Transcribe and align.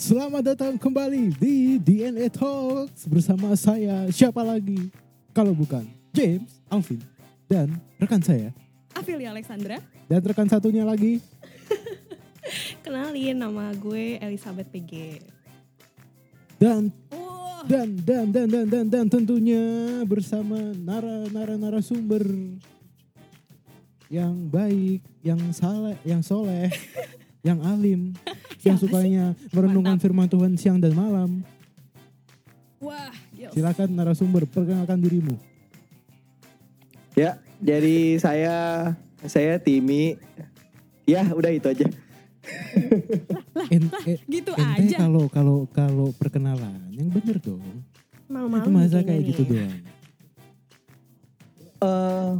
Selamat 0.00 0.40
datang 0.56 0.80
kembali 0.80 1.36
di 1.36 1.76
DNA 1.76 2.32
Talks 2.32 3.04
bersama 3.04 3.52
saya 3.52 4.08
siapa 4.08 4.40
lagi? 4.40 4.88
Kalau 5.36 5.52
bukan 5.52 5.84
James, 6.16 6.56
Alvin 6.72 7.04
dan 7.44 7.76
rekan 8.00 8.24
saya. 8.24 8.48
Afilia 8.96 9.28
Alexandra. 9.28 9.76
dan 10.08 10.24
rekan 10.24 10.48
satunya 10.48 10.88
lagi. 10.88 11.20
Kenalin 12.80 13.44
nama 13.44 13.76
gue 13.76 14.16
Elizabeth 14.24 14.72
PG. 14.72 15.20
dan 16.56 16.88
dan 17.68 17.88
dan 18.00 18.24
dan 18.32 18.46
dan 18.48 18.66
dan 18.72 18.84
dan 18.88 19.04
tentunya 19.04 19.60
bersama 20.08 20.56
nara 20.80 21.28
nara 21.28 21.60
narasumber 21.60 22.24
yang 24.08 24.48
baik, 24.48 25.04
yang 25.20 25.52
saleh, 25.52 26.00
yang 26.08 26.24
soleh, 26.24 26.72
yang 27.46 27.60
alim, 27.60 28.16
yang 28.62 28.76
sukanya 28.76 29.24
merenungkan 29.50 29.96
Mantap. 29.96 30.04
firman 30.04 30.26
Tuhan 30.26 30.52
siang 30.54 30.76
dan 30.76 30.92
malam. 30.92 31.40
wah, 32.78 33.12
gils. 33.30 33.52
Silakan 33.52 33.88
narasumber 33.92 34.44
perkenalkan 34.44 34.98
dirimu. 34.98 35.36
Ya, 37.12 37.36
jadi 37.58 38.16
saya 38.16 38.56
saya 39.22 39.56
Timi. 39.56 40.16
Ya, 41.04 41.26
udah 41.28 41.50
itu 41.50 41.66
aja. 41.66 41.86
En- 43.68 43.92
eh, 44.06 44.16
gitu 44.24 44.52
ente 44.54 44.90
aja. 44.90 44.96
kalau 45.04 45.26
kalau 45.26 45.56
kalau 45.68 46.08
perkenalan 46.14 46.88
yang 46.88 47.08
bener 47.08 47.36
dong. 47.36 47.60
Malu-malu 48.26 48.62
Itu 48.62 48.70
masa 48.70 48.98
kayak 49.02 49.22
gitu 49.26 49.42
doang. 49.44 49.74
Eh 51.80 52.32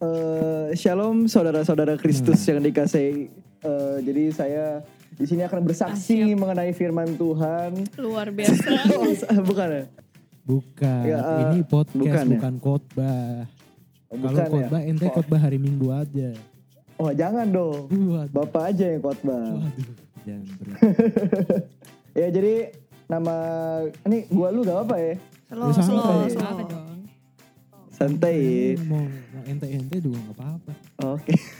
eh, 0.00 0.68
shalom 0.74 1.26
saudara-saudara 1.26 1.96
Kristus 1.96 2.40
Hmm. 2.42 2.50
yang 2.52 2.60
dikasih. 2.62 3.08
Eh, 3.60 3.96
jadi 4.02 4.24
saya 4.30 4.66
di 5.20 5.26
sini 5.26 5.42
akan 5.42 5.60
bersaksi 5.62 6.16
Ah, 6.16 6.26
siap. 6.26 6.38
mengenai 6.38 6.72
firman 6.72 7.12
Tuhan. 7.12 7.70
Luar 7.94 8.32
biasa. 8.32 8.68
Oh, 8.96 9.44
bukan 9.44 9.68
ya? 9.70 9.84
Bukan, 10.42 11.02
Ya, 11.04 11.18
eh, 11.20 11.40
ini 11.46 11.60
podcast 11.62 11.94
bukan 11.94 12.26
bukan, 12.26 12.52
ya? 12.52 12.58
khotbah. 12.58 13.30
Oh, 14.08 14.16
Kalau 14.16 14.20
bukan 14.24 14.40
ya? 14.40 14.50
khotbah 14.50 14.80
ente 14.82 15.04
Oh. 15.04 15.12
khotbah 15.12 15.38
hari 15.38 15.58
Minggu 15.58 15.88
aja. 15.90 16.30
Oh, 16.96 17.12
jangan 17.12 17.46
dong. 17.46 17.86
Waduh. 17.86 18.32
Bapak 18.34 18.62
aja 18.70 18.84
yang 18.88 19.00
khotbah. 19.00 19.44
Waduh. 19.54 19.88
Jangan. 20.22 20.56
Ya, 22.10 22.26
jadi 22.26 22.74
nama 23.06 23.34
ini 24.02 24.26
gua 24.26 24.50
lu 24.50 24.60
gak 24.60 24.82
apa 24.82 24.96
ya? 24.98 25.14
Slow, 25.46 25.68
Ya, 25.68 25.72
slow, 25.76 25.86
santai. 26.02 26.28
slow. 26.28 26.58
Dong? 26.66 26.98
Santai. 27.88 28.38
Mau, 28.82 28.98
mau 29.04 29.42
ente-ente 29.44 29.96
juga 30.00 30.18
gak 30.18 30.34
apa-apa. 30.34 30.72
Oke. 31.06 31.34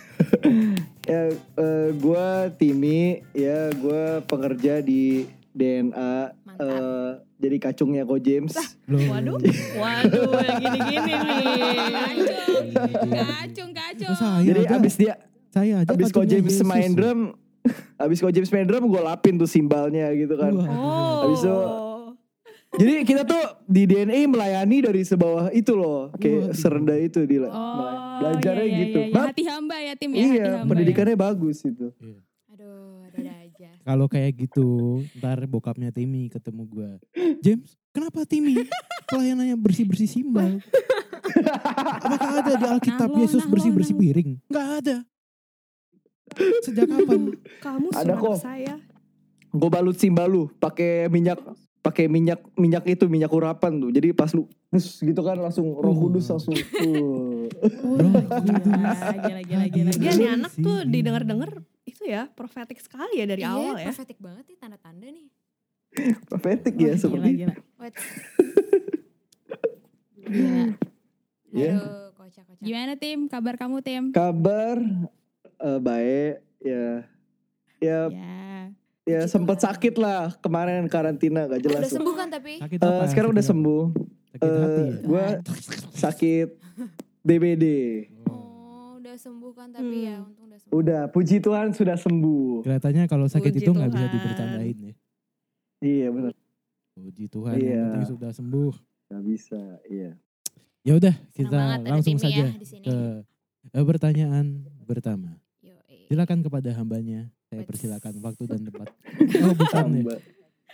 ya, 1.10 1.22
eh, 1.34 1.88
gue 1.94 2.26
Timi, 2.56 3.22
ya 3.34 3.70
gue 3.74 4.22
pekerja 4.24 4.80
di 4.80 5.26
DNA. 5.50 6.34
Mantap. 6.46 6.62
eh, 6.62 7.10
jadi 7.40 7.56
kacungnya 7.56 8.04
Ko 8.04 8.20
James. 8.20 8.52
Loh. 8.86 9.00
Waduh, 9.10 9.40
waduh, 9.80 10.30
yang 10.44 10.60
gini-gini 10.60 11.12
nih. 11.16 11.40
Kacung, 13.10 13.70
kacung. 13.72 14.10
Oh, 14.12 14.16
saya 14.16 14.44
jadi 14.44 14.60
aja, 14.68 14.76
abis 14.76 14.94
dia, 15.00 15.14
saya 15.50 15.74
aja 15.82 15.90
abis 15.90 16.12
Ko 16.12 16.20
kacungnya 16.20 16.32
James 16.36 16.54
Yesus 16.54 16.68
main 16.68 16.90
loh. 16.92 16.96
drum, 17.00 17.20
abis 17.96 18.18
Ko 18.20 18.28
James 18.28 18.50
main 18.52 18.66
drum, 18.68 18.84
gue 18.86 19.02
lapin 19.02 19.34
tuh 19.40 19.48
simbalnya 19.48 20.12
gitu 20.14 20.36
kan. 20.36 20.52
Oh. 20.54 21.26
Habis 21.26 21.40
itu, 21.42 21.56
Jadi 22.70 23.02
kita 23.02 23.26
tuh 23.26 23.42
di 23.66 23.82
DNA 23.82 24.30
melayani 24.30 24.78
dari 24.78 25.02
sebawah 25.02 25.50
itu 25.50 25.74
loh, 25.74 26.14
kayak 26.14 26.54
Waduh. 26.54 26.54
serendah 26.54 26.98
itu 26.98 27.26
di 27.26 27.42
Oh, 27.42 27.50
belajarnya 28.22 28.62
iya, 28.62 28.70
iya, 28.70 28.80
gitu. 28.86 28.98
iya, 29.00 29.10
iya. 29.10 29.22
Hati 29.26 29.42
hamba 29.42 29.76
ya 29.76 29.92
tim 29.98 30.10
ya. 30.10 30.20
iya, 30.22 30.46
hamba 30.62 30.68
pendidikannya 30.70 31.16
bagus 31.18 31.66
itu. 31.66 31.90
Ya. 31.98 32.18
Aduh, 32.48 33.02
ada 33.10 33.18
aja. 33.42 33.70
Kalau 33.82 34.06
kayak 34.06 34.32
gitu, 34.38 34.68
ntar 35.18 35.42
bokapnya 35.44 35.90
Timmy 35.90 36.30
ketemu 36.30 36.62
gua. 36.64 36.90
James, 37.42 37.74
kenapa 37.90 38.22
Timmy 38.22 38.54
pelayanannya 39.10 39.58
bersih-bersih 39.58 40.06
simbal? 40.06 40.62
Apakah 42.00 42.30
ada 42.38 42.54
di 42.54 42.66
Alkitab 42.66 43.08
Nah, 43.08 43.18
Yesus 43.18 43.42
nah, 43.42 43.46
lo, 43.46 43.52
bersih-bersih 43.52 43.94
nah, 43.94 44.00
piring? 44.00 44.30
Nggak 44.46 44.68
ada. 44.78 44.96
Sejak 46.62 46.86
kapan? 46.86 47.20
Kamu 47.58 47.86
Ada 47.90 48.14
kok. 48.14 48.38
saya. 48.38 48.74
Gue 49.50 49.66
balut 49.66 49.98
simbal 49.98 50.30
lu 50.30 50.46
pakai 50.56 51.10
minyak 51.10 51.42
pakai 51.80 52.06
minyak 52.06 52.40
minyak 52.54 52.84
itu 52.84 53.08
minyak 53.08 53.32
urapan 53.32 53.80
tuh. 53.80 53.90
Jadi 53.90 54.12
pas 54.12 54.28
lu 54.30 54.44
bus 54.68 55.00
gitu 55.00 55.20
kan 55.20 55.36
langsung 55.36 55.66
Roh 55.74 55.90
Oh. 55.90 55.96
Kudus 56.06 56.28
langsung. 56.28 56.54
uh. 56.84 57.48
Gila, 59.16 59.40
gila, 59.42 59.42
gila, 59.42 59.64
gila. 59.68 59.90
Dia 59.92 60.04
Iya 60.04 60.12
nih 60.14 60.28
anak 60.30 60.52
tuh 60.54 60.78
didengar-dengar 60.84 61.50
itu 61.82 62.02
ya 62.04 62.28
profetik 62.30 62.78
sekali 62.78 63.18
ya 63.18 63.26
dari 63.26 63.42
Iya, 63.42 63.50
awal 63.50 63.74
ya. 63.76 63.86
profetik 63.90 64.18
banget 64.18 64.44
nih 64.46 64.56
tanda-tanda 64.56 65.06
nih. 65.06 65.26
Profetik 66.22 66.74
ya 66.76 66.94
gila, 66.94 66.96
seperti 66.96 67.28
gila. 67.36 67.54
Wait. 67.76 67.94
Gila. 70.20 70.64
Iya. 71.50 71.72
Aduh, 71.74 72.14
kocak-kocak. 72.14 72.62
Gimana 72.62 72.92
tim? 72.94 73.26
Kabar 73.26 73.54
kamu 73.58 73.76
tim? 73.82 74.02
kabar 74.12 74.76
eh, 75.58 75.78
baik 75.78 76.34
ya 76.60 77.02
ya 77.80 78.00
Ya. 78.06 78.70
Ya 79.10 79.20
puji 79.20 79.28
sempat 79.28 79.58
sakit 79.58 79.94
lah 79.96 80.32
kemarin 80.36 80.86
karantina 80.86 81.44
gak 81.44 81.60
jelas 81.60 81.82
Udah 81.82 81.92
sembuh 81.92 82.14
kan 82.14 82.28
tapi? 82.28 82.52
Sakit 82.56 82.78
Eh, 82.78 82.86
apa? 82.86 83.04
sekarang 83.06 83.30
udah 83.30 83.40
Sakit 83.40 83.52
sembuh. 83.52 83.82
Sakit 84.30 84.40
hati 84.40 84.70
Eh, 84.72 84.86
ya? 84.86 84.94
gua 85.02 85.24
sakit 85.92 86.48
DBD. 87.20 87.64
Oh, 88.24 88.96
udah 88.96 89.14
sembuh 89.14 89.52
kan 89.52 89.68
tapi 89.68 89.96
ya, 90.04 90.16
Hmm. 90.16 90.26
untung 90.26 90.46
udah 90.46 90.58
sembuh. 90.58 90.76
Udah, 90.76 91.00
puji 91.06 91.36
Tuhan 91.38 91.66
sudah 91.70 91.96
sembuh. 91.96 92.62
Kelihatannya 92.62 93.04
kalau 93.06 93.26
sakit 93.26 93.50
Puji 93.50 93.60
itu 93.60 93.70
nggak 93.70 93.90
bisa 93.90 93.98
Tuhan. 94.00 94.14
dibercandain 94.14 94.76
ya. 94.80 94.94
Iya 95.80 96.06
benar. 96.08 96.32
Puji 96.92 97.24
Tuhan 97.26 97.54
Iya. 97.54 97.68
yang 97.70 97.84
penting 97.90 98.08
sudah 98.08 98.30
sembuh. 98.30 98.72
Gak 99.08 99.24
bisa, 99.24 99.60
iya. 99.84 100.10
Ya 100.80 100.92
udah, 100.94 101.14
kita 101.30 101.58
langsung 101.82 102.14
Timmy 102.14 102.22
saja 102.22 102.44
ya 102.46 102.48
di 102.52 102.64
sini. 102.64 102.84
ke 102.84 102.96
eh, 103.70 103.84
pertanyaan 103.84 104.46
pertama. 104.84 105.36
Silakan 106.06 106.40
kepada 106.40 106.70
hambanya. 106.72 107.28
Saya 107.50 107.66
persilakan 107.66 108.12
waktu 108.20 108.42
dan 108.46 108.60
tempat. 108.62 108.88
Oh 109.42 109.52
bukan 109.52 109.84
ya. 109.92 110.16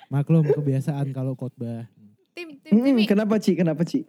Maklum 0.06 0.44
kebiasaan 0.46 1.08
kalau 1.10 1.32
khotbah. 1.32 1.88
Tim, 2.30 2.60
tim, 2.60 2.70
Hmm, 2.70 2.84
Timmy. 2.84 3.08
kenapa 3.08 3.40
Ci? 3.40 3.56
Kenapa 3.56 3.80
Ci? 3.82 4.04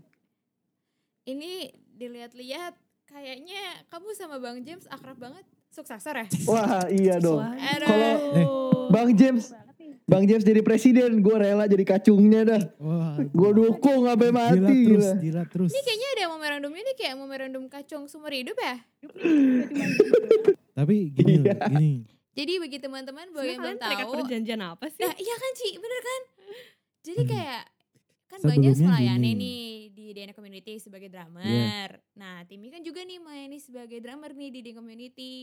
Ini 1.23 1.67
dilihat-lihat 1.95 2.75
kayaknya 3.05 3.61
kamu 3.87 4.11
sama 4.13 4.35
Bang 4.37 4.59
James 4.61 4.83
akrab 4.85 5.15
banget. 5.15 5.47
Suksesor 5.69 6.15
ya? 6.17 6.27
Wah 6.45 6.87
iya 6.87 7.15
dong. 7.17 7.39
Kalau- 7.39 8.35
Eh. 8.35 8.47
Bang 8.87 9.11
James, 9.13 9.51
Bang 10.03 10.23
James 10.23 10.41
jadi 10.41 10.59
presiden, 10.59 11.19
gue 11.19 11.35
rela 11.37 11.65
jadi 11.65 11.83
kacungnya 11.83 12.41
dah. 12.45 12.61
Wah, 12.77 13.19
Gue 13.25 13.51
dukung 13.53 14.03
sampai 14.05 14.27
gila 14.27 14.39
mati. 14.41 14.55
terus, 14.85 15.03
gila. 15.03 15.11
gila 15.17 15.43
terus. 15.45 15.69
Ini 15.69 15.81
kayaknya 15.81 16.07
ada 16.09 16.23
memorandum 16.29 16.73
ini 16.73 16.91
kayak 16.93 17.15
memorandum 17.15 17.63
kacung 17.65 18.03
sumber 18.05 18.31
hidup 18.33 18.55
ya? 18.55 18.75
Tapi 20.77 20.95
gini, 21.09 21.33
loh, 21.37 21.45
Iya. 21.45 21.57
gini. 21.69 21.91
Jadi 22.37 22.53
bagi 22.57 22.77
teman-teman 22.77 23.25
bagi 23.31 23.49
yang 23.51 23.59
belum 23.59 23.77
tahu. 23.81 24.11
perjanjian 24.21 24.61
apa 24.61 24.85
sih? 24.87 25.01
Nah 25.01 25.15
iya 25.17 25.35
kan 25.35 25.51
Ci, 25.55 25.69
bener 25.75 26.01
kan? 26.01 26.21
Jadi 27.01 27.17
Hmm. 27.19 27.29
kayak 27.29 27.63
kan 28.27 28.37
Sebelumnya 28.37 28.71
melayani 28.77 29.23
gini. 29.25 29.39
nih 29.39 29.63
di 29.89 30.05
DNA 30.13 30.33
Community 30.33 30.73
sebagai 30.77 31.07
drummer. 31.07 31.87
Nah 32.13 32.43
Timmy 32.43 32.69
kan 32.69 32.81
juga 32.81 33.01
nih 33.01 33.17
melayani 33.17 33.57
sebagai 33.57 33.97
drummer 33.97 34.31
nih 34.31 34.49
di 34.51 34.59
DNA 34.61 34.75
Community. 34.75 35.33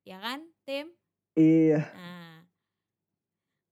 Ya 0.00 0.16
kan 0.16 0.40
Tim? 0.64 0.88
Iya. 1.34 1.84
Nah 1.92 2.32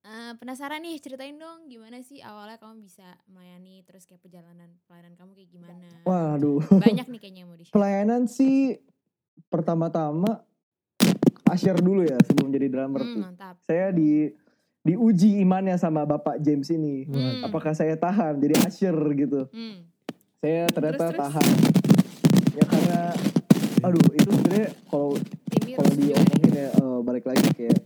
eh, 0.04 0.32
penasaran 0.34 0.80
nih 0.80 0.98
ceritain 0.98 1.36
dong 1.36 1.66
gimana 1.66 2.00
sih 2.00 2.20
awalnya 2.20 2.56
kamu 2.56 2.80
bisa 2.82 3.04
melayani 3.26 3.80
terus 3.82 4.04
kayak 4.04 4.20
perjalanan 4.20 4.76
pelayanan 4.84 5.14
kamu 5.14 5.32
kayak 5.34 5.50
gimana? 5.50 5.88
Waduh. 6.02 6.60
Banyak 6.76 7.06
nih 7.06 7.18
kayaknya 7.18 7.40
yang 7.40 7.48
mau 7.48 7.56
di 7.56 7.64
share. 7.64 7.74
Pelayanan 7.74 8.22
sih 8.24 8.76
pertama-tama 9.48 10.42
Asher 11.48 11.74
dulu 11.74 12.02
ya 12.02 12.16
sebelum 12.20 12.48
jadi 12.48 12.66
drummer 12.68 13.00
Hmm, 13.00 13.10
tuh. 13.10 13.22
mantap. 13.24 13.54
Saya 13.62 13.88
di 13.90 14.28
diuji 14.80 15.38
imannya 15.38 15.74
sama 15.74 16.04
Bapak 16.04 16.38
James 16.38 16.68
ini. 16.68 17.04
Hmm. 17.04 17.42
Apakah 17.42 17.72
saya 17.72 17.92
tahan 17.94 18.38
jadi 18.38 18.54
Asher 18.60 18.94
gitu? 19.14 19.48
Hmm. 19.48 19.84
Saya 20.38 20.68
ternyata 20.68 20.96
Terus, 21.02 21.10
terus? 21.10 21.20
tahan. 21.20 21.48
Ya 22.52 22.64
karena 22.64 23.00
aduh 23.80 24.04
itu 24.12 24.28
sebenarnya 24.28 24.68
kalau 24.84 25.10
kalau 25.70 25.92
nih. 25.92 26.04
diomongin 26.04 26.52
ya 26.52 26.68
eh, 26.72 26.98
balik 27.00 27.24
lagi 27.24 27.46
kayak 27.52 27.78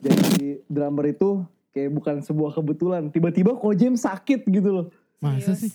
jadi 0.00 0.24
drummer 0.66 1.04
itu 1.08 1.30
kayak 1.70 1.90
bukan 1.90 2.16
sebuah 2.20 2.52
kebetulan. 2.52 3.02
Tiba-tiba 3.08 3.52
kok 3.52 3.74
James 3.74 4.00
sakit 4.00 4.44
gitu 4.44 4.68
loh. 4.72 4.86
Masa 5.18 5.54
sih? 5.54 5.70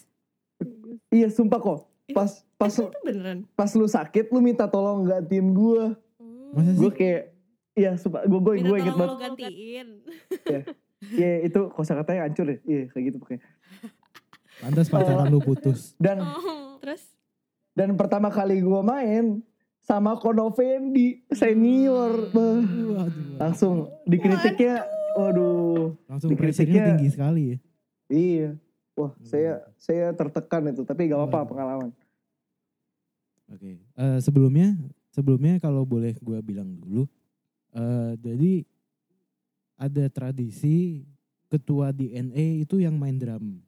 Iya 1.10 1.30
sumpah 1.30 1.58
kok. 1.58 1.80
Pas 2.10 2.30
pas 2.54 2.72
Itu 2.72 2.88
beneran. 3.02 3.44
pas 3.54 3.68
lu 3.70 3.86
sakit 3.86 4.30
lu 4.30 4.40
minta 4.40 4.66
tolong 4.66 5.04
gantiin 5.04 5.52
gue. 5.52 5.96
Masa 6.58 6.70
sih? 6.70 6.80
Gue 6.80 6.92
kayak 6.92 7.22
iya 7.72 7.92
sumpah 7.94 8.26
gue 8.26 8.40
gue 8.40 8.54
gue 8.60 8.78
inget 8.80 8.90
tolong 8.90 8.98
banget. 8.98 9.14
lo 9.14 9.22
gantiin. 9.22 9.88
Iya 10.98 11.46
itu 11.46 11.60
kosakatanya 11.70 12.26
hancur 12.26 12.48
ya. 12.48 12.58
Iya 12.64 12.82
kayak 12.90 13.04
gitu 13.06 13.18
pokoknya. 13.20 13.42
Pantas 14.58 14.90
pacaran 14.90 15.30
lu 15.30 15.38
putus. 15.40 15.94
Dan 15.96 16.18
Oh. 16.20 16.82
Terus 16.82 17.06
dan 17.72 17.94
pertama 17.94 18.28
kali 18.28 18.58
gue 18.58 18.82
main 18.82 19.46
sama 19.80 20.18
Kono 20.18 20.50
Fendi 20.50 21.22
senior. 21.30 22.34
Waduh. 22.34 23.08
Langsung 23.38 23.76
dikritiknya 24.04 24.82
Waduh. 25.14 25.98
Langsung 26.06 26.30
Dikritiknya- 26.30 26.94
tinggi 26.94 27.10
sekali 27.10 27.44
ya. 27.48 27.58
Iya. 28.08 28.50
Wah, 28.94 29.10
Hmm. 29.12 29.22
saya 29.24 29.54
saya 29.76 30.10
tertekan 30.12 30.66
itu, 30.68 30.82
tapi 30.82 31.06
gak 31.06 31.18
apa-apa 31.20 31.46
pengalaman. 31.48 31.90
Oke. 33.48 33.78
Eh, 33.78 34.20
sebelumnya 34.20 34.74
sebelumnya 35.18 35.58
kalau 35.58 35.82
boleh 35.82 36.14
gua 36.22 36.38
bilang 36.46 36.78
dulu 36.78 37.10
eh 37.74 38.14
jadi 38.22 38.62
ada 39.78 40.06
tradisi 40.14 41.02
ketua 41.50 41.90
DNA 41.90 42.62
itu 42.66 42.78
yang 42.82 42.94
main 42.98 43.18
drum. 43.18 43.62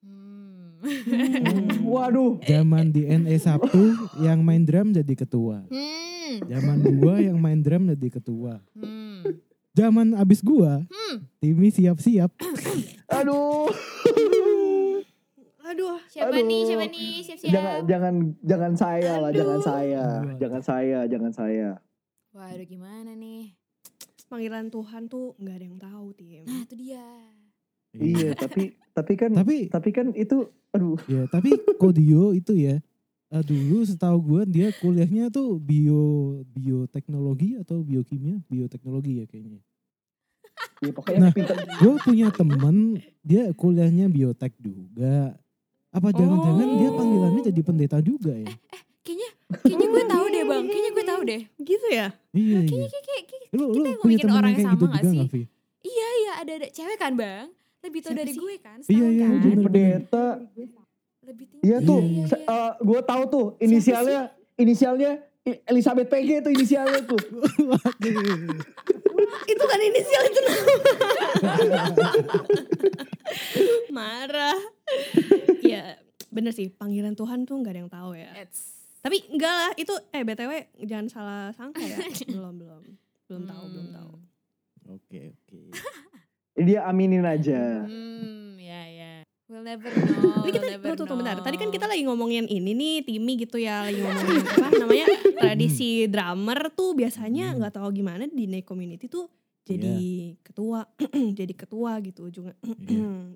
Hmm. 0.00 0.80
Waduh. 1.92 2.38
Zaman 2.44 2.92
DNA 2.92 3.36
Sabtu 3.40 3.96
yang 4.22 4.44
main 4.44 4.62
drum 4.62 4.92
jadi 4.92 5.14
ketua. 5.16 5.64
Hmm. 5.66 6.34
Zaman 6.46 6.78
gua 7.00 7.16
yang 7.20 7.40
main 7.40 7.58
drum 7.64 7.88
jadi 7.90 8.08
ketua. 8.20 8.60
Hmm. 8.76 9.24
Zaman 9.76 10.16
abis 10.16 10.40
gua, 10.40 10.84
Hmm. 10.88 11.16
Timi 11.40 11.68
siap-siap. 11.72 12.32
Aduh. 13.12 13.68
Aduh. 15.76 16.00
Siapa 16.08 16.32
Aduh. 16.32 16.40
nih? 16.42 16.62
Siapa 16.64 16.86
nih? 16.88 17.12
Siap-siap. 17.20 17.52
Jangan 17.52 17.76
jangan 17.84 18.14
jangan 18.40 18.72
saya 18.74 19.12
lah, 19.20 19.30
jangan 19.30 19.58
Aduh. 19.60 19.66
saya. 19.68 20.02
Aduh. 20.16 20.36
Jangan 20.40 20.62
saya, 20.62 20.98
jangan 21.04 21.32
saya. 21.32 21.68
Waduh 22.32 22.64
gimana 22.64 23.12
nih? 23.12 23.52
Panggilan 24.26 24.68
Tuhan 24.68 25.06
tuh 25.06 25.36
nggak 25.36 25.54
ada 25.54 25.66
yang 25.66 25.78
tahu, 25.78 26.06
Tim. 26.12 26.42
Nah 26.42 26.64
itu 26.64 26.74
dia. 26.74 27.04
Iya, 27.92 28.32
tapi 28.34 28.76
tapi 28.90 29.12
kan 29.14 29.30
Tapi 29.32 29.56
tapi 29.68 29.88
kan 29.90 30.12
itu 30.12 30.48
aduh. 30.70 30.96
ya 31.06 31.24
tapi 31.26 31.48
Kodio 31.76 32.32
itu 32.32 32.52
ya 32.52 32.80
eh, 33.26 33.42
dulu 33.42 33.84
setahu 33.84 34.16
gua 34.22 34.42
dia 34.44 34.68
kuliahnya 34.74 35.28
tuh 35.28 35.56
bio 35.56 36.40
bioteknologi 36.46 37.56
atau 37.56 37.80
biokimia 37.80 38.40
bioteknologi 38.48 39.20
ya 39.20 39.24
kayaknya. 39.24 39.60
Ya, 40.80 40.92
pokoknya 40.92 41.20
Nah. 41.20 41.32
pintar. 41.32 41.56
Gue 41.80 41.94
punya 42.00 42.28
temen 42.28 43.00
dia 43.20 43.48
kuliahnya 43.52 44.08
biotek 44.08 44.52
juga. 44.60 45.36
Apa 45.96 46.12
jangan-jangan 46.12 46.68
dia 46.76 46.90
panggilannya 46.92 47.42
jadi 47.42 47.60
pendeta 47.62 47.98
juga 48.00 48.32
ya? 48.32 48.52
Kayaknya 49.00 49.28
kayaknya 49.56 49.86
gue 49.88 50.04
tahu 50.06 50.24
deh 50.26 50.42
bang. 50.44 50.64
Kayaknya 50.66 50.90
gue 50.92 51.04
tahu 51.04 51.20
deh. 51.22 51.40
Gitu 51.58 51.86
ya? 51.88 52.06
Iya 52.30 52.58
iya. 52.58 52.58
Kayaknya 52.62 52.88
kayak, 52.90 53.02
kayak, 53.02 53.24
kayak- 53.24 53.48
Lu 53.50 53.64
kita 53.70 53.88
ngomongin 53.96 54.28
orang 54.28 54.50
yang 54.50 54.58
gitu 54.58 54.66
sama 54.66 54.76
juga 54.76 54.92
gak 54.92 55.04
sih? 55.08 55.26
Vi? 55.26 55.42
iya 55.86 56.08
iya 56.18 56.32
ada 56.36 56.52
ada 56.52 56.68
cewek 56.68 56.96
kan 56.96 57.12
bang. 57.14 57.46
Lebih 57.80 58.00
Siapa 58.02 58.12
dari 58.14 58.32
sih? 58.34 58.40
gue 58.42 58.54
kan. 58.58 58.78
Iya, 58.78 58.84
setahun 58.84 59.08
iya, 59.08 59.22
kan? 59.22 59.30
Jadi 59.32 59.48
bener. 59.48 59.64
pendeta. 59.64 60.26
Lebih 61.22 61.44
tinggi. 61.48 61.64
Iya 61.64 61.76
tuh, 61.80 62.00
Iya, 62.02 62.24
se- 62.26 62.36
iya. 62.36 62.52
eh, 62.52 62.72
gue 62.82 63.00
tahu 63.02 63.22
tuh 63.26 63.46
inisialnya 63.58 64.20
inisialnya 64.54 65.10
Elizabeth 65.64 66.08
PG 66.08 66.28
tuh 66.42 66.50
inisialnya 66.52 67.00
tuh. 67.02 67.20
Itu 69.46 69.64
kan 69.64 69.78
inisial 69.80 70.22
itu 70.24 70.40
Marah. 73.88 74.58
Ya 75.68 75.82
bener 76.28 76.50
sih 76.50 76.68
panggilan 76.68 77.12
Tuhan 77.12 77.42
tuh 77.42 77.56
nggak 77.56 77.72
ada 77.72 77.80
yang 77.80 77.92
tahu 77.92 78.10
ya. 78.12 78.30
It's- 78.36 78.74
Tapi 78.98 79.22
enggak 79.28 79.52
lah 79.52 79.70
itu 79.76 79.94
eh 80.10 80.22
btw 80.22 80.52
jangan 80.82 81.06
salah 81.06 81.42
sangka 81.52 81.78
ya. 81.80 81.94
belum 82.28 82.54
belum 82.56 82.80
belum 83.26 83.42
tahu 83.44 83.64
belum 83.68 83.86
tahu. 83.92 84.12
Oke 84.88 85.18
oke. 85.32 85.60
Dia 86.66 86.84
aminin 86.84 87.22
aja. 87.22 87.84
Hmm, 87.84 88.56
ya 88.56 88.82
ya. 88.88 89.12
We'll 89.46 89.62
never 89.62 89.86
know. 89.86 90.42
Ini 90.42 90.50
kita 90.50 90.58
we'll 90.58 90.74
never 90.74 90.86
tunggu 90.88 90.98
tunggu 91.06 91.14
bentar. 91.20 91.38
Tadi 91.38 91.54
kan 91.54 91.70
kita 91.70 91.86
lagi 91.86 92.02
ngomongin 92.02 92.46
ini 92.46 92.72
nih 92.72 92.94
Timi 93.02 93.32
gitu 93.36 93.56
ya 93.56 93.86
lagi 93.86 94.00
ngomongin 94.00 94.42
apa 94.42 94.74
namanya 94.76 95.06
tradisi 95.36 95.90
drummer 96.06 96.58
tuh 96.72 96.94
biasanya 96.94 97.50
Hmm. 97.50 97.62
nggak 97.62 97.74
tahu 97.76 97.88
gimana 97.92 98.26
di 98.26 98.44
Nek 98.44 98.64
community 98.64 99.06
tuh 99.06 99.30
jadi 99.66 99.98
ketua 100.40 100.86
jadi 101.38 101.52
ketua 101.52 101.98
gitu 102.00 102.30
juga. 102.30 102.54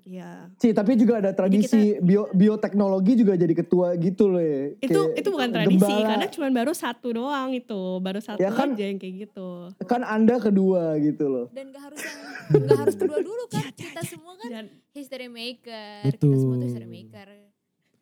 ya. 0.03 0.47
Ci, 0.55 0.71
tapi 0.71 0.95
juga 0.95 1.19
ada 1.19 1.31
tradisi 1.31 1.99
bio 1.99 2.31
bioteknologi 2.31 3.13
juga 3.15 3.35
jadi 3.35 3.51
ketua 3.51 3.93
gitu 3.95 4.27
loh 4.27 4.39
ya. 4.39 4.71
Itu 4.79 4.99
Kayak 5.05 5.19
itu 5.19 5.27
bukan 5.29 5.49
tradisi 5.51 5.83
gembala. 5.83 6.07
karena 6.07 6.27
cuma 6.29 6.47
baru 6.49 6.71
satu 6.71 7.07
doang 7.11 7.49
itu, 7.51 7.81
baru 7.99 8.19
satu 8.19 8.39
Ya 8.39 8.49
kan- 8.49 8.71
aja 8.71 8.85
yang 8.85 8.97
kayak 8.97 9.15
gitu. 9.25 9.49
kan 9.83 10.01
Anda 10.01 10.39
kedua 10.39 10.95
gitu 10.97 11.25
loh. 11.25 11.45
dan 11.51 11.67
gak 11.69 11.83
harus 11.85 11.99
yang 11.99 12.63
gak 12.63 12.79
harus 12.79 12.95
kedua 12.95 13.19
dulu 13.19 13.43
kan 13.47 13.63
kita 13.81 14.01
semua 14.01 14.33
kan 14.35 14.49
Dan 14.49 14.65
history 14.89 15.27
maker 15.27 16.07
kita 16.09 16.23
semua 16.31 16.55
tuh 16.55 16.65
history 16.65 16.87
maker 16.87 17.27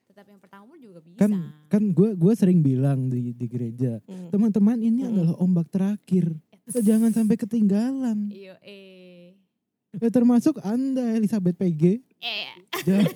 tetap 0.06 0.26
yang 0.28 0.38
pertama 0.38 0.64
pun 0.66 0.78
juga 0.78 1.00
bisa 1.00 1.18
Kan 1.18 1.32
kan 1.66 1.84
gue 1.88 2.10
gue 2.14 2.34
sering 2.34 2.60
bilang 2.60 3.08
di 3.08 3.32
di 3.32 3.46
gereja 3.46 3.98
hmm. 4.02 4.30
teman-teman 4.30 4.78
ini 4.78 5.00
Mm-mm. 5.00 5.12
adalah 5.12 5.34
ombak 5.38 5.68
terakhir. 5.68 6.30
Kita 6.70 6.86
jangan 6.86 7.10
sampai 7.10 7.36
ketinggalan. 7.36 8.30
iyo 8.30 8.54
eh 8.62 9.34
Eh, 9.92 10.12
termasuk 10.12 10.62
anda 10.62 11.02
Elizabeth 11.12 11.54
PG. 11.56 12.06
eh 12.20 12.54
Jangan. 12.80 13.10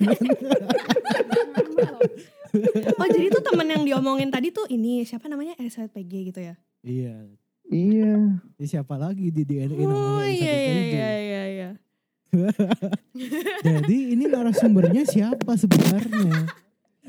Oh 2.95 3.07
jadi 3.07 3.29
tuh 3.29 3.43
temen 3.43 3.67
yang 3.67 3.83
diomongin 3.83 4.27
tadi 4.27 4.49
tuh 4.49 4.65
ini 4.67 5.01
siapa 5.03 5.25
namanya 5.25 5.53
Elizabeth 5.55 5.89
PG 5.91 6.11
gitu 6.27 6.39
ya? 6.39 6.55
iya. 6.81 7.15
Iya. 7.63 8.13
Ya, 8.55 8.65
siapa 8.67 8.93
lagi 8.95 9.29
di 9.29 9.41
DNA 9.41 9.73
Oh 9.79 9.85
namanya 10.19 10.27
iya 10.27 10.51
Elizabeth 10.51 10.65
iya 10.65 10.73
PG. 10.73 10.93
iya 10.93 11.09
iya. 11.13 11.43
iya. 11.47 11.69
Jadi 13.63 13.97
ini 14.11 14.25
narasumbernya 14.25 15.03
siapa 15.03 15.53
sebenarnya? 15.53 16.49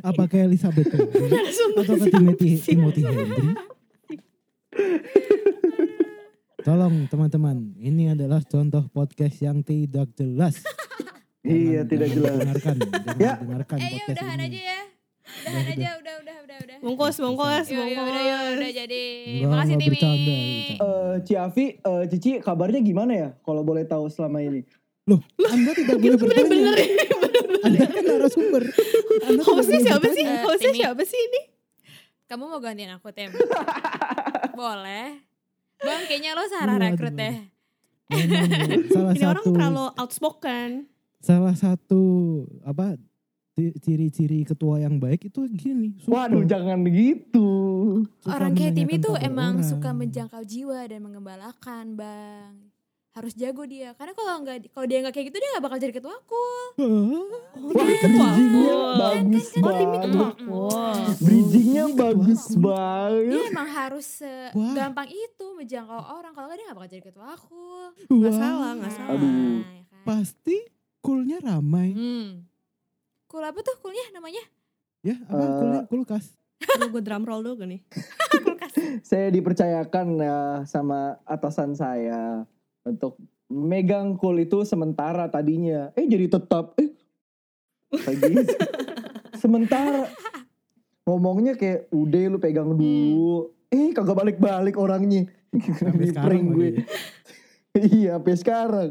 Apakah 0.01 0.39
Elizabeth 0.43 0.87
PG 0.87 1.09
Narasumber 1.27 1.83
atau 1.83 1.97
ke 1.97 2.07
Timothy, 2.11 2.51
sih? 2.55 2.69
Timothy 2.71 3.01
Henry? 3.03 3.49
Tolong 6.65 7.05
teman-teman, 7.07 7.77
ini 7.77 8.09
adalah 8.09 8.41
contoh 8.43 8.89
podcast 8.89 9.37
yang 9.39 9.61
tidak 9.61 10.09
jelas. 10.15 10.61
Iya, 11.45 11.85
tidak 11.85 12.09
jelas. 12.09 12.41
Dengarkan, 12.41 12.77
jangan 13.05 13.21
Ya. 13.21 13.33
dengarkan 13.37 13.77
eh 13.77 13.85
ya 13.85 13.93
podcast 14.01 14.17
udahan 14.17 14.39
ini. 14.41 14.47
aja 14.49 14.61
ya 14.65 14.81
udahan 15.45 15.65
aja 15.69 15.89
udah 15.93 16.15
udah 16.17 16.37
udah 16.41 16.57
udah 16.65 16.77
Bungkus 16.81 17.17
bungkus 17.21 17.67
Yuk, 17.69 17.85
yuk, 17.85 18.01
udah, 18.01 18.01
yuk, 18.01 18.41
udah 18.41 18.49
bungkus. 18.57 18.73
jadi 18.73 19.03
makasih 19.45 19.77
Timi. 19.77 20.01
Eh, 20.75 21.15
Ciavi, 21.21 21.67
eh, 21.77 22.05
Cici 22.09 22.31
kabarnya 22.41 22.81
gimana 22.81 23.13
ya 23.13 23.29
kalau 23.39 23.61
boleh 23.61 23.85
tahu 23.85 24.09
selama 24.09 24.41
ini? 24.41 24.65
Loh, 25.05 25.21
Anda 25.39 25.77
tidak 25.77 26.01
boleh 26.01 26.17
bertanya. 26.17 26.49
Bener-bener 26.49 26.77
Anda 27.61 27.85
kan 27.85 28.05
narasumber. 28.07 28.63
Hostnya 29.45 29.81
siapa 29.85 30.07
sih? 30.11 30.25
Eh, 30.25 30.41
Hostnya 30.41 30.73
Timi. 30.73 30.81
siapa 30.81 31.03
sih 31.05 31.21
ini? 31.23 31.41
kamu 32.25 32.49
mau 32.49 32.57
gantiin 32.57 32.89
aku 32.91 33.13
tem 33.13 33.29
boleh 34.57 35.21
bang 35.85 36.03
kayaknya 36.05 36.31
lo 36.33 36.45
salah 36.47 36.75
Waduh, 36.75 36.89
rekrut 36.89 37.15
deh 37.15 37.37
Memang 38.05 38.49
salah 38.95 39.13
Ini 39.13 39.25
orang 39.25 39.41
satu 39.41 39.51
terlalu 39.51 39.85
outspoken. 39.95 40.69
salah 41.19 41.55
satu 41.55 42.03
apa 42.63 43.01
ci- 43.51 43.77
ciri-ciri 43.79 44.43
ketua 44.43 44.77
yang 44.79 44.99
baik 44.99 45.25
itu 45.27 45.41
gini. 45.49 45.97
suka- 45.99 46.13
Waduh, 46.29 46.45
jangan 46.45 46.81
begitu. 46.81 47.49
suka 48.19 48.29
orang 48.31 48.53
kayak 48.53 48.73
tuh 48.99 49.15
kabar 49.15 49.25
emang 49.27 49.55
orang. 49.55 49.65
suka 49.67 49.91
menjangkau 49.91 50.43
jiwa 50.43 50.81
dan 50.85 51.01
mengembalakan 51.01 51.85
bang 51.95 52.53
harus 53.15 53.33
jago 53.33 53.63
dia 53.63 53.95
karena 53.95 54.11
kalau 54.11 54.43
nggak 54.43 54.69
kalau 54.69 54.85
dia 54.85 54.99
nggak 54.99 55.15
kayak 55.15 55.27
gitu 55.29 55.39
dia 55.39 55.51
nggak 55.53 55.65
bakal 55.65 55.79
jadi 55.79 55.95
ketuaku 55.95 56.45
Hah? 56.75 56.83
Oh, 56.83 57.71
Wah, 57.71 57.87
ketua 57.87 58.27
bridgingnya 58.29 58.75
aku. 58.75 58.99
bagus 58.99 59.47
Timi 59.49 59.63
ketua 59.97 60.19
banget. 60.21 60.35
aku. 60.37 60.63
Bridgingnya 61.21 61.85
bagus 61.89 62.41
ketua 62.45 62.51
aku. 62.51 62.67
banget. 62.67 63.31
dia 63.31 63.43
emang 63.47 63.69
harus 63.71 64.09
gampang 64.75 65.09
itu 65.09 65.47
menjangkau 65.55 66.01
orang 66.13 66.33
kalau 66.33 66.47
nggak 66.47 66.59
dia 66.59 66.67
nggak 66.67 66.77
bakal 66.77 66.91
jadi 66.91 67.05
ketua 67.05 67.27
aku 67.33 67.63
Nggak 68.11 68.35
salah, 68.35 68.71
nggak 68.75 68.93
salah. 68.93 69.13
Aduh. 69.13 69.31
ya 69.63 69.83
kan? 69.85 70.03
Pasti 70.05 70.57
kulnya 71.01 71.39
ramai. 71.39 71.89
hmm. 71.91 72.29
Cool 73.27 73.43
apa 73.43 73.59
tuh 73.61 73.79
coolnya 73.79 74.11
namanya 74.11 74.43
Ya, 75.01 75.15
apa 75.23 75.37
Eh, 75.37 75.55
kulnya 75.55 75.81
kulkas. 75.85 76.25
Aduh, 76.65 76.89
gue 76.89 77.03
drum 77.03 77.23
roll 77.23 77.45
dulu 77.45 77.63
nih. 77.63 77.79
Saya 79.05 79.29
dipercayakan 79.29 80.07
ya 80.17 80.39
sama 80.65 81.21
atasan 81.25 81.75
saya 81.75 82.43
untuk 82.85 83.17
megang 83.49 84.15
cool 84.15 84.39
itu 84.39 84.63
sementara 84.63 85.27
tadinya. 85.27 85.91
Eh 85.93 86.05
jadi 86.05 86.29
tetap 86.31 86.77
eh 86.77 86.93
gitu. 87.91 88.45
sementara 89.43 90.09
ngomongnya 91.05 91.55
kayak 91.55 91.89
udah 91.91 92.23
lu 92.29 92.39
pegang 92.39 92.71
dulu. 92.71 93.51
Eh 93.69 93.91
kagak 93.91 94.15
balik-balik 94.15 94.77
orangnya. 94.77 95.27
Di 95.51 95.61
sekarang 96.11 96.15
prank 96.15 96.47
gue. 96.51 96.69
lagi. 96.71 96.83
iya, 97.99 98.17
sampai 98.17 98.35
sekarang. 98.37 98.91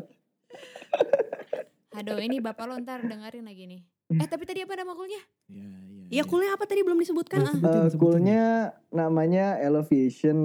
aduh 1.93 2.17
ini 2.17 2.37
bapak 2.37 2.65
lo 2.65 2.73
ntar 2.79 3.01
dengerin 3.01 3.45
lagi 3.45 3.65
nih 3.65 3.81
Hmm. 4.03 4.19
eh 4.19 4.27
tapi 4.27 4.43
tadi 4.43 4.59
apa 4.59 4.75
nama 4.75 4.91
coolnya 4.91 5.21
Ya, 5.47 5.63
ya, 5.63 6.03
Iya, 6.11 6.23
coolnya 6.27 6.51
apa 6.53 6.67
tadi 6.67 6.83
belum 6.83 6.99
disebutkan? 6.99 7.39
Ya, 7.39 7.47
ah? 7.47 7.55
sebutin, 7.55 7.71
Eh, 7.71 7.87
sebutin. 7.87 7.97
coolnya 7.97 8.43
namanya 8.91 9.45
Elevation. 9.57 10.37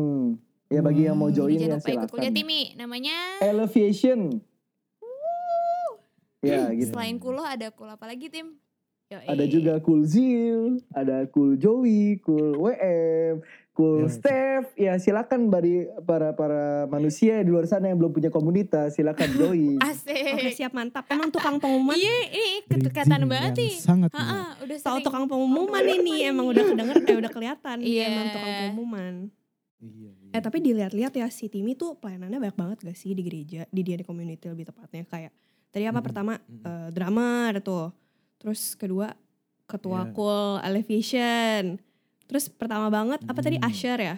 Ya 0.69 0.81
bagi 0.81 1.03
yang 1.05 1.17
mau 1.17 1.27
Wah. 1.27 1.35
join 1.35 1.49
Jadi 1.51 1.59
ya 1.59 1.67
jangan 1.67 1.81
lupa 1.81 1.89
ikut 1.91 2.09
kuliah 2.11 2.23
silakan. 2.27 2.37
Timi 2.37 2.61
namanya 2.75 3.17
Elevation. 3.41 4.21
Ya 6.39 6.71
gitu. 6.71 6.95
selain 6.95 7.19
lo 7.19 7.43
ada 7.43 7.67
cool 7.73 7.89
apa 7.89 8.07
lagi 8.07 8.29
tim 8.29 8.55
Yoi. 9.09 9.25
Ada 9.25 9.45
juga 9.49 9.73
Cool 9.81 10.05
Zil, 10.05 10.85
ada 10.93 11.25
Cool 11.27 11.57
Joey, 11.57 12.21
Cool 12.21 12.61
WM, 12.61 13.41
Cool 13.73 14.05
Ya, 14.05 14.13
Steph, 14.13 14.67
ya 14.77 14.93
silakan 15.01 15.49
bagi 15.49 15.89
para 16.05 16.37
para 16.37 16.85
manusia 16.87 17.41
di 17.41 17.49
luar 17.49 17.65
sana 17.65 17.89
yang 17.89 17.97
belum 17.97 18.13
punya 18.13 18.29
komunitas, 18.29 18.93
silakan 18.93 19.33
join. 19.33 19.81
Asik. 19.89 20.13
Oke 20.37 20.53
siap 20.53 20.77
mantap. 20.77 21.09
Emang 21.09 21.33
tukang 21.33 21.57
pengumuman. 21.57 21.97
Iya, 21.97 22.17
ini 22.29 22.45
Bridging 22.61 22.85
ketekatan 22.85 23.21
banget 23.25 23.53
nih. 23.57 23.73
Sangat 23.75 24.13
Ha 24.13 24.21
benar. 24.21 24.45
udah 24.61 24.77
Tahu 24.77 24.99
tukang 25.01 25.25
pengumuman 25.25 25.85
ini 25.89 26.15
emang 26.23 26.45
udah 26.47 26.65
kedenger 26.69 26.97
eh 27.01 27.17
udah 27.17 27.33
kelihatan 27.41 27.77
dia 27.81 27.89
Iya. 27.89 28.05
emang 28.13 28.27
tukang 28.29 28.53
pengumuman. 28.61 29.15
Iya, 29.81 30.11
iya. 30.13 30.18
Eh 30.29 30.39
tapi 30.39 30.59
dilihat-lihat 30.59 31.13
ya 31.13 31.27
si 31.29 31.47
Timi 31.47 31.73
tuh 31.73 31.97
pelayanannya 31.97 32.39
banyak 32.39 32.57
banget 32.57 32.79
gak 32.83 32.95
sih 32.95 33.13
di 33.13 33.23
gereja, 33.23 33.65
di 33.67 33.81
DNA 33.81 34.03
community 34.03 34.45
lebih 34.45 34.67
tepatnya 34.67 35.05
kayak 35.05 35.33
tadi 35.69 35.85
apa 35.85 35.99
Mhm, 35.99 36.05
pertama 36.05 36.33
mhm. 36.37 36.63
eh, 36.63 36.89
drummer 36.91 37.53
tuh. 37.61 37.89
Terus 38.37 38.75
kedua 38.75 39.17
ketua 39.65 40.05
Iya. 40.05 40.13
cool 40.13 40.61
elevation. 40.63 41.63
Terus 42.25 42.49
pertama 42.49 42.89
banget 42.89 43.21
apa 43.23 43.39
tadi 43.39 43.57
usher 43.59 43.99
ya? 43.99 44.17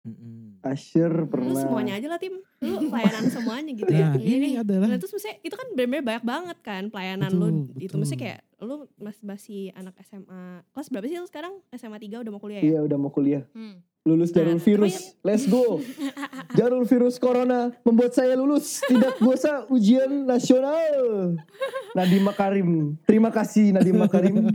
Mm-mm. 0.00 0.56
Asher 0.62 1.12
Lu 1.12 1.28
pernah. 1.28 1.56
semuanya 1.56 1.92
aja 1.94 2.08
lah 2.08 2.16
tim. 2.16 2.40
Lu 2.58 2.76
pelayanan 2.92 3.28
semuanya 3.28 3.68
gitu 3.70 3.88
ya. 3.90 4.08
Nah, 4.08 4.16
ini 4.16 4.56
adalah 4.56 4.88
Nah, 4.88 4.96
terus 4.96 5.12
maksudnya 5.12 5.36
itu 5.38 5.52
kan 5.52 5.66
bener-bener 5.70 6.00
banyak 6.02 6.24
banget 6.24 6.58
kan 6.60 6.82
pelayanan 6.88 7.30
lu 7.30 7.46
Betul, 7.46 7.52
itu 7.54 7.84
betul. 7.86 7.96
maksudnya 7.98 8.20
kayak 8.22 8.40
lu 8.60 8.74
masih 8.96 9.22
masih 9.22 9.60
anak 9.72 9.94
SMA 10.02 10.40
kelas 10.66 10.88
berapa 10.88 11.04
sih 11.06 11.16
lu 11.16 11.28
sekarang 11.28 11.52
SMA 11.70 11.96
3 11.98 12.16
udah 12.18 12.30
mau 12.30 12.40
kuliah 12.40 12.60
ya? 12.60 12.64
Iya 12.66 12.78
udah 12.82 12.96
mau 12.96 13.08
kuliah. 13.10 13.44
Hmm. 13.52 13.84
Lulus 14.00 14.32
jalur 14.32 14.56
nah, 14.56 14.64
virus. 14.64 15.12
Let's 15.20 15.44
go. 15.44 15.84
Jalur 16.58 16.88
virus 16.88 17.20
corona 17.20 17.68
membuat 17.84 18.16
saya 18.16 18.32
lulus. 18.32 18.80
Tidak 18.88 19.20
usah 19.20 19.68
ujian 19.68 20.24
nasional. 20.24 21.36
Nadiem 21.92 22.24
Makarim. 22.24 22.96
Terima 23.04 23.28
kasih 23.28 23.76
Nadiem 23.76 24.00
Makarim. 24.00 24.48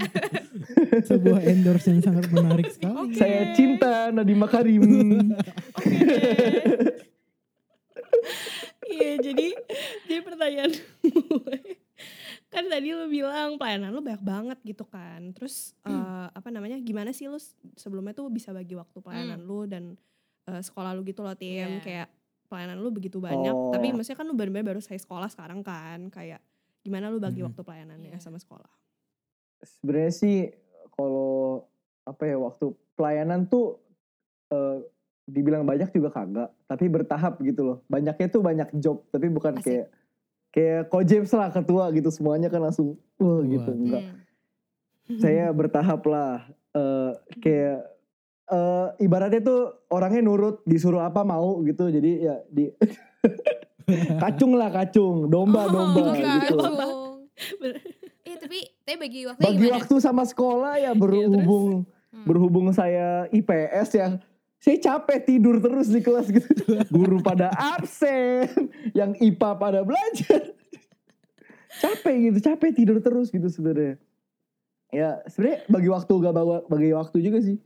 sebuah 1.09 1.45
endorse 1.45 1.93
yang 1.93 2.01
sangat 2.01 2.25
menarik 2.33 2.73
sekali. 2.73 3.13
Saya 3.13 3.53
cinta 3.53 4.09
Nadiem 4.09 4.39
Makarim. 4.41 4.83
Iya 8.85 9.17
jadi 9.17 9.47
jadi 10.07 10.21
pertanyaan 10.23 10.71
gue 11.03 11.57
kan 12.55 12.65
tadi 12.65 12.87
lu 12.89 13.05
bilang 13.05 13.59
pelayanan 13.59 13.91
lu 13.91 13.99
banyak 13.99 14.23
banget 14.23 14.59
gitu 14.63 14.85
kan 14.85 15.35
terus 15.35 15.75
eh, 15.83 15.93
apa 16.29 16.47
namanya 16.47 16.79
gimana 16.79 17.11
sih 17.11 17.27
lu 17.27 17.35
sebelumnya 17.75 18.13
tuh 18.13 18.27
bisa 18.29 18.49
bagi 18.49 18.73
waktu 18.73 18.95
pelayanan 18.97 19.39
lu 19.39 19.67
dan 19.67 19.99
eh, 20.45 20.61
sekolah 20.61 20.95
lu 20.95 21.03
gitu 21.03 21.19
loh 21.19 21.35
tim 21.35 21.67
Iya. 21.69 21.83
kayak 21.83 22.07
pelayanan 22.45 22.77
lu 22.77 22.89
begitu 22.89 23.19
banyak 23.19 23.51
Oh. 23.51 23.69
tapi 23.69 23.91
maksudnya 23.91 24.15
kan 24.15 24.25
lu 24.25 24.33
benar-benar 24.33 24.71
baru 24.71 24.79
saya 24.79 24.95
sekolah 24.95 25.27
sekarang 25.27 25.59
kan 25.59 26.07
kayak 26.07 26.39
gimana 26.79 27.09
lu 27.09 27.19
bagi 27.19 27.41
Mhm. 27.41 27.47
waktu 27.51 27.61
pelayanannya 27.61 28.11
Iya. 28.11 28.21
sama 28.21 28.37
sekolah 28.37 28.71
Sebenarnya 29.61 30.13
sih 30.13 30.37
kalau 30.91 31.65
apa 32.03 32.23
ya 32.23 32.37
waktu 32.37 32.65
pelayanan 32.93 33.45
tuh 33.45 33.81
eh, 34.47 34.77
dibilang 35.25 35.65
banyak 35.65 35.89
juga 35.89 36.13
kagak, 36.13 36.53
tapi 36.63 36.85
bertahap 36.85 37.41
gitu 37.41 37.65
loh. 37.65 37.77
Banyaknya 37.89 38.29
tuh 38.29 38.45
banyak 38.45 38.69
job, 38.77 39.01
tapi 39.09 39.25
bukan 39.27 39.57
Asik. 39.57 39.65
kayak 39.65 39.85
kayak 40.55 40.87
Ko 40.87 41.03
James 41.03 41.27
lah 41.29 41.51
ketua 41.51 41.91
gitu 41.91 42.07
semuanya 42.07 42.47
kan 42.47 42.63
langsung 42.63 42.95
wah 43.17 43.43
gitu 43.43 43.67
Wah. 43.67 43.75
enggak. 43.77 44.03
Hmm. 45.05 45.19
Saya 45.19 45.51
bertahap 45.51 46.01
lah 46.05 46.47
eh, 46.71 47.11
kayak 47.37 47.77
eh, 48.47 48.87
ibaratnya 48.99 49.41
tuh 49.41 49.61
orangnya 49.87 50.23
nurut 50.23 50.63
disuruh 50.63 51.03
apa 51.03 51.21
mau 51.21 51.59
gitu. 51.61 51.87
Jadi 51.87 52.23
ya 52.23 52.39
di 52.47 52.71
kacung 54.23 54.55
lah 54.55 54.71
kacung, 54.71 55.27
domba 55.27 55.67
domba 55.67 56.01
Oh, 56.01 56.15
gitu. 56.15 56.57
Iya 58.25 58.35
tapi 58.39 58.57
tapi 58.81 58.97
bagi 58.97 59.21
waktu 59.23 59.41
Bagi 59.43 59.57
gimana? 59.61 59.75
waktu 59.77 59.95
sama 59.99 60.23
sekolah 60.23 60.73
ya 60.79 60.91
berhubung 60.93 61.83
Hmm. 62.07 62.23
berhubung 62.23 62.71
saya 62.71 63.27
IPS 63.27 63.91
yang 63.93 64.13
saya 64.65 64.81
capek 64.81 65.29
tidur 65.29 65.61
terus 65.61 65.93
di 65.93 66.01
kelas 66.01 66.25
gitu. 66.33 66.49
Guru 66.89 67.21
pada 67.21 67.53
absen, 67.53 68.49
yang 68.97 69.13
IPA 69.21 69.49
pada 69.61 69.85
belajar. 69.85 70.57
capek 71.85 72.33
gitu, 72.33 72.37
capek 72.41 72.71
tidur 72.73 72.97
terus 72.97 73.29
gitu 73.29 73.45
sebenarnya. 73.45 74.01
Ya 74.89 75.21
sebenarnya 75.29 75.69
bagi 75.69 75.89
waktu 75.93 76.13
gak 76.17 76.33
bawa 76.33 76.57
bagi 76.65 76.89
waktu 76.97 77.17
juga 77.21 77.45
sih. 77.45 77.61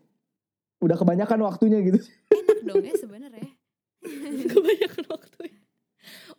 Udah 0.83 0.99
kebanyakan 0.99 1.39
waktunya 1.47 1.79
gitu. 1.87 2.03
Enak 2.35 2.59
dong 2.67 2.83
ya 2.83 2.95
sebenarnya. 2.99 3.47
kebanyakan 4.51 5.03
waktu 5.07 5.43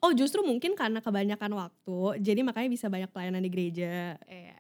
oh 0.01 0.13
justru 0.17 0.41
mungkin 0.41 0.73
karena 0.73 1.05
kebanyakan 1.05 1.53
waktu 1.61 2.25
jadi 2.25 2.41
makanya 2.41 2.73
bisa 2.73 2.89
banyak 2.89 3.13
pelayanan 3.13 3.45
di 3.45 3.51
gereja 3.53 4.17
Iya. 4.25 4.57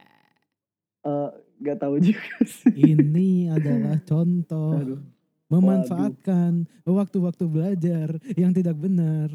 Eh, 1.00 1.30
gak 1.64 1.80
tahu 1.80 1.97
juga 1.97 2.45
sih. 2.45 2.92
Ini 2.92 3.57
adalah 3.57 3.97
contoh 4.04 4.76
Aduh. 4.76 5.00
Memanfaatkan 5.50 6.64
waktu-waktu 6.87 7.45
belajar 7.45 8.09
yang 8.33 8.54
tidak 8.54 8.78
benar 8.78 9.28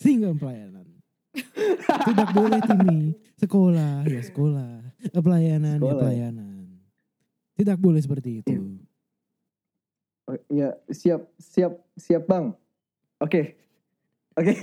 sehingga 0.00 0.32
pelayanan. 0.32 0.88
tidak 2.10 2.28
boleh 2.34 2.58
timi 2.58 3.00
sekolah 3.38 4.02
ya 4.02 4.18
sekolah, 4.18 4.82
pelayanan 5.14 5.78
ya 5.78 5.84
Sekolah. 5.84 6.00
pelayanan. 6.02 6.56
Tidak 7.54 7.76
boleh 7.76 8.00
seperti 8.00 8.42
itu. 8.42 8.56
Oh, 10.26 10.38
ya 10.48 10.74
siap 10.88 11.28
siap 11.36 11.76
siap 11.94 12.24
bang. 12.24 12.50
Oke. 13.20 13.54
Oke. 14.34 14.54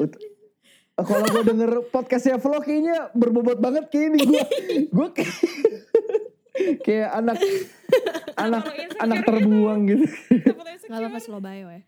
Ut- 0.00 0.18
Kalau 0.92 1.24
gue 1.24 1.42
denger 1.42 1.70
podcastnya 1.88 2.36
vlog 2.36 2.62
kayaknya 2.62 3.10
berbobot 3.12 3.58
banget 3.58 3.88
kayak 3.88 4.12
ini 4.12 4.18
gue. 4.22 4.44
gue 4.96 5.08
kayak, 5.14 5.34
kayak 6.80 7.10
anak 7.12 7.38
anak 8.42 8.64
anak 8.98 9.18
terbuang 9.22 9.80
gitu. 9.86 10.06
nggak 10.90 10.98
apa-apa 10.98 11.18
slow 11.22 11.38
bio 11.38 11.70
ya 11.70 11.82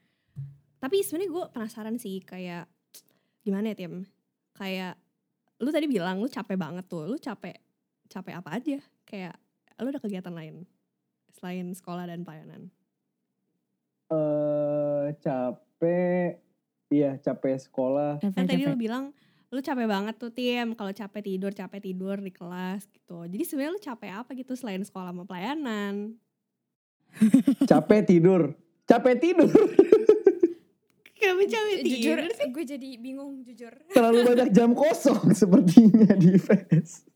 tapi 0.84 1.00
sebenarnya 1.00 1.30
gue 1.32 1.44
penasaran 1.48 1.96
sih 1.96 2.20
kayak 2.20 2.68
gimana 3.40 3.72
ya 3.72 3.76
tim? 3.88 4.04
Kayak 4.52 5.00
lu 5.56 5.72
tadi 5.72 5.88
bilang 5.88 6.20
lu 6.20 6.28
capek 6.28 6.60
banget 6.60 6.84
tuh. 6.84 7.08
Lu 7.08 7.16
capek 7.16 7.56
capek 8.12 8.36
apa 8.36 8.60
aja? 8.60 8.76
Kayak 9.08 9.32
lu 9.80 9.88
ada 9.88 9.96
kegiatan 9.96 10.36
lain 10.36 10.68
selain 11.32 11.72
sekolah 11.72 12.04
dan 12.04 12.20
pelayanan? 12.20 12.68
Eh 14.12 15.16
capek. 15.24 16.36
Iya 16.92 17.16
capek 17.16 17.64
sekolah. 17.64 18.20
kan 18.20 18.44
tadi 18.44 18.68
lu 18.68 18.76
bilang 18.76 19.16
lu 19.48 19.64
capek 19.64 19.88
banget 19.88 20.20
tuh 20.20 20.36
tim. 20.36 20.76
Kalau 20.76 20.92
capek 20.92 21.24
tidur 21.24 21.56
capek 21.56 21.80
tidur 21.80 22.20
di 22.20 22.28
kelas 22.28 22.84
gitu. 22.92 23.24
Jadi 23.24 23.40
sebenarnya 23.40 23.72
lu 23.72 23.80
capek 23.80 24.10
apa 24.20 24.36
gitu 24.36 24.52
selain 24.52 24.84
sekolah 24.84 25.16
sama 25.16 25.24
pelayanan 25.24 26.20
Capek 27.64 28.00
tidur. 28.04 28.42
Capek 28.84 29.16
tidur. 29.16 29.50
kenapa 31.14 31.42
capek 31.46 31.74
Jujur, 31.82 32.18
tidur 32.20 32.32
sih 32.32 32.48
gue 32.48 32.64
jadi 32.66 32.88
bingung 32.96 33.40
jujur. 33.42 33.72
Terlalu 33.90 34.18
banyak 34.24 34.48
jam 34.50 34.70
kosong 34.72 35.32
sepertinya 35.40 36.12
di 36.12 36.36
IPS. 36.36 37.08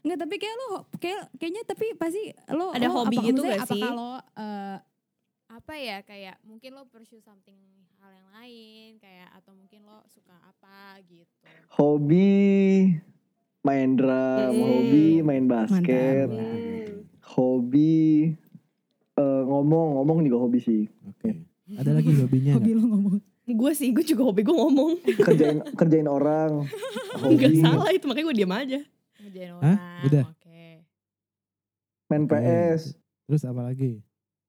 Enggak, 0.00 0.18
tapi 0.22 0.34
kayak 0.38 0.56
lo 0.56 0.68
kayak 0.96 1.22
kayaknya 1.34 1.62
tapi 1.66 1.86
pasti 1.98 2.22
lo 2.48 2.70
Ada 2.70 2.86
lo 2.86 2.94
hobi 2.94 3.16
gitu 3.18 3.42
gak 3.42 3.66
sih? 3.66 3.82
Apakah 3.82 3.90
lo 3.90 4.12
eh, 4.38 4.76
Apa 5.46 5.74
ya 5.74 5.98
kayak 6.02 6.38
mungkin 6.42 6.74
lo 6.74 6.86
pursue 6.86 7.18
something 7.18 7.58
hal 7.98 8.12
yang 8.12 8.28
lain 8.30 8.90
kayak 8.98 9.34
atau 9.34 9.50
mungkin 9.50 9.82
lo 9.82 10.06
suka 10.06 10.34
apa 10.38 11.02
gitu. 11.02 11.26
Hobi 11.74 12.94
main 13.62 13.98
drum, 13.98 14.14
Hmm. 14.46 14.62
hobi 14.62 15.06
main 15.20 15.50
basket, 15.50 16.30
Mantap. 16.30 16.38
Hmm. 16.38 17.02
hobi 17.34 18.30
eh, 19.16 19.42
ngomong 19.42 19.86
ngomong 19.96 20.18
juga 20.22 20.36
hobi 20.38 20.58
sih 20.58 20.82
Oke. 21.06 21.44
Ada 21.68 21.90
lagi 21.92 22.14
hobinya 22.14 22.52
hobi 22.54 22.72
lo 22.72 22.84
ngomong? 22.86 23.16
gue 23.46 23.72
sih 23.72 23.90
gue 23.90 24.02
juga 24.02 24.22
hobi 24.24 24.42
gue 24.42 24.52
ngomong 24.52 24.98
kerjain 25.16 25.62
kerjain 25.72 26.06
orang 26.06 26.66
nggak 27.22 27.46
hobi 27.46 27.60
salah 27.60 27.90
itu 27.90 28.04
makanya 28.04 28.26
gue 28.26 28.36
diam 28.36 28.52
aja 28.52 28.80
Ngerjain 29.16 29.50
Hah? 29.50 29.56
orang. 29.56 29.78
Udah? 30.04 30.24
Oke. 30.28 30.64
main 32.06 32.22
Oke. 32.22 32.30
PS 32.32 32.82
Terus 33.24 33.42
apa 33.42 33.60
lagi? 33.60 34.02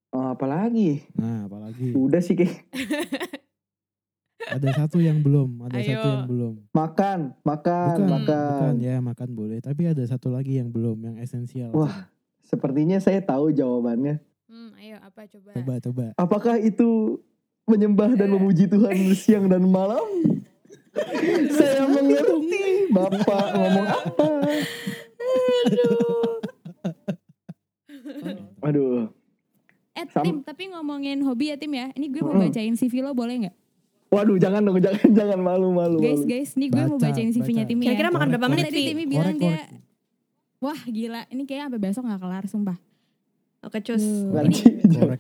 oh, 0.10 0.28
apalagi 0.28 1.02
Nah, 1.14 1.46
apa 1.46 1.58
lagi? 1.60 1.90
udah 1.92 2.20
sih 2.20 2.34
kayak 2.34 2.62
Ada 4.48 4.72
satu 4.78 4.98
yang 4.98 5.20
belum, 5.20 5.60
ada 5.62 5.76
Ayo. 5.76 5.92
satu 5.92 6.08
yang 6.08 6.26
belum. 6.26 6.54
makan 6.72 7.20
makan 7.44 7.98
Bukan, 7.98 8.08
makan 8.08 8.48
bukan 8.48 8.76
ya 8.80 8.96
makan 8.98 9.30
boleh, 9.32 9.60
tapi 9.60 9.82
ada 9.86 10.00
satu 10.02 10.30
lagi 10.30 10.56
yang 10.56 10.70
belum, 10.70 10.98
yang 11.04 11.16
esensial. 11.18 11.70
Wah. 11.72 12.08
sepertinya 12.40 12.96
saya 12.96 13.20
tahu 13.20 13.52
jawabannya 13.52 14.24
Hmm, 14.48 14.72
ayo 14.78 14.96
apa 14.98 15.28
coba? 15.28 15.52
Coba, 15.54 15.74
coba. 15.78 16.06
apakah 16.16 16.56
itu 16.58 17.20
menyembah 17.66 18.16
dan 18.16 18.32
memuji 18.32 18.64
Tuhan 18.66 18.96
siang 19.14 19.46
dan 19.46 19.60
malam 19.62 20.08
saya 21.58 21.84
mengerti 21.86 22.64
bapak 22.90 23.46
ngomong 23.54 23.88
apa 23.88 24.28
aduh 28.62 29.12
Eh 29.92 30.06
Sam- 30.08 30.24
Tim, 30.24 30.38
tapi 30.42 30.70
ngomongin 30.70 31.26
hobi 31.26 31.50
ya 31.50 31.58
Tim 31.58 31.74
ya. 31.74 31.90
Ini 31.92 32.06
gue 32.08 32.22
mau 32.22 32.38
bacain 32.38 32.70
CV 32.72 33.02
lo 33.02 33.12
boleh 33.12 33.36
nggak? 33.44 33.56
waduh 34.08 34.38
jangan 34.38 34.62
dong 34.62 34.78
jangan 34.78 35.04
jangan 35.12 35.40
malu 35.42 35.74
malu 35.74 35.98
Guys, 35.98 36.22
malu. 36.22 36.30
guys, 36.30 36.50
nih 36.54 36.70
gue 36.70 36.84
mau 36.86 36.96
Baca, 36.96 37.12
bacain 37.12 37.28
CV-nya. 37.30 37.64
Tim 37.66 37.76
ya. 37.76 37.92
kira-kira 37.92 38.10
makan 38.10 38.28
berapa 38.32 38.48
menit 38.48 38.64
Tadi 38.64 38.78
sih 38.78 38.86
Timi 38.88 39.04
bilang 39.04 39.36
Korek, 39.36 39.42
dia. 39.42 39.60
Wah 40.60 40.80
gila, 40.86 41.22
ini 41.28 41.44
kayak 41.44 41.68
sampai 41.68 41.82
besok 41.82 42.04
gak 42.06 42.22
kelar 42.22 42.46
sumpah. 42.46 42.78
Oke 43.66 43.82
cus. 43.82 44.00
Tuh. 44.00 44.30
Nggak 44.32 44.44
Ini, 44.48 44.60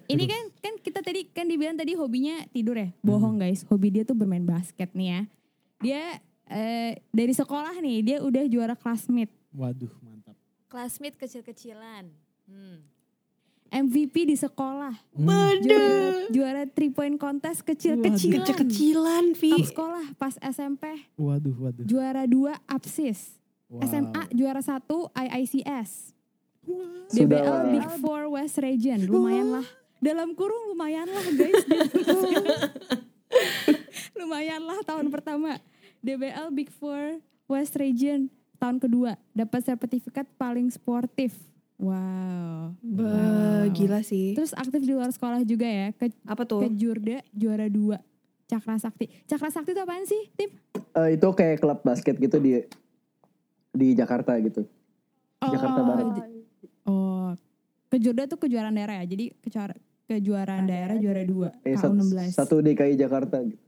ini 0.13 0.23
kan 0.29 0.43
kan 0.61 0.73
kita 0.79 0.99
tadi 1.01 1.25
kan 1.33 1.45
dibilang 1.49 1.77
tadi 1.77 1.97
hobinya 1.97 2.45
tidur 2.53 2.77
ya. 2.77 2.89
Bohong 3.01 3.41
guys. 3.41 3.65
Hobi 3.65 3.89
dia 3.89 4.03
tuh 4.05 4.13
bermain 4.13 4.45
basket 4.45 4.93
nih 4.93 5.07
ya. 5.09 5.21
Dia 5.81 6.03
eh, 6.49 7.01
dari 7.09 7.33
sekolah 7.33 7.75
nih 7.81 7.97
dia 8.05 8.17
udah 8.21 8.43
juara 8.45 8.75
classmate. 8.77 9.33
Waduh, 9.51 9.89
mantap. 10.05 10.37
Classmate 10.69 11.17
kecil-kecilan. 11.17 12.13
Hmm. 12.47 12.85
MVP 13.67 14.31
di 14.31 14.35
sekolah. 14.39 14.95
Hmm. 15.11 15.27
Juara, 15.59 15.91
juara 16.31 16.61
three 16.71 16.93
point 16.93 17.19
contest 17.19 17.67
kecil-kecilan. 17.67 18.45
Kecil-kecilan, 18.47 19.35
Vi. 19.35 19.51
Pas 19.51 19.67
sekolah 19.73 20.05
pas 20.15 20.33
SMP 20.39 20.83
Waduh, 21.19 21.55
waduh. 21.57 21.83
juara 21.83 22.23
dua 22.23 22.55
APSIS. 22.69 23.35
Wow. 23.67 23.83
SMA 23.83 24.23
juara 24.31 24.63
satu 24.63 25.11
IICS. 25.11 26.15
Sudah 27.07 27.39
DBL 27.39 27.47
lah. 27.47 27.71
Big 27.71 27.89
Four 28.03 28.21
West 28.35 28.57
Region. 28.59 28.99
Lumayan 29.07 29.47
lah. 29.59 29.65
Dalam 29.97 30.37
kurung 30.37 30.69
lumayan 30.69 31.09
lah 31.09 31.25
guys. 31.33 31.63
lumayan 34.19 34.61
lah 34.61 34.79
tahun 34.85 35.07
pertama. 35.09 35.57
DBL 36.03 36.53
Big 36.53 36.69
Four 36.69 37.23
West 37.49 37.73
Region 37.79 38.29
tahun 38.59 38.77
kedua. 38.77 39.15
Dapat 39.33 39.73
sertifikat 39.73 40.27
paling 40.37 40.69
sportif. 40.69 41.33
Wow. 41.77 42.73
Gila 43.71 44.01
sih. 44.01 44.33
Terus 44.33 44.53
aktif 44.57 44.81
di 44.81 44.93
luar 44.93 45.13
sekolah 45.13 45.45
juga 45.45 45.65
ya. 45.65 45.93
Ke, 45.93 46.09
Apa 46.25 46.43
ke 46.45 46.49
tuh? 46.49 46.61
Jurda 46.73 47.21
juara 47.33 47.69
dua. 47.69 48.01
Cakra 48.47 48.79
Sakti. 48.79 49.11
Cakra 49.27 49.51
Sakti 49.51 49.75
itu 49.75 49.81
apaan 49.83 50.07
sih, 50.07 50.31
Tim? 50.33 50.49
Eh, 50.75 51.19
itu 51.19 51.27
kayak 51.35 51.59
klub 51.59 51.83
basket 51.83 52.15
gitu 52.15 52.39
di 52.39 52.63
di 53.75 53.87
Jakarta 53.93 54.39
gitu. 54.39 54.63
Jakarta 55.37 55.79
Barat. 55.83 56.36
Oh, 56.87 57.35
kejurda 57.87 58.25
tuh 58.25 58.39
kejuaraan 58.39 58.73
daerah 58.73 58.99
ya. 58.99 59.05
Jadi 59.05 59.35
kejuara, 59.37 59.75
kejuaraan 60.05 60.63
daerah 60.65 60.95
juara 60.95 61.21
dua. 61.21 61.49
Eh, 61.61 61.75
sat- 61.75 61.91
KU16. 61.91 62.31
satu 62.33 62.55
DKI 62.59 62.95
Jakarta 62.95 63.43
gitu. 63.43 63.59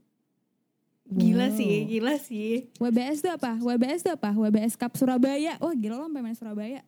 Gila 1.06 1.46
Wow. 1.46 1.56
sih, 1.56 1.72
gila 1.84 2.14
sih. 2.16 2.70
WBS 2.76 3.18
tuh 3.20 3.32
apa? 3.32 3.58
WBS 3.58 4.00
tuh 4.00 4.14
apa? 4.14 4.30
WBS 4.30 4.74
Cup 4.74 4.94
Surabaya. 4.94 5.58
Wah 5.58 5.74
gila 5.74 5.96
lo 5.96 6.06
sampai 6.06 6.22
main 6.22 6.34
Surabaya. 6.34 6.80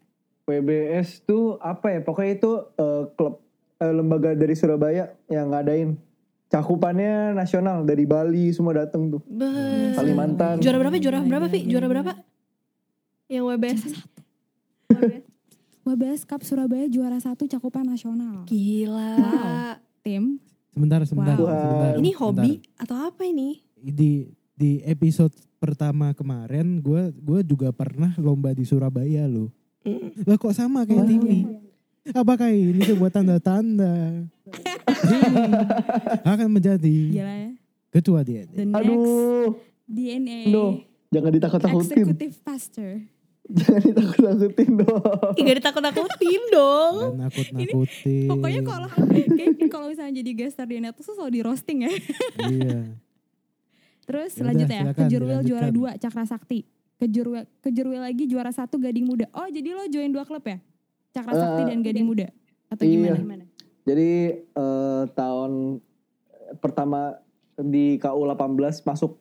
PBS 0.42 1.22
tuh 1.22 1.58
apa 1.58 1.90
ya? 1.90 2.00
Pokoknya 2.00 2.32
itu 2.32 2.50
eh, 2.72 3.02
klub 3.12 3.42
eh, 3.76 3.90
lembaga 3.90 4.32
dari 4.32 4.54
Surabaya 4.54 5.10
yang 5.26 5.50
ngadain. 5.50 5.98
Cakupannya 6.46 7.32
nasional 7.32 7.82
dari 7.82 8.04
Bali 8.04 8.52
semua 8.52 8.76
dateng 8.76 9.10
tuh. 9.10 9.22
Ba. 9.26 9.48
Kalimantan. 9.96 10.60
Juara 10.60 10.78
berapa? 10.78 10.96
Juara 10.96 11.18
berapa, 11.18 11.46
gila, 11.48 11.66
Juara 11.66 11.86
berapa? 11.88 12.12
Yang 13.26 13.44
WBS. 13.48 13.82
WBS 14.88 15.31
Cup 15.82 16.42
Surabaya 16.42 16.86
juara 16.86 17.18
satu 17.18 17.44
cakupan 17.44 17.82
nasional. 17.84 18.46
Gila. 18.46 19.12
Wow. 19.18 19.82
Tim. 20.00 20.38
Sebentar, 20.72 21.00
sebentar, 21.04 21.36
Wow. 21.36 21.50
sebentar. 21.50 21.92
Ini 21.92 22.10
sebentar. 22.10 22.20
hobi 22.22 22.50
atau 22.76 22.96
apa 23.02 23.22
ini? 23.22 23.60
Di 23.74 24.10
di 24.52 24.78
episode 24.82 25.30
pertama 25.58 26.10
kemarin 26.12 26.78
gua 26.78 27.10
gua 27.12 27.42
juga 27.42 27.68
pernah 27.70 28.14
lomba 28.16 28.50
di 28.50 28.62
Surabaya 28.62 29.26
loh. 29.26 29.50
Mm. 29.82 30.22
Lah 30.22 30.36
kok 30.36 30.54
sama 30.54 30.86
kayak 30.86 31.02
Oh, 31.02 31.08
Timi? 31.08 31.40
Apakah 32.08 32.50
ini 32.50 32.82
sebuah 32.82 33.10
tanda-tanda? 33.10 34.26
Ini 34.46 36.26
akan 36.34 36.48
menjadi 36.48 36.96
Gila 37.10 37.34
ya. 37.36 37.50
ketua 37.90 38.22
dia. 38.22 38.46
The 38.48 38.62
next 38.64 38.78
Aduh, 38.80 39.54
DNA. 39.84 40.46
no. 40.48 40.82
Jangan 41.10 41.30
ditakut-takutin. 41.30 42.06
Executive 42.08 42.36
Pastor. 42.40 42.90
Jangan 43.52 43.82
ditakut-takutin 43.84 44.70
dong. 44.80 45.02
Gak 45.36 45.56
ditakut-takutin 45.60 46.42
dong. 46.48 46.94
Dan 46.96 47.16
nakut-nakutin. 47.20 48.28
Pokoknya 48.28 48.60
kalau 48.64 48.88
kayak 48.88 49.68
kalau 49.68 49.86
misalnya 49.92 50.14
jadi 50.24 50.30
guest 50.32 50.56
star 50.56 50.66
di 50.68 50.80
Netus 50.80 51.04
tuh 51.04 51.14
selalu 51.16 51.32
di 51.36 51.40
roasting 51.44 51.78
ya. 51.84 51.92
Iya. 52.48 52.80
Terus 54.02 54.34
Yaudah, 54.34 54.38
selanjutnya 54.42 54.78
ya, 54.78 54.84
silakan, 54.84 54.98
Kejurwil 55.06 55.40
juara 55.46 55.68
dua 55.70 55.90
Cakra 56.00 56.24
Sakti. 56.26 56.66
Kejurwil 56.98 57.44
Kejurwil 57.62 58.02
lagi 58.02 58.24
juara 58.26 58.50
satu 58.50 58.80
Gading 58.80 59.06
Muda. 59.06 59.26
Oh 59.36 59.46
jadi 59.46 59.68
lo 59.76 59.84
join 59.86 60.10
dua 60.10 60.26
klub 60.26 60.42
ya? 60.42 60.58
Cakra 61.12 61.34
Sakti 61.36 61.60
Eh, 61.62 61.66
dan 61.70 61.80
Gading 61.84 62.06
Muda. 62.08 62.26
Atau 62.72 62.88
iya. 62.88 63.14
gimana? 63.14 63.44
Jadi 63.84 64.10
eh, 64.42 65.02
tahun 65.12 65.82
pertama 66.58 67.20
di 67.58 68.00
KU 68.00 68.26
18 68.26 68.82
masuk 68.86 69.18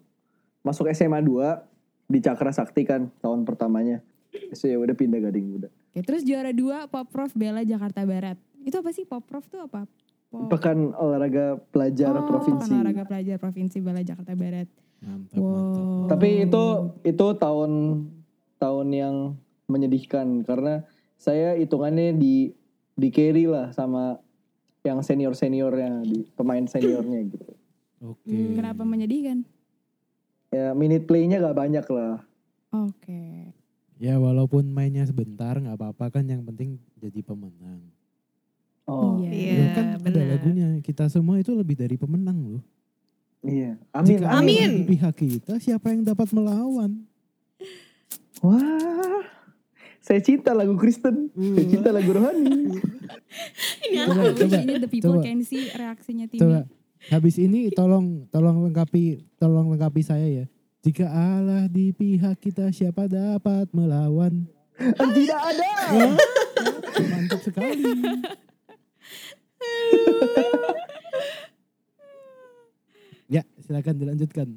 masuk 0.62 0.86
SMA 0.94 1.20
2 1.26 2.12
di 2.12 2.20
Cakra 2.22 2.52
Sakti 2.52 2.84
kan 2.84 3.10
tahun 3.22 3.46
pertamanya. 3.46 4.04
Terus 4.32 4.62
ya 4.62 4.76
udah 4.76 4.96
pindah 4.96 5.20
Gading 5.22 5.46
Muda. 5.46 5.68
Oke, 5.68 6.02
terus 6.02 6.24
juara 6.24 6.50
dua 6.50 6.88
Poprov 6.88 7.32
Bela 7.32 7.62
Jakarta 7.62 8.02
Barat. 8.02 8.40
Itu 8.62 8.80
apa 8.80 8.90
sih 8.90 9.04
Poprov 9.04 9.44
tuh 9.46 9.62
apa? 9.62 9.84
Pop- 10.28 10.48
Pekan 10.48 10.96
olahraga 10.96 11.60
pelajar 11.70 12.12
oh, 12.14 12.24
provinsi. 12.26 12.64
Pekan 12.66 12.78
olahraga 12.78 13.04
pelajar 13.04 13.36
provinsi 13.38 13.78
Bela 13.80 14.00
Jakarta 14.00 14.32
Barat. 14.32 14.68
Mantap, 15.02 15.36
Wow. 15.36 15.52
mantap. 15.52 15.86
Tapi 16.10 16.28
itu 16.42 16.64
itu 17.04 17.26
tahun 17.36 17.72
tahun 18.58 18.88
yang 18.90 19.16
menyedihkan 19.66 20.44
karena 20.44 20.86
saya 21.16 21.56
hitungannya 21.56 22.14
di 22.14 22.56
di 22.94 23.08
carry 23.10 23.46
lah 23.46 23.72
sama 23.72 24.20
yang 24.82 25.02
senior 25.02 25.34
seniornya 25.34 26.02
di 26.02 26.24
pemain 26.32 26.64
seniornya 26.64 27.20
gitu. 27.34 27.52
Oke. 28.02 28.30
Hmm, 28.30 28.56
Kenapa 28.56 28.82
menyedihkan? 28.82 29.44
Ya 30.50 30.72
minute 30.72 31.04
playnya 31.04 31.40
gak 31.40 31.56
banyak 31.56 31.86
lah. 31.88 32.24
Oke. 32.72 33.52
Ya 34.02 34.18
walaupun 34.18 34.66
mainnya 34.68 35.06
sebentar 35.06 35.54
nggak 35.54 35.78
apa-apa 35.78 36.10
kan 36.10 36.26
yang 36.26 36.42
penting 36.42 36.82
jadi 36.98 37.22
pemenang. 37.22 37.86
Oh 38.84 39.22
Iya. 39.22 39.54
Ya 39.54 39.68
kan 39.72 39.86
ada 39.94 40.02
benar. 40.02 40.26
lagunya 40.36 40.68
kita 40.82 41.06
semua 41.06 41.38
itu 41.38 41.54
lebih 41.54 41.78
dari 41.78 41.96
pemenang 41.96 42.58
loh. 42.58 42.64
iya. 43.42 43.78
Amin. 43.94 44.18
Jika 44.18 44.28
amin. 44.34 44.70
Di 44.74 44.86
pihak 44.90 45.14
kita 45.16 45.54
siapa 45.58 45.94
yang 45.94 46.02
dapat 46.02 46.34
melawan? 46.34 47.06
Wah. 48.42 49.22
Saya 50.02 50.18
cinta 50.20 50.50
lagu 50.52 50.74
Kristen. 50.76 51.30
Saya 51.32 51.68
cinta 51.70 51.94
lagu 51.94 52.10
rohani. 52.10 52.74
Ini 53.86 53.98
Coba, 54.02 54.14
anak 54.18 54.34
coba, 54.36 54.58
Ini 54.58 54.74
the 54.78 54.90
people 54.90 55.14
coba. 55.16 55.24
can 55.24 55.46
see 55.46 55.70
reaksinya 55.70 56.26
Timi. 56.26 56.42
Coba 56.42 56.60
habis 57.10 57.34
ini 57.36 57.74
tolong 57.74 58.30
tolong 58.30 58.62
lengkapi 58.62 59.26
tolong 59.36 59.70
lengkapi 59.70 60.02
saya 60.02 60.26
ya. 60.26 60.46
Jika 60.82 61.06
Allah 61.06 61.70
di 61.70 61.94
pihak 61.94 62.42
kita 62.42 62.74
siapa 62.74 63.06
dapat 63.06 63.70
melawan? 63.70 64.50
Tidak 64.82 65.42
ada. 65.46 65.72
Wah, 65.94 66.18
mantap 67.06 67.38
sekali. 67.46 67.86
ya 73.30 73.46
silakan 73.62 73.96
dilanjutkan. 73.96 74.48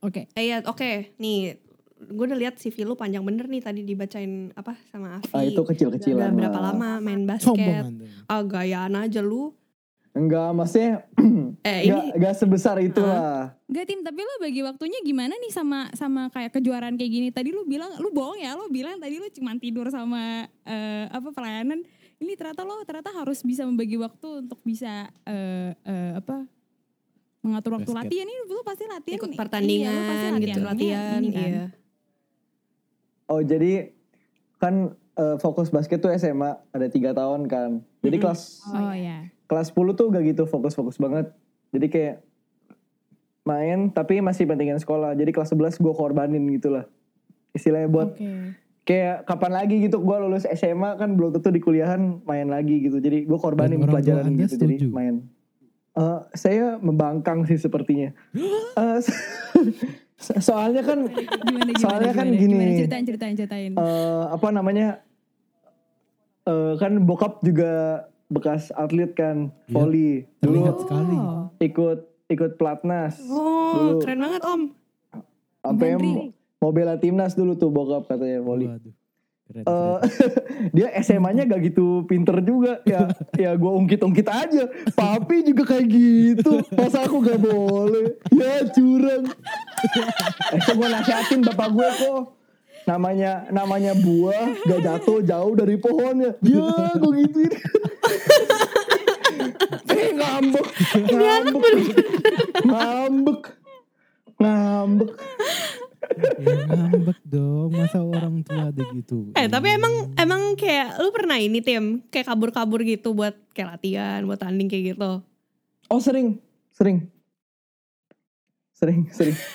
Oke. 0.00 0.32
Eh 0.32 0.48
ya, 0.48 0.64
oke. 0.64 1.12
Nih, 1.20 1.60
gue 2.00 2.24
udah 2.24 2.38
lihat 2.38 2.56
CV 2.56 2.88
lu 2.88 2.96
panjang 2.96 3.20
bener 3.20 3.52
nih 3.52 3.60
tadi 3.60 3.84
dibacain 3.84 4.48
apa 4.56 4.80
sama 4.88 5.20
Avi. 5.20 5.28
Ah, 5.34 5.44
itu 5.44 5.60
Udah 5.60 5.68
kecil-kecilan. 5.68 6.32
berapa 6.32 6.72
lama 6.72 7.04
main 7.04 7.28
basket? 7.28 7.84
anda. 7.84 8.08
Ah, 8.24 8.40
gayaan 8.40 8.96
aja 8.96 9.20
lu. 9.20 9.52
Enggak, 10.16 10.50
maksudnya 10.56 11.04
Eh, 11.68 11.88
enggak, 11.88 12.02
ini 12.04 12.16
enggak 12.16 12.34
sebesar 12.36 12.76
itu 12.80 13.00
lah. 13.00 13.52
Gak 13.68 13.84
tim, 13.84 14.00
tapi 14.00 14.20
lo 14.24 14.34
bagi 14.40 14.60
waktunya 14.64 14.98
gimana 15.04 15.36
nih 15.36 15.52
sama 15.52 15.92
sama 15.92 16.32
kayak 16.32 16.56
kejuaraan 16.56 16.96
kayak 16.96 17.12
gini? 17.12 17.28
Tadi 17.28 17.52
lu 17.52 17.68
bilang, 17.68 17.92
lu 18.00 18.08
bohong 18.10 18.40
ya, 18.40 18.56
lu 18.56 18.66
bilang 18.72 18.96
tadi 18.96 19.20
lu 19.20 19.28
cuma 19.28 19.52
tidur 19.60 19.86
sama 19.92 20.48
eh, 20.64 21.04
apa 21.08 21.28
pelayanan. 21.30 21.84
Ini 22.18 22.32
ternyata 22.34 22.66
lo 22.66 22.82
ternyata 22.82 23.14
harus 23.14 23.44
bisa 23.46 23.62
membagi 23.62 23.94
waktu 23.94 24.42
untuk 24.42 24.58
bisa 24.64 25.06
eh, 25.22 25.70
eh, 25.76 26.12
apa 26.18 26.48
mengatur 27.38 27.78
waktu 27.78 27.86
Basket. 27.86 28.02
latihan 28.10 28.26
ini 28.26 28.40
lu 28.50 28.62
pasti 28.66 28.84
latihan 28.90 29.18
ikut 29.22 29.30
nih. 29.30 29.38
pertandingan 29.38 29.94
Iya, 29.94 30.08
pasti 30.10 30.26
gitu, 30.26 30.34
latihannya 30.34 30.66
latihan, 30.66 31.20
ini 31.22 31.30
kan. 31.30 31.48
iya. 31.48 31.64
Oh, 33.28 33.40
jadi 33.44 33.72
kan 34.58 34.74
eh, 35.14 35.36
fokus 35.38 35.70
basket 35.70 36.02
tuh 36.02 36.10
SMA 36.18 36.58
ada 36.74 36.86
tiga 36.90 37.14
tahun 37.14 37.46
kan. 37.46 37.70
Jadi 38.02 38.16
Mm-mm. 38.18 38.24
kelas 38.26 38.42
Oh 38.66 38.90
ya. 38.90 39.30
Kelas 39.48 39.72
10 39.72 39.96
tuh 39.96 40.06
gak 40.08 40.24
gitu 40.24 40.44
fokus-fokus 40.44 40.96
banget. 40.96 41.32
Jadi 41.68 41.86
kayak 41.88 42.16
main 43.42 43.88
tapi 43.88 44.20
masih 44.20 44.44
pentingin 44.44 44.76
sekolah. 44.76 45.12
Jadi 45.12 45.32
kelas 45.32 45.50
11 45.50 45.76
gue 45.76 45.92
korbanin 45.92 46.44
gitu 46.52 46.68
lah. 46.70 46.84
Istilahnya 47.50 47.88
buat 47.88 48.12
Oke. 48.12 48.52
kayak 48.84 49.24
kapan 49.24 49.52
lagi 49.54 49.80
gitu 49.80 49.98
gue 49.98 50.16
lulus 50.18 50.44
SMA 50.46 50.94
kan 50.94 51.16
belum 51.16 51.32
tentu 51.32 51.48
di 51.48 51.58
kuliahan 51.58 52.20
main 52.22 52.46
lagi 52.46 52.78
gitu. 52.78 53.00
Jadi 53.00 53.24
gue 53.24 53.38
korbanin 53.38 53.80
Dan 53.80 53.88
pelajaran 53.88 54.28
gitu. 54.36 54.54
Jadi 54.54 54.74
setuju? 54.78 54.92
main. 54.92 55.24
Eh, 55.90 56.20
saya 56.32 56.76
membangkang 56.78 57.42
sih 57.44 57.56
sepertinya. 57.56 58.12
So- 60.18 60.34
soalnya 60.50 60.82
kan 60.82 61.06
Gimana 61.06 61.70
gimana? 61.70 61.78
Soalnya 61.78 62.12
kan 62.12 62.26
gimana, 62.26 62.42
gini. 62.42 62.54
Gimana 62.54 62.72
ceritain 62.76 63.04
ceritain 63.06 63.34
ceritain. 63.34 63.72
eh, 63.72 64.24
apa 64.28 64.48
namanya 64.50 64.88
eh, 66.44 66.74
kan 66.76 66.92
bokap 67.00 67.38
juga 67.40 68.02
bekas 68.28 68.68
atlet 68.72 69.10
kan 69.10 69.48
Iya. 69.62 69.72
volley 69.72 70.10
dulu 70.36 70.52
Terlihat 70.54 70.76
sekali. 70.78 71.16
Oh. 71.16 71.44
ikut 71.58 71.98
ikut 72.28 72.52
pelatnas 72.54 73.16
Oh, 73.24 73.72
Dulu. 73.74 73.98
keren 73.98 74.18
banget 74.18 74.42
Om. 74.42 74.62
sampai 75.58 75.88
Gandri. 75.90 76.12
mau 76.56 76.70
bela 76.70 76.94
timnas 76.94 77.32
dulu 77.32 77.52
tuh 77.54 77.68
bokap 77.68 78.04
katanya 78.06 78.40
volley 78.40 78.68
Waduh. 78.68 78.94
Keren, 79.46 79.64
eh, 79.64 79.96
keren. 79.98 80.70
dia 80.76 80.88
SMA-nya 80.98 81.42
gak 81.44 81.60
gitu 81.66 81.86
pinter 82.04 82.36
juga 82.38 82.84
ya 82.84 83.08
ya 83.42 83.50
gue 83.50 83.72
ungkit-ungkit 83.74 84.26
aja 84.26 84.64
papi 84.92 85.40
juga 85.42 85.64
kayak 85.66 85.86
gitu 85.88 86.60
masa 86.70 87.02
aku 87.02 87.16
gak 87.18 87.40
boleh 87.40 88.12
ya 88.28 88.60
curang 88.68 89.24
eh 90.52 90.68
gue 90.68 90.88
nasihatin 90.90 91.40
bapak 91.42 91.68
gue 91.70 91.88
kok 91.96 92.20
namanya 92.84 93.48
namanya 93.48 93.92
buah 93.94 94.52
gak 94.62 94.80
jatuh 94.82 95.20
jauh 95.22 95.52
dari 95.54 95.76
pohonnya 95.76 96.36
ya 96.38 96.68
gue 96.94 97.12
gituin 97.18 97.52
ngambek. 100.18 100.66
Ngambek. 101.14 101.74
ngambek. 102.64 103.42
Ngambek. 104.38 105.10
Ya 106.38 106.54
ngambek 106.64 107.18
dong, 107.24 107.70
masa 107.70 107.98
orang 108.00 108.40
tua 108.40 108.70
ada 108.70 108.82
gitu. 108.92 109.30
Eh 109.34 109.46
tapi 109.46 109.68
emang 109.70 110.14
emang 110.14 110.54
kayak 110.54 110.98
lu 110.98 111.10
pernah 111.10 111.36
ini 111.36 111.58
tim? 111.58 112.02
Kayak 112.08 112.26
kabur-kabur 112.28 112.80
gitu 112.82 113.12
buat 113.12 113.34
kayak 113.50 113.76
latihan, 113.76 114.20
buat 114.24 114.38
tanding 114.38 114.66
kayak 114.66 114.94
gitu. 114.94 115.22
oh 115.86 116.00
sering. 116.00 116.38
Sering. 116.70 117.06
Sering 118.72 119.10
sering. 119.10 119.36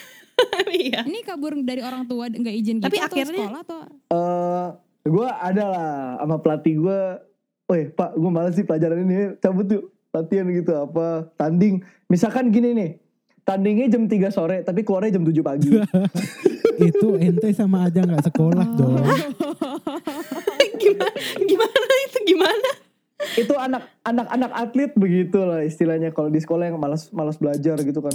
Iya. 0.65 1.06
Ini 1.06 1.21
kabur 1.21 1.54
dari 1.56 1.80
orang 1.80 2.04
tua 2.04 2.26
nggak 2.28 2.52
izin 2.52 2.78
gitu 2.78 2.86
Tapi 2.86 2.97
atau 2.97 3.13
akhirnya- 3.13 3.38
sekolah 3.39 3.62
atau? 3.62 3.80
Eh 4.10 4.67
gue 5.06 5.28
ada 5.30 5.63
lah 5.63 5.89
sama 6.17 6.36
pelatih 6.39 6.76
gue, 6.76 6.99
Woi 7.63 7.82
pak 7.88 8.12
gue 8.13 8.30
males 8.30 8.52
sih 8.52 8.65
pelajaran 8.65 8.99
ini. 8.99 9.38
Cabut 9.38 9.63
yuk 9.65 9.92
latihan 10.13 10.45
gitu 10.47 10.71
apa 10.78 11.28
tanding. 11.36 11.82
Misalkan 12.06 12.54
gini 12.54 12.78
nih, 12.78 12.89
tandingnya 13.41 13.89
jam 13.89 14.06
3 14.06 14.30
sore 14.30 14.62
tapi 14.62 14.86
keluarnya 14.86 15.17
jam 15.17 15.26
7 15.26 15.34
pagi. 15.41 15.69
itu 16.88 17.08
ente 17.17 17.49
sama 17.54 17.89
aja 17.89 18.02
nggak 18.02 18.26
sekolah 18.30 18.65
Oh. 18.65 18.78
dong. 18.78 18.97
gimana 20.82 21.10
gimana 21.41 21.93
itu 22.06 22.19
gimana? 22.26 22.69
Itu 23.34 23.54
anak 23.58 23.84
anak 24.04 24.28
anak 24.30 24.52
atlet 24.54 24.91
begitu 24.93 25.38
lah 25.41 25.65
istilahnya 25.65 26.13
kalau 26.13 26.30
di 26.30 26.38
sekolah 26.38 26.69
yang 26.69 26.78
malas 26.78 27.10
malas 27.10 27.38
belajar 27.41 27.78
gitu 27.82 28.02
kan. 28.02 28.13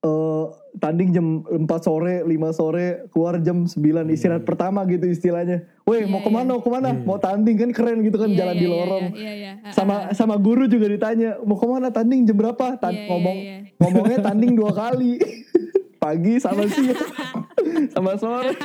Eh 0.00 0.44
tanding 0.80 1.10
jam 1.10 1.26
4 1.44 1.60
sore, 1.78 2.24
5 2.24 2.32
sore, 2.50 3.04
keluar 3.12 3.36
jam 3.38 3.68
9 3.68 3.76
istirahat 4.08 4.48
pertama 4.48 4.80
gitu 4.86 5.04
istilahnya. 5.04 5.68
Woi, 5.84 6.08
mau 6.08 6.18
Iya, 6.18 6.24
ke 6.24 6.30
mana? 6.30 6.46
iya. 6.46 6.50
Mau 6.50 6.62
ke 6.62 6.70
mana? 6.70 6.88
Iya. 6.90 7.04
Mau 7.04 7.18
tanding 7.18 7.56
kan 7.58 7.70
keren 7.70 7.98
gitu 8.00 8.16
kan 8.16 8.30
Iya, 8.30 8.38
jalan 8.38 8.54
iya, 8.54 8.56
di 8.56 8.64
iya, 8.64 8.72
lorong. 8.72 9.04
Iya, 9.12 9.32
iya. 9.34 9.52
Ah, 9.60 9.72
sama 9.74 9.94
ah. 10.00 10.14
sama 10.14 10.34
guru 10.40 10.64
juga 10.64 10.88
ditanya 10.88 11.36
mau 11.42 11.60
ke 11.60 11.66
mana 11.66 11.88
tanding 11.90 12.24
jam 12.24 12.32
berapa 12.34 12.66
Tan- 12.74 12.90
Iya, 12.90 13.02
iya, 13.02 13.08
ngomong 13.08 13.36
iya. 13.36 13.56
ngomongnya 13.76 14.18
tanding 14.22 14.52
dua 14.56 14.72
kali 14.72 15.20
pagi 16.02 16.40
sama 16.40 16.64
siang 16.72 16.96
sama 17.92 18.16
sore 18.16 18.56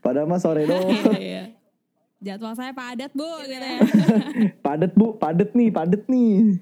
padahal 0.00 0.24
mah 0.24 0.40
sore 0.40 0.64
doang 0.64 0.88
Iya. 1.12 1.52
Jadwal 2.18 2.52
saya 2.52 2.72
padat 2.72 3.12
bu, 3.12 3.28
gitu 3.44 3.60
ya. 3.60 3.80
padet 4.64 4.92
bu 4.92 5.16
padet 5.16 5.52
nih 5.52 5.68
padet 5.68 6.02
nih 6.06 6.56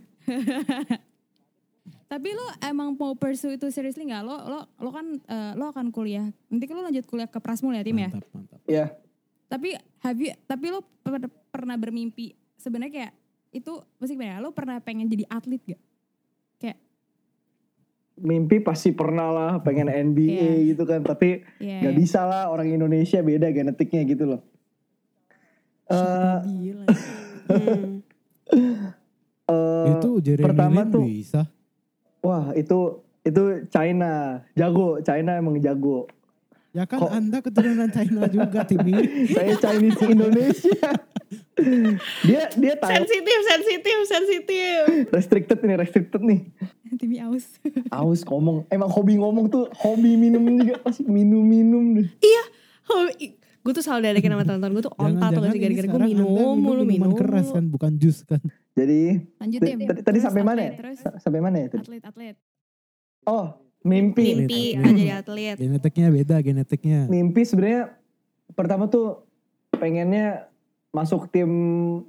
Tapi 2.09 2.29
lo 2.31 2.41
emang 2.63 2.93
mau 2.95 3.13
pursue 3.13 3.53
itu 3.53 3.69
seriously 3.69 4.03
nggak? 4.03 4.23
Lo 4.23 4.37
lo 4.43 4.59
lo 4.75 4.91
kan 4.91 5.07
eh, 5.19 5.53
lo 5.55 5.69
akan 5.69 5.89
kuliah. 5.89 6.25
Nanti 6.49 6.65
kan 6.65 6.75
lo 6.75 6.83
lanjut 6.83 7.05
kuliah 7.05 7.27
ke 7.27 7.37
Prasmul 7.37 7.73
ya 7.73 7.83
tim 7.83 7.97
ya. 7.97 8.09
Mantap, 8.09 8.33
mantap. 8.33 8.61
ya 8.65 8.87
Tapi 9.47 9.69
have 9.99 10.19
you, 10.19 10.33
tapi 10.43 10.67
lo 10.69 10.81
per- 10.99 11.21
pernah 11.47 11.75
bermimpi 11.75 12.33
sebenarnya 12.55 12.93
kayak 12.95 13.13
itu 13.51 13.73
mesti 13.95 14.13
gimana? 14.15 14.31
ya? 14.31 14.39
Lo 14.39 14.51
pernah 14.51 14.77
pengen 14.79 15.05
jadi 15.07 15.25
atlet 15.27 15.61
gak? 15.67 15.81
Kayak 16.59 16.79
mimpi 18.19 18.57
pasti 18.59 18.91
pernah 18.91 19.29
lah 19.29 19.53
pengen 19.59 19.87
NBA 19.87 20.27
Iya. 20.27 20.53
gitu 20.67 20.83
kan 20.85 21.01
tapi 21.01 21.45
ya. 21.57 21.81
nggak 21.81 21.95
bisa 21.95 22.25
lah 22.25 22.49
orang 22.49 22.67
Indonesia 22.69 23.21
beda 23.21 23.47
genetiknya 23.49 24.03
gitu 24.05 24.25
loh 24.27 24.41
Eh, 25.87 26.37
Gila. 26.45 26.85
Hmm. 27.49 28.05
eh, 29.49 29.87
itu 29.91 30.11
Jeremy 30.21 30.45
pertama 30.45 30.81
Lin 30.83 30.91
tuh- 30.91 31.07
bisa. 31.07 31.43
Wah 32.21 32.53
itu 32.53 32.79
itu 33.23 33.43
China 33.69 34.11
jago 34.53 34.99
China 35.01 35.37
emang 35.37 35.59
jago 35.59 36.07
Ya 36.69 36.85
kan 36.85 37.01
Kok- 37.01 37.11
Anda 37.11 37.41
keturunan 37.41 37.89
China 37.89 38.29
juga, 38.29 38.61
Timi. 38.61 38.93
saya 39.35 39.57
Chinese 39.57 40.05
Indonesia 40.05 40.85
dia 42.23 42.43
dia 42.55 42.75
tahu 42.77 42.93
sensitif, 42.93 43.39
sensitif, 43.43 43.97
sensitif. 44.07 44.81
restricted 45.11 45.59
nih 45.59 45.75
restricted 45.75 46.23
nih 46.23 46.41
Timi 46.95 47.19
aus. 47.19 47.57
Aus 47.89 48.21
ngomong, 48.23 48.69
emang 48.69 48.87
hobi 48.87 49.17
ngomong 49.17 49.49
tuh 49.49 49.65
hobi 49.75 50.15
minum 50.15 50.45
juga 50.55 50.77
pasti 50.79 51.03
minum-minum 51.03 51.99
deh. 51.99 52.09
Oh, 52.89 53.05
gue 53.69 53.75
tuh 53.75 53.85
selalu 53.85 54.01
diadakin 54.03 54.31
sama 54.33 54.43
teman-teman 54.43 54.73
gue 54.73 54.83
tuh 54.83 54.95
onta 54.95 55.05
tuh 55.29 55.45
Jangan-jangan 55.45 55.53
sih 55.53 55.61
gara-gara 55.61 55.89
gue 55.91 56.01
minum 56.09 56.29
mulu 56.57 56.83
minuman 56.83 56.89
minum. 57.05 57.13
keras 57.15 57.47
kan, 57.51 57.65
bukan 57.67 57.93
jus 57.95 58.25
kan. 58.25 58.41
Jadi 58.73 59.29
Lanjut 59.37 59.61
Tadi- 60.01 60.21
sampai 60.21 60.41
mana 60.41 60.61
ya? 60.63 60.73
Sampai 61.21 61.41
mana 61.41 61.57
ya 61.59 61.67
tadi? 61.69 61.85
atlet 61.85 62.03
atlet. 62.03 62.37
Oh, 63.23 63.47
mimpi. 63.83 64.41
Mimpi 64.41 64.63
jadi 64.73 65.05
atlet. 65.21 65.57
Genetiknya 65.59 66.09
beda, 66.09 66.37
genetiknya. 66.41 67.01
Mimpi 67.07 67.45
sebenarnya 67.45 67.93
pertama 68.51 68.89
tuh 68.89 69.29
pengennya 69.71 70.49
masuk 70.89 71.29
tim 71.29 71.51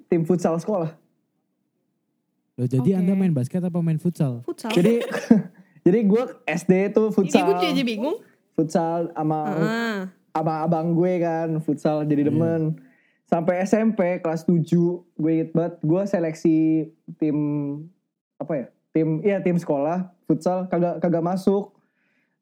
tim 0.07 0.23
futsal 0.23 0.55
sekolah. 0.55 0.95
Loh, 2.55 2.67
jadi 2.67 2.89
Oke. 2.89 2.95
Anda 2.95 3.13
main 3.13 3.31
basket 3.31 3.59
apa 3.59 3.79
main 3.79 3.97
futsal? 3.97 4.39
Futsal. 4.41 4.71
Jadi 4.71 5.03
jadi 5.85 5.99
gue 6.01 6.23
SD 6.45 6.73
tuh 6.91 7.07
Ini 7.07 7.13
futsal. 7.13 7.45
gue 7.49 7.67
jadi 7.69 7.83
bingung. 7.83 8.17
Futsal 8.53 9.11
sama 9.13 9.39
Ah. 9.49 9.99
Sama 10.39 10.63
abang 10.63 10.91
gue 10.91 11.13
kan 11.19 11.59
futsal 11.59 12.03
jadi 12.03 12.23
Iya. 12.23 12.29
demen. 12.29 12.61
Sampai 13.23 13.61
SMP 13.61 14.17
kelas 14.19 14.41
7 14.43 14.65
gue 15.13 15.31
inget 15.31 15.49
banget 15.53 15.77
gue 15.79 16.01
seleksi 16.03 16.57
tim 17.15 17.37
apa 18.35 18.53
ya? 18.55 18.65
Tim 18.89 19.07
iya 19.21 19.37
tim 19.37 19.55
sekolah 19.55 20.09
futsal 20.25 20.65
kagak 20.65 20.97
kagak 20.99 21.21
masuk. 21.21 21.77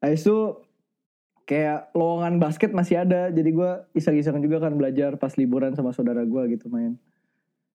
Habis 0.00 0.22
itu 0.22 0.38
kayak 1.44 1.92
lowongan 1.92 2.36
basket 2.36 2.72
masih 2.72 3.00
ada 3.00 3.28
jadi 3.28 3.50
gue 3.50 3.70
iseng-iseng 3.94 4.38
juga 4.38 4.60
kan 4.60 4.72
belajar 4.72 5.16
pas 5.16 5.32
liburan 5.34 5.72
sama 5.72 5.92
saudara 5.92 6.24
gue 6.24 6.42
gitu 6.52 6.68
main. 6.68 6.96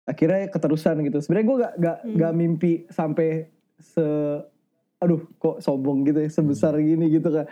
Akhirnya 0.06 0.46
keterusan 0.48 1.02
gitu. 1.02 1.22
Sebenarnya 1.22 1.46
gue 1.46 1.58
gak, 1.60 1.74
gak, 1.78 1.98
Hmm. 2.02 2.16
gak 2.18 2.34
mimpi 2.34 2.74
sampai 2.90 3.50
se 3.78 4.06
aduh 5.00 5.24
kok 5.38 5.64
sombong 5.64 6.04
gitu 6.04 6.20
ya 6.20 6.30
sebesar 6.30 6.76
gini 6.76 7.08
gitu 7.08 7.32
kan. 7.32 7.48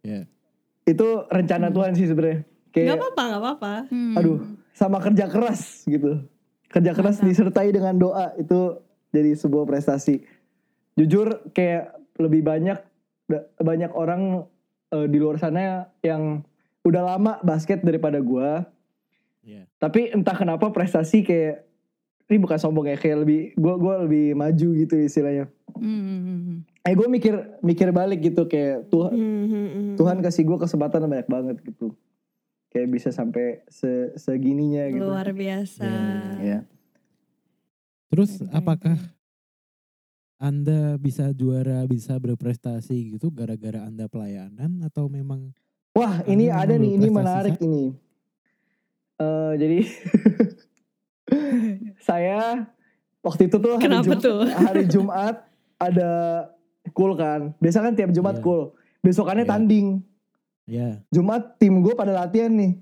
Ya. 0.00 0.22
Itu 0.84 1.08
rencana 1.26 1.68
Hmm. 1.68 1.74
Tuhan 1.74 1.92
sih 1.92 2.06
sebenarnya. 2.06 2.40
Gak 2.42 2.72
Kayak 2.74 2.96
apa-apa, 2.96 3.22
gak 3.24 3.40
apa-apa. 3.40 3.72
Hmm. 3.86 4.14
aduh 4.14 4.38
sama 4.72 4.98
kerja 4.98 5.26
keras 5.26 5.84
gitu 5.84 6.26
kerja 6.66 6.90
keras 6.90 7.16
Mantap. 7.16 7.28
disertai 7.30 7.70
dengan 7.70 7.94
doa 7.94 8.34
itu 8.34 8.82
jadi 9.08 9.30
sebuah 9.32 9.62
prestasi 9.64 10.26
jujur 10.94 11.30
kayak 11.48 11.94
lebih 12.16 12.42
banyak 12.42 12.82
banyak 13.56 13.90
orang 13.90 14.42
eh, 14.90 15.06
di 15.06 15.16
luar 15.16 15.38
sana 15.38 15.86
yang 16.00 16.42
udah 16.82 17.02
lama 17.06 17.32
basket 17.40 17.80
daripada 17.80 18.18
gua 18.18 18.66
Ya. 19.40 19.68
tapi 19.76 20.08
entah 20.08 20.34
kenapa 20.34 20.66
prestasi 20.68 21.20
kayak 21.20 21.62
ini 22.26 22.36
bukan 22.38 22.56
sombong 22.56 22.88
ya 22.88 22.96
kayak 22.96 23.22
lebih 23.22 23.40
gua 23.54 23.74
gua 23.76 23.94
lebih 24.00 24.32
maju 24.32 24.68
gitu 24.74 24.98
istilahnya 24.98 25.46
Hmm, 25.70 25.84
hmm, 25.84 26.20
hmm, 26.20 26.40
hmm. 26.40 26.58
Eh 26.84 26.92
gue 26.92 27.08
mikir 27.08 27.34
mikir 27.60 27.88
balik 27.90 28.20
gitu 28.22 28.44
kayak 28.44 28.86
Tuhan 28.86 29.10
Hmm, 29.10 29.44
hmm, 29.44 29.68
hmm. 29.68 29.94
Tuhan 29.96 30.20
kasih 30.20 30.44
gue 30.44 30.58
kesempatan 30.58 31.02
banyak 31.02 31.24
banget 31.26 31.56
gitu 31.62 31.96
kayak 32.68 32.88
bisa 32.90 33.08
sampai 33.08 33.64
se 33.66 33.88
segininya 34.14 34.84
gitu 34.90 35.06
luar 35.06 35.30
biasa. 35.30 35.88
ya 36.38 36.60
Terus 38.06 38.38
keren, 38.38 38.52
apakah. 38.52 38.98
Anda 40.36 40.94
bisa 40.96 41.30
juara, 41.32 41.82
bisa 41.84 42.14
berprestasi 42.14 43.16
gitu 43.16 43.30
gara-gara 43.30 43.80
Anda 43.80 44.06
pelayanan 44.06 44.82
atau 44.82 45.08
memang 45.08 45.50
Wah, 45.92 46.20
ini 46.24 46.46
ada 46.46 46.74
nih, 46.74 46.94
ini 46.96 47.08
menarik 47.08 47.54
ini. 47.60 47.94
Eh 49.16 49.52
jadi 49.56 49.78
saya 52.08 52.66
waktu 53.20 53.48
itu 53.48 53.56
tuh 53.56 53.72
hari, 53.72 53.82
Kenapa 53.82 54.12
Jum- 54.12 54.20
tuh? 54.20 54.42
hari 54.46 54.84
Jumat 54.84 55.36
ada 55.76 56.10
cool 56.94 57.12
kan. 57.12 57.52
Biasa 57.58 57.78
kan 57.80 57.92
tiap 57.92 58.10
Jumat 58.10 58.38
Iya. 58.38 58.42
cool. 58.42 58.62
Besokannya 59.00 59.42
Iya. 59.42 59.52
tanding. 59.52 59.86
ya? 60.64 60.96
Jumat 61.10 61.58
tim 61.58 61.78
gue 61.78 61.92
pada 61.92 62.16
latihan 62.16 62.48
nih. 62.48 62.80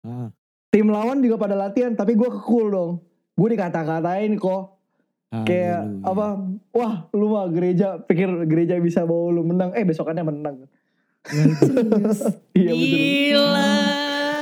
Ah, 0.00 0.32
Tim 0.68 0.86
lawan 0.86 1.18
juga 1.18 1.36
pada 1.36 1.52
latihan, 1.54 1.92
tapi 1.92 2.12
gue 2.12 2.24
ke 2.26 2.40
cool 2.42 2.68
dong. 2.68 2.90
Gue 3.34 3.48
dikata-katain 3.50 4.32
kok 4.34 4.76
kayak 5.38 5.80
haleluya. 5.82 6.08
apa? 6.08 6.26
Wah, 6.70 6.94
lu 7.10 7.26
mah 7.28 7.48
gereja 7.48 7.96
pikir 7.98 8.28
gereja 8.44 8.76
bisa 8.78 9.02
bawa 9.02 9.28
lu 9.30 9.42
menang. 9.42 9.72
Eh 9.72 9.82
besokannya 9.82 10.24
menang. 10.24 10.56
Iya 11.26 12.72
betul. 12.72 12.96
Gila. 12.96 13.72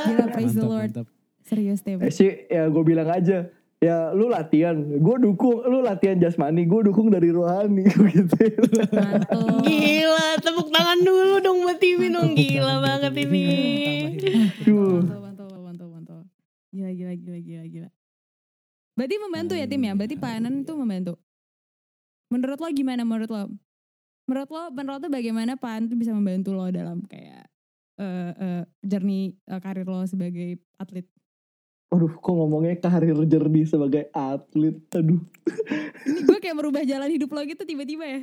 Gila 0.05 0.25
praise 0.29 0.55
the 0.55 0.63
Lord. 0.63 0.91
mantap. 0.93 1.07
Serius 1.43 1.81
Tim. 1.81 1.99
Eh 1.99 2.11
sih 2.11 2.27
ya 2.45 2.67
gue 2.67 2.83
bilang 2.83 3.07
aja 3.09 3.51
ya 3.77 4.11
lu 4.17 4.33
latihan 4.33 4.77
gue 4.77 5.17
dukung 5.21 5.61
lu 5.69 5.85
latihan 5.85 6.17
jasmani 6.17 6.65
gue 6.65 6.81
dukung 6.89 7.13
dari 7.13 7.29
rohani 7.29 7.85
gitu 8.17 8.37
Mantul. 8.97 9.61
Gila, 9.69 10.29
tepuk 10.41 10.69
tangan 10.73 11.01
dulu 11.05 11.35
dong 11.45 11.59
buat 11.61 11.79
Timi 11.79 12.09
dong. 12.09 12.33
Gila 12.33 12.81
banget 12.81 13.13
ini. 13.21 13.47
Duh. 14.65 15.05
Mantul, 15.05 15.49
mantul, 15.61 16.25
gila, 16.73 17.13
gila, 17.15 17.65
gila. 17.69 17.89
Berarti 18.97 19.15
membantu 19.21 19.53
ya 19.53 19.69
tim 19.69 19.85
ya? 19.85 19.93
Berarti 19.93 20.17
pelayanan 20.17 20.65
itu 20.65 20.73
membantu. 20.73 21.15
Menurut 22.33 22.59
lo 22.59 22.69
gimana 22.73 23.05
menurut 23.05 23.31
lo? 23.31 23.45
Menurut 24.27 24.51
lo, 24.51 24.63
menurut 24.73 25.01
lo 25.05 25.09
bagaimana 25.13 25.53
pelayanan 25.61 25.87
itu 25.93 25.97
bisa 26.01 26.13
membantu 26.17 26.57
lo 26.57 26.67
dalam 26.73 27.05
kayak 27.07 27.45
eh 27.97 28.33
eh, 28.37 28.63
journey 28.85 29.37
eh, 29.49 29.61
karir 29.61 29.85
lo 29.85 30.01
sebagai 30.09 30.57
atlet? 30.81 31.05
Aduh, 31.95 32.11
kok 32.19 32.35
ngomongnya 32.35 32.75
karir 32.83 33.15
jernih 33.31 33.63
sebagai 33.63 34.11
atlet. 34.11 34.75
Aduh. 34.91 35.23
Ini 36.03 36.21
gue 36.27 36.39
kayak 36.43 36.57
merubah 36.59 36.83
jalan 36.83 37.11
hidup 37.15 37.31
lo 37.31 37.43
gitu 37.47 37.63
tiba-tiba 37.63 38.05
ya? 38.05 38.21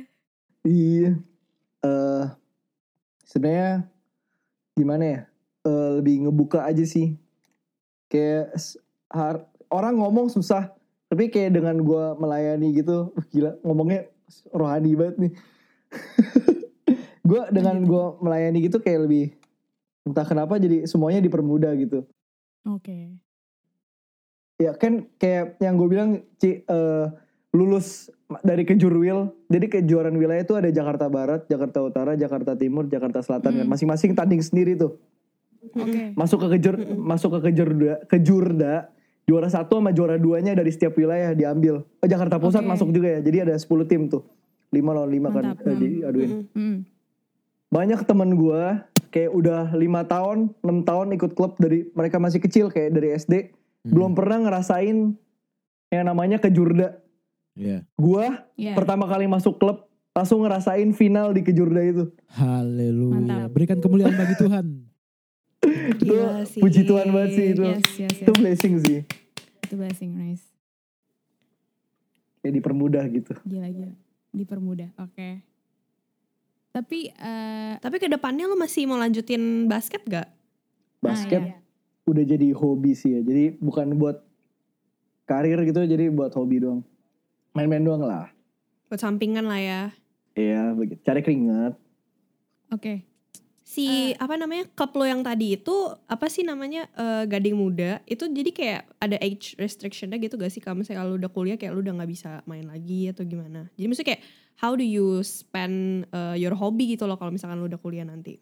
Iya. 0.64 1.10
Eh 1.84 2.24
sebenarnya 3.24 3.88
gimana 4.76 5.04
ya? 5.04 5.20
Eh, 5.64 5.90
lebih 6.00 6.28
ngebuka 6.28 6.60
aja 6.68 6.84
sih. 6.84 7.16
Kayak 8.12 8.52
har- 9.08 9.48
orang 9.72 9.96
ngomong 9.96 10.28
susah, 10.28 10.68
tapi 11.08 11.32
kayak 11.32 11.56
dengan 11.56 11.80
gua 11.80 12.12
melayani 12.20 12.76
gitu, 12.76 13.10
uh, 13.16 13.24
gila 13.32 13.56
ngomongnya 13.64 14.06
rohani 14.52 14.92
banget 14.92 15.16
nih. 15.24 15.32
gua 17.28 17.48
dengan 17.48 17.80
gitu. 17.80 17.88
gua 17.88 18.04
melayani 18.20 18.58
gitu 18.68 18.76
kayak 18.78 19.08
lebih 19.08 19.24
entah 20.04 20.28
kenapa 20.28 20.60
jadi 20.60 20.84
semuanya 20.84 21.24
dipermudah 21.24 21.72
gitu. 21.80 22.04
Oke. 22.68 23.23
Ya 24.64 24.72
kan 24.72 25.04
kayak 25.20 25.60
yang 25.60 25.76
gue 25.76 25.88
bilang 25.92 26.10
Ci, 26.40 26.64
eh, 26.64 27.06
lulus 27.54 28.08
dari 28.42 28.64
kejurwil. 28.66 29.30
Jadi 29.52 29.66
kejuaraan 29.70 30.16
wilayah 30.16 30.42
itu 30.42 30.56
ada 30.56 30.72
Jakarta 30.72 31.06
Barat, 31.06 31.46
Jakarta 31.46 31.78
Utara, 31.84 32.12
Jakarta 32.16 32.56
Timur, 32.56 32.88
Jakarta 32.88 33.20
Selatan 33.20 33.62
kan. 33.62 33.64
Hmm. 33.68 33.72
Masing-masing 33.72 34.16
tanding 34.16 34.42
sendiri 34.42 34.74
tuh. 34.74 34.96
Oke. 35.76 36.12
Masuk 36.16 36.44
ke 36.44 36.58
kejur 36.58 36.74
masuk 36.98 37.30
ke 37.38 37.50
kejurda, 37.50 38.04
kejurda 38.08 38.74
juara 39.24 39.48
satu 39.48 39.80
sama 39.80 39.94
juara 39.94 40.20
duanya 40.20 40.52
dari 40.52 40.68
setiap 40.72 40.96
wilayah 40.96 41.32
diambil. 41.32 41.84
Oh, 42.02 42.08
Jakarta 42.08 42.36
Pusat 42.36 42.64
Oke. 42.66 42.70
masuk 42.74 42.88
juga 42.92 43.08
ya. 43.16 43.20
Jadi 43.24 43.36
ada 43.48 43.54
10 43.56 43.88
tim 43.88 44.08
tuh. 44.08 44.24
5 44.74 44.82
lawan 44.82 45.10
5 45.12 45.30
kan 45.30 45.44
eh, 45.44 45.54
hmm. 45.54 45.80
diaduin. 45.80 46.30
Hmm. 46.52 46.76
Banyak 47.70 48.00
temen 48.06 48.30
gue 48.34 48.62
kayak 49.14 49.30
udah 49.30 49.70
lima 49.78 50.02
tahun, 50.06 50.50
6 50.62 50.90
tahun 50.90 51.06
ikut 51.14 51.32
klub 51.38 51.54
dari 51.62 51.86
mereka 51.94 52.18
masih 52.18 52.42
kecil 52.42 52.66
kayak 52.70 52.90
dari 52.98 53.14
SD 53.14 53.54
Hmm. 53.84 53.92
belum 53.92 54.12
pernah 54.16 54.40
ngerasain 54.40 55.12
yang 55.92 56.04
namanya 56.08 56.40
kejurda. 56.40 57.04
Iya. 57.54 57.84
Gua 57.94 58.48
Iya. 58.56 58.72
pertama 58.72 59.04
kali 59.04 59.28
masuk 59.28 59.60
klub 59.60 59.86
langsung 60.10 60.42
ngerasain 60.42 60.88
final 60.96 61.36
di 61.36 61.44
kejurda 61.44 61.84
itu. 61.84 62.04
Haleluya. 62.32 63.14
Mantap. 63.14 63.48
Berikan 63.52 63.78
kemuliaan 63.78 64.16
bagi 64.16 64.34
Tuhan. 64.40 64.66
Itu 66.00 66.16
puji 66.60 66.84
Tuhan 66.84 67.08
banget 67.08 67.30
sih 67.34 67.46
itu. 67.52 67.64
Yes, 67.64 67.84
yes, 67.96 68.14
Itu 68.20 68.32
yes. 68.32 68.40
blessing 68.40 68.74
sih. 68.84 68.98
Itu 69.64 69.74
blessing, 69.76 70.12
nice. 70.12 70.44
Ya 72.44 72.52
dipermudah 72.52 73.04
gitu. 73.08 73.32
Gila, 73.42 73.68
gila. 73.72 73.96
Dipermudah, 74.30 74.92
oke. 75.00 75.40
Tapi, 76.68 77.08
eh 77.08 77.72
Tapi 77.80 77.96
ke 77.96 78.12
depannya 78.12 78.44
lu 78.44 78.60
masih 78.60 78.84
mau 78.84 79.00
lanjutin 79.00 79.64
basket 79.64 80.04
gak? 80.04 80.28
Basket 81.00 81.40
ah, 81.40 81.48
iya. 81.48 81.63
Udah 82.04 82.24
jadi 82.24 82.52
hobi 82.52 82.92
sih 82.92 83.16
ya. 83.16 83.20
Jadi 83.24 83.56
bukan 83.58 83.96
buat 83.96 84.20
karir 85.24 85.56
gitu 85.64 85.80
jadi 85.84 86.12
buat 86.12 86.32
hobi 86.36 86.60
doang. 86.60 86.84
Main-main 87.56 87.84
doang 87.84 88.04
lah. 88.04 88.28
Buat 88.92 89.00
sampingan 89.00 89.48
lah 89.48 89.60
ya. 89.60 89.82
Iya 90.36 90.76
begitu. 90.76 91.00
Cari 91.06 91.20
keringat. 91.24 91.74
Oke. 92.74 93.06
Si 93.64 94.12
apa 94.20 94.36
namanya 94.36 94.68
klub 94.76 94.92
lo 94.92 95.08
yang 95.08 95.24
tadi 95.24 95.56
itu 95.56 95.72
apa 96.04 96.28
sih 96.28 96.44
namanya 96.44 96.84
eh, 96.94 97.24
Gading 97.24 97.56
Muda 97.56 98.04
itu 98.04 98.28
jadi 98.28 98.50
kayak 98.52 98.82
ada 99.00 99.16
age 99.24 99.56
restrictionnya 99.56 100.20
gitu 100.20 100.36
gak 100.36 100.52
sih 100.52 100.60
kalau 100.60 100.84
misalnya 100.84 101.08
lu 101.08 101.16
udah 101.16 101.32
kuliah 101.32 101.56
kayak 101.56 101.72
lu 101.72 101.80
udah 101.80 101.96
nggak 101.96 102.12
bisa 102.12 102.44
main 102.44 102.68
lagi 102.68 103.08
atau 103.08 103.24
gimana? 103.24 103.72
Jadi 103.74 103.86
maksudnya 103.88 104.08
kayak 104.14 104.22
how 104.60 104.76
do 104.76 104.84
you 104.84 105.24
spend 105.24 106.04
eh, 106.12 106.36
your 106.36 106.52
hobby 106.52 106.92
gitu 106.92 107.08
loh 107.08 107.16
kalau 107.16 107.32
misalkan 107.32 107.56
lu 107.56 107.66
udah 107.66 107.80
kuliah 107.80 108.04
nanti? 108.04 108.36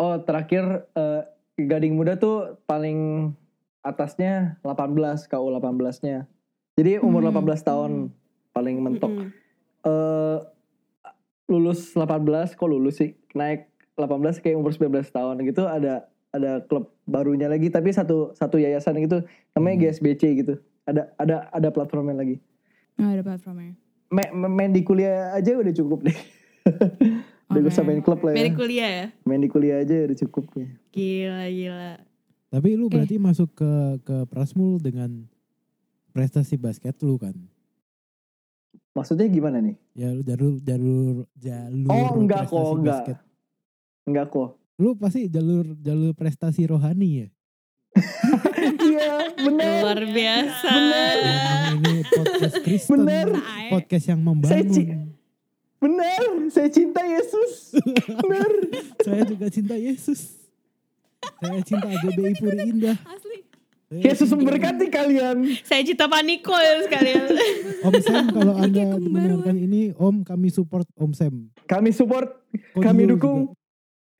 Oh 0.00 0.16
terakhir 0.24 0.88
eh, 0.96 1.22
Gading 1.58 1.92
Muda 1.92 2.14
tuh 2.14 2.54
paling 2.64 3.30
atasnya 3.80 4.56
18 4.62 4.94
KU 5.26 5.50
18-nya. 5.50 6.30
Jadi 6.74 6.98
umur 6.98 7.22
Hmm, 7.24 7.42
18 7.42 7.58
tahun 7.60 7.92
paling 8.52 8.76
mentok. 8.78 9.10
Mm-mm. 9.10 9.30
eh 9.80 10.38
lulus 11.46 11.90
18 11.92 12.28
kok 12.52 12.68
lulus 12.68 12.98
sih 12.98 13.16
naik 13.32 13.66
18 13.94 14.14
kayak 14.38 14.54
umur 14.54 14.70
19 14.70 14.90
tahun 15.08 15.40
gitu 15.42 15.64
ada 15.64 16.04
ada 16.28 16.60
klub 16.60 16.92
barunya 17.02 17.48
lagi 17.48 17.66
tapi 17.66 17.88
satu 17.88 18.30
satu 18.32 18.56
yayasan 18.56 19.00
gitu 19.00 19.24
namanya 19.50 19.74
Hmm. 19.74 19.84
GSBC 19.88 20.22
gitu 20.36 20.54
ada 20.84 21.08
ada 21.16 21.48
ada 21.48 21.68
platformnya 21.68 22.14
lagi 22.14 22.36
Oh, 22.96 23.06
ada 23.06 23.22
platformnya. 23.22 23.78
Ma- 24.08 24.34
ma- 24.34 24.50
main 24.50 24.68
di 24.68 24.82
kuliah 24.82 25.32
aja 25.32 25.54
udah 25.54 25.72
cukup 25.72 26.04
deh 26.04 26.18
udah 27.58 27.64
gak 27.64 27.74
usah 27.74 27.84
main 27.84 28.00
klub 28.00 28.20
lah 28.20 28.30
ya 28.30 28.36
Dari 28.38 28.52
kuliah 28.52 28.90
ya? 28.90 29.06
main 29.22 29.38
di 29.38 29.48
kuliah 29.48 29.76
aja 29.78 29.94
udah 30.04 30.18
cukup 30.18 30.44
ya 30.54 30.68
Gila 30.88 31.42
gila. 31.48 31.90
Tapi 32.48 32.68
lu 32.72 32.84
Oke. 32.84 32.94
berarti 32.94 33.16
masuk 33.16 33.50
ke 33.52 33.70
ke 34.00 34.16
Prasmul 34.24 34.78
dengan 34.78 35.26
prestasi 36.10 36.54
basket 36.54 36.96
lu 36.98 37.16
kan? 37.16 37.34
maksudnya 38.90 39.26
gimana 39.26 39.58
nih 39.58 39.76
Ya 39.92 40.10
lu 40.10 40.22
jalur 40.22 40.58
jalur 40.58 41.14
jalur 41.32 41.86
Oh, 41.88 42.16
enggak 42.16 42.42
prestasi 42.44 42.56
kok, 42.56 42.74
enggak. 42.74 42.94
basket. 42.96 43.18
enggak 44.04 44.26
kok 44.28 44.48
Lu 44.76 44.88
pasti 44.94 45.20
jalur 45.26 45.64
jalur 45.76 46.12
prestasi 46.12 46.62
rohani 46.64 47.10
ya? 47.16 47.28
iya 48.80 49.10
bener 49.34 49.82
Luar 49.82 50.02
biasa. 50.04 50.70
Emang 50.70 51.82
ini 51.82 51.94
podcast 52.06 52.56
Kristen, 52.60 53.02
Bener. 53.02 53.26
podcast 53.68 54.06
yang 54.06 54.20
membangun. 54.20 55.17
Bener 55.78 56.50
saya 56.50 56.68
cinta 56.70 57.00
Yesus 57.06 57.74
bener 58.22 58.52
Saya 58.98 59.22
juga 59.24 59.46
cinta 59.48 59.74
Yesus. 59.78 60.36
Saya 61.38 61.60
cinta 61.62 61.86
AGBI 61.86 62.34
Puri 62.38 62.58
Indah. 62.70 62.98
Asli. 63.06 63.46
Saya 63.88 64.04
Yesus 64.12 64.28
memberkati 64.36 64.86
kalian 64.92 65.48
Saya 65.64 65.80
cinta 65.80 66.04
paniko 66.10 66.52
ya 66.52 66.84
sekalian. 66.84 67.24
Om 67.88 67.94
Sam 68.04 68.26
kalau 68.34 68.54
anda 68.58 69.00
mendengarkan 69.00 69.56
ini, 69.56 69.96
Om 69.96 70.28
kami 70.28 70.52
support 70.52 70.84
Om 70.98 71.16
Sam. 71.16 71.48
kami 71.64 71.94
support 71.94 72.36
Kodio 72.74 72.84
kami 72.84 73.02
juga. 73.08 73.12
dukung 73.16 73.38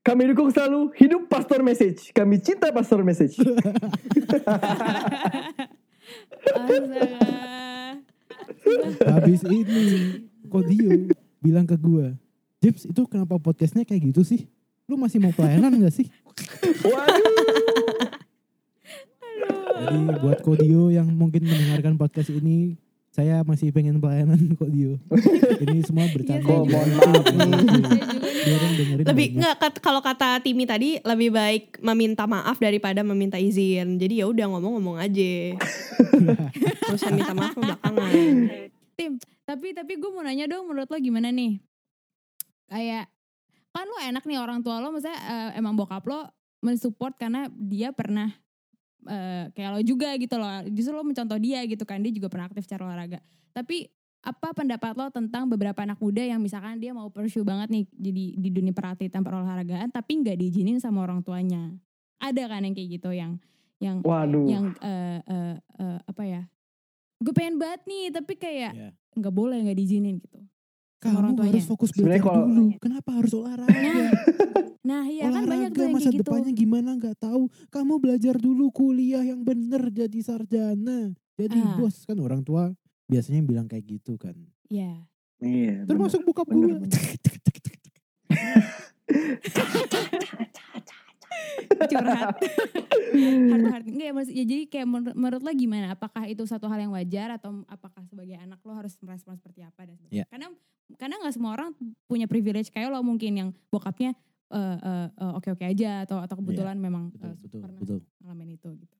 kami 0.00 0.22
dukung 0.32 0.48
selalu 0.48 0.88
hidup 0.96 1.28
pastor 1.28 1.60
message 1.60 2.14
kami 2.16 2.40
cinta 2.40 2.72
pastor 2.72 3.04
message. 3.04 3.36
Habis 9.04 9.44
ini 9.44 9.84
Kodio 10.48 11.12
bilang 11.38 11.64
ke 11.64 11.74
gua, 11.74 12.14
Jips 12.58 12.90
itu 12.90 13.02
kenapa 13.06 13.38
podcastnya 13.38 13.86
kayak 13.86 14.10
gitu 14.10 14.26
sih? 14.26 14.50
Lu 14.90 14.98
masih 14.98 15.22
mau 15.22 15.30
pelayanan 15.30 15.78
gak 15.78 15.94
sih? 15.94 16.06
waduh 16.82 17.46
Jadi 19.78 19.98
buat 20.20 20.42
Kodio 20.42 20.90
yang 20.90 21.06
mungkin 21.06 21.46
mendengarkan 21.46 21.94
podcast 21.94 22.34
ini, 22.34 22.74
saya 23.14 23.46
masih 23.46 23.70
pengen 23.70 24.02
pelayanan 24.02 24.38
Kodio. 24.60 24.98
Ini 25.62 25.86
semua 25.86 26.10
bercanda. 26.10 26.42
Iya, 26.42 26.54
Oh, 26.58 26.66
mohon 26.66 26.90
maaf 26.98 27.24
nih. 27.30 27.52
Yang 28.38 28.72
dengerin 28.74 29.04
lebih 29.06 29.26
nggak 29.38 29.54
kalau 29.78 30.00
kata 30.02 30.42
Timi 30.42 30.64
tadi 30.66 30.98
lebih 30.98 31.30
baik 31.30 31.78
meminta 31.78 32.26
maaf 32.26 32.58
daripada 32.58 33.06
meminta 33.06 33.38
izin. 33.38 34.02
Jadi 34.02 34.18
ya 34.18 34.26
udah 34.26 34.50
ngomong-ngomong 34.50 34.98
aja. 34.98 35.54
Terus 36.90 37.02
minta 37.14 37.34
maaf 37.34 37.54
belakangan. 37.54 38.34
Tim, 38.98 39.14
tapi 39.46 39.70
tapi 39.70 39.94
gue 39.94 40.10
mau 40.10 40.26
nanya 40.26 40.50
dong 40.50 40.66
menurut 40.66 40.90
lo 40.90 40.98
gimana 40.98 41.30
nih? 41.30 41.62
Kayak 42.66 43.06
kan 43.70 43.86
lo 43.86 43.94
enak 44.02 44.26
nih 44.26 44.42
orang 44.42 44.58
tua 44.58 44.82
lo 44.82 44.90
maksudnya 44.90 45.14
eh, 45.14 45.50
emang 45.62 45.78
bokap 45.78 46.02
lo 46.10 46.26
mensupport 46.66 47.14
karena 47.14 47.46
dia 47.54 47.94
pernah 47.94 48.26
eh, 49.06 49.54
kayak 49.54 49.70
lo 49.70 49.80
juga 49.86 50.10
gitu 50.18 50.34
loh. 50.34 50.50
Justru 50.74 50.98
lo 50.98 51.06
mencontoh 51.06 51.38
dia 51.38 51.62
gitu 51.70 51.86
kan, 51.86 52.02
dia 52.02 52.10
juga 52.10 52.26
pernah 52.26 52.50
aktif 52.50 52.66
secara 52.66 52.90
olahraga. 52.90 53.22
Tapi 53.54 53.86
apa 54.18 54.50
pendapat 54.50 54.98
lo 54.98 55.06
tentang 55.14 55.46
beberapa 55.46 55.78
anak 55.78 56.02
muda 56.02 56.26
yang 56.26 56.42
misalkan 56.42 56.82
dia 56.82 56.90
mau 56.90 57.06
pursue 57.06 57.46
banget 57.46 57.70
nih 57.70 57.84
jadi 57.94 58.24
di 58.34 58.50
dunia 58.50 58.74
peratitan 58.74 59.22
perolahragaan 59.22 59.94
tapi 59.94 60.26
nggak 60.26 60.42
diizinin 60.42 60.82
sama 60.82 61.06
orang 61.06 61.22
tuanya. 61.22 61.70
Ada 62.18 62.50
kan 62.50 62.66
yang 62.66 62.74
kayak 62.74 62.98
gitu 62.98 63.14
yang 63.14 63.38
yang 63.78 64.02
waduh 64.02 64.42
yang 64.42 64.74
eh, 64.82 65.22
eh, 65.22 65.54
eh, 65.62 65.98
apa 66.02 66.22
ya? 66.26 66.42
Gue 67.18 67.32
pengen 67.32 67.56
banget 67.56 67.80
nih 67.84 68.04
tapi 68.10 68.32
kayak 68.34 68.72
Iya. 68.72 68.88
nggak 69.12 69.32
boleh 69.32 69.56
nggak 69.60 69.76
diizinin 69.76 70.16
gitu. 70.16 70.40
orang 70.98 71.30
Kamu 71.30 71.36
tuanya. 71.36 71.50
harus 71.52 71.64
fokus 71.64 71.90
belajar 71.92 72.20
kalau- 72.24 72.44
dulu. 72.44 72.64
Kenapa 72.78 73.10
harus 73.14 73.32
olahraga? 73.32 73.92
Nah 74.80 75.02
iya 75.04 75.22
kan 75.26 75.44
banyak 75.44 75.46
olahraga 75.46 75.70
tuh 75.70 75.80
yang 75.80 75.92
masa 75.94 76.08
gitu. 76.08 76.18
depannya 76.20 76.50
gimana 76.52 76.88
nggak 76.94 77.16
tahu. 77.18 77.42
Kamu 77.68 77.92
belajar 77.98 78.34
dulu 78.34 78.64
kuliah 78.70 79.22
yang 79.22 79.40
bener 79.40 79.88
jadi 79.88 80.18
sarjana. 80.18 81.12
Jadi 81.34 81.56
Ah. 81.56 81.74
bos 81.76 82.02
kan 82.02 82.18
orang 82.18 82.42
tua 82.42 82.72
biasanya 83.06 83.40
bilang 83.42 83.64
kayak 83.64 83.84
gitu 83.88 84.16
kan. 84.16 84.34
Iya. 84.66 85.06
iya. 85.38 85.84
Termasuk 85.86 86.24
bokap 86.24 86.46
bener, 86.46 86.76
gue. 86.76 86.86
curhat. 91.88 92.36
Heart 93.72 93.86
enggak 93.88 94.06
ya, 94.08 94.12
maksud- 94.14 94.34
ya 94.36 94.44
jadi 94.44 94.62
kayak 94.68 94.86
menur- 94.88 95.16
menurut 95.16 95.42
lo 95.42 95.50
gimana? 95.52 95.94
Apakah 95.94 96.28
itu 96.28 96.44
satu 96.44 96.68
hal 96.68 96.78
yang 96.82 96.92
wajar 96.92 97.34
atau 97.34 97.64
apakah 97.66 98.02
sebagai 98.06 98.36
anak 98.36 98.60
lo 98.62 98.72
harus 98.76 98.94
merespon 99.00 99.34
seperti 99.36 99.64
apa 99.64 99.88
dan 99.88 99.94
sebagainya? 99.96 100.24
Iya. 100.24 100.30
karena 100.30 100.48
karena 100.96 101.14
nggak 101.20 101.34
semua 101.36 101.52
orang 101.52 101.76
punya 102.08 102.24
privilege 102.24 102.72
kayak 102.72 102.88
lo 102.88 103.04
mungkin 103.04 103.32
yang 103.36 103.48
bokapnya 103.68 104.16
eh, 104.48 104.76
eh, 104.80 105.08
eh, 105.12 105.32
oke-oke 105.36 105.64
aja 105.64 106.08
atau 106.08 106.24
atau 106.24 106.40
kebetulan 106.40 106.80
memang 106.80 107.12
Betul, 107.12 107.28
eh, 107.28 107.36
betul, 107.44 107.60
pernah 107.60 107.78
betul. 107.80 107.98
ngalamin 108.24 108.50
itu 108.56 108.68
gitu. 108.80 108.96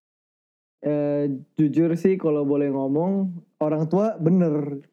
Eh, 0.78 1.24
jujur 1.58 1.90
sih 1.98 2.14
kalau 2.14 2.46
boleh 2.46 2.70
ngomong 2.70 3.34
orang 3.58 3.88
tua 3.90 4.14
bener. 4.20 4.84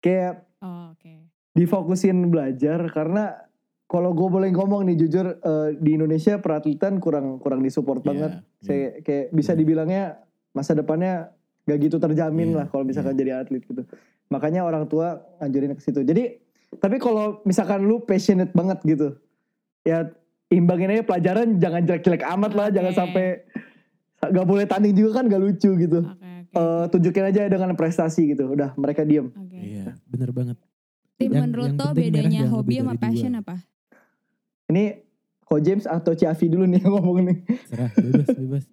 Kayak 0.00 0.44
oh, 0.60 0.92
oke. 0.92 1.28
difokusin 1.54 2.28
belajar 2.28 2.82
karena 2.92 3.36
kalau 3.90 4.14
gue 4.14 4.28
boleh 4.30 4.48
ngomong 4.48 4.86
nih 4.86 4.96
jujur 4.96 5.26
eh, 5.34 5.68
di 5.74 5.90
Indonesia 5.92 6.38
peratletan 6.38 6.96
kurang 6.96 7.36
kurang 7.36 7.58
disupport 7.58 7.98
Iya, 7.98 8.06
banget. 8.06 8.32
iya. 8.32 8.62
Saya 8.62 8.84
kayak 9.02 9.24
bisa 9.30 9.50
Iya. 9.50 9.58
dibilangnya 9.58 10.02
masa 10.50 10.72
depannya 10.72 11.34
gak 11.62 11.78
gitu 11.80 11.98
terjamin 11.98 12.48
Iya, 12.48 12.56
lah 12.56 12.66
kalau 12.68 12.86
misalkan 12.86 13.14
iya. 13.14 13.20
jadi 13.20 13.30
atlet 13.40 13.62
gitu. 13.62 13.82
Makanya 14.28 14.62
orang 14.62 14.86
tua 14.86 15.18
ngajarin 15.38 15.74
ke 15.74 15.82
situ. 15.82 16.00
Jadi 16.00 16.38
tapi 16.72 16.96
kalau 16.96 17.42
misalkan 17.42 17.82
lu 17.82 17.98
passionate 18.00 18.54
banget 18.54 18.78
gitu, 18.84 19.18
ya 19.82 20.06
imbangin 20.48 20.90
aja 20.92 21.02
pelajaran 21.02 21.58
jangan 21.58 21.82
jelek-jelek 21.82 22.22
amat 22.30 22.52
lah, 22.54 22.66
Oke. 22.70 22.74
jangan 22.78 22.92
sampai 22.96 23.42
gak 24.20 24.46
boleh 24.46 24.64
tanding 24.64 24.94
juga 24.94 25.10
kan 25.16 25.26
gak 25.26 25.40
lucu 25.40 25.70
gitu. 25.76 26.00
oke 26.00 26.14
oke 26.14 26.28
Eh, 26.50 26.84
tunjukin 26.88 27.24
aja 27.24 27.46
dengan 27.46 27.74
prestasi 27.74 28.22
gitu. 28.28 28.50
Udah 28.50 28.70
mereka 28.74 29.02
diem. 29.02 29.30
oke 29.30 29.54
Iya, 29.54 29.94
bener 30.04 30.30
banget. 30.30 30.58
Tim 31.14 31.30
menurut 31.32 31.68
yang 31.68 31.76
lo 31.76 31.90
bedanya 31.92 32.42
hobi 32.48 32.74
sama 32.76 32.94
passion 32.96 33.34
apa 33.34 33.60
Ini 34.70 35.02
Ko 35.42 35.58
James 35.58 35.82
atau 35.82 36.14
Ciavi 36.14 36.46
dulu 36.46 36.62
nih 36.62 36.78
yang 36.78 36.94
ngomong 36.94 37.26
nih. 37.26 37.38
Serah, 37.66 37.90
bebas, 37.90 38.28
bebas. 38.30 38.64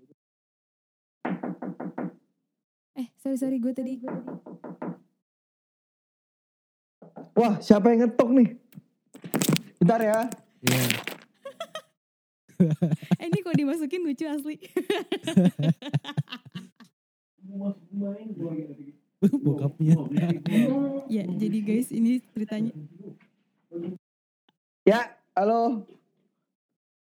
eh 2.93 3.07
sorry 3.17 3.37
sorry 3.37 3.57
gue 3.57 3.73
tadi 3.73 3.97
Wah, 7.33 7.57
siapa 7.57 7.89
yang 7.89 8.05
ngetok 8.05 8.29
nih? 8.31 8.49
Bentar 9.77 10.01
ya. 10.01 10.19
Iya. 10.61 10.81
eh 13.21 13.27
ini 13.29 13.41
kok 13.41 13.53
dimasukin 13.53 14.01
lucu 14.01 14.25
asli 14.25 14.57
Bokapnya. 19.17 19.95
ya 21.07 21.23
jadi 21.25 21.57
guys 21.61 21.89
ini 21.89 22.21
ceritanya 22.33 22.73
Ya, 24.81 25.11
halo. 25.37 25.85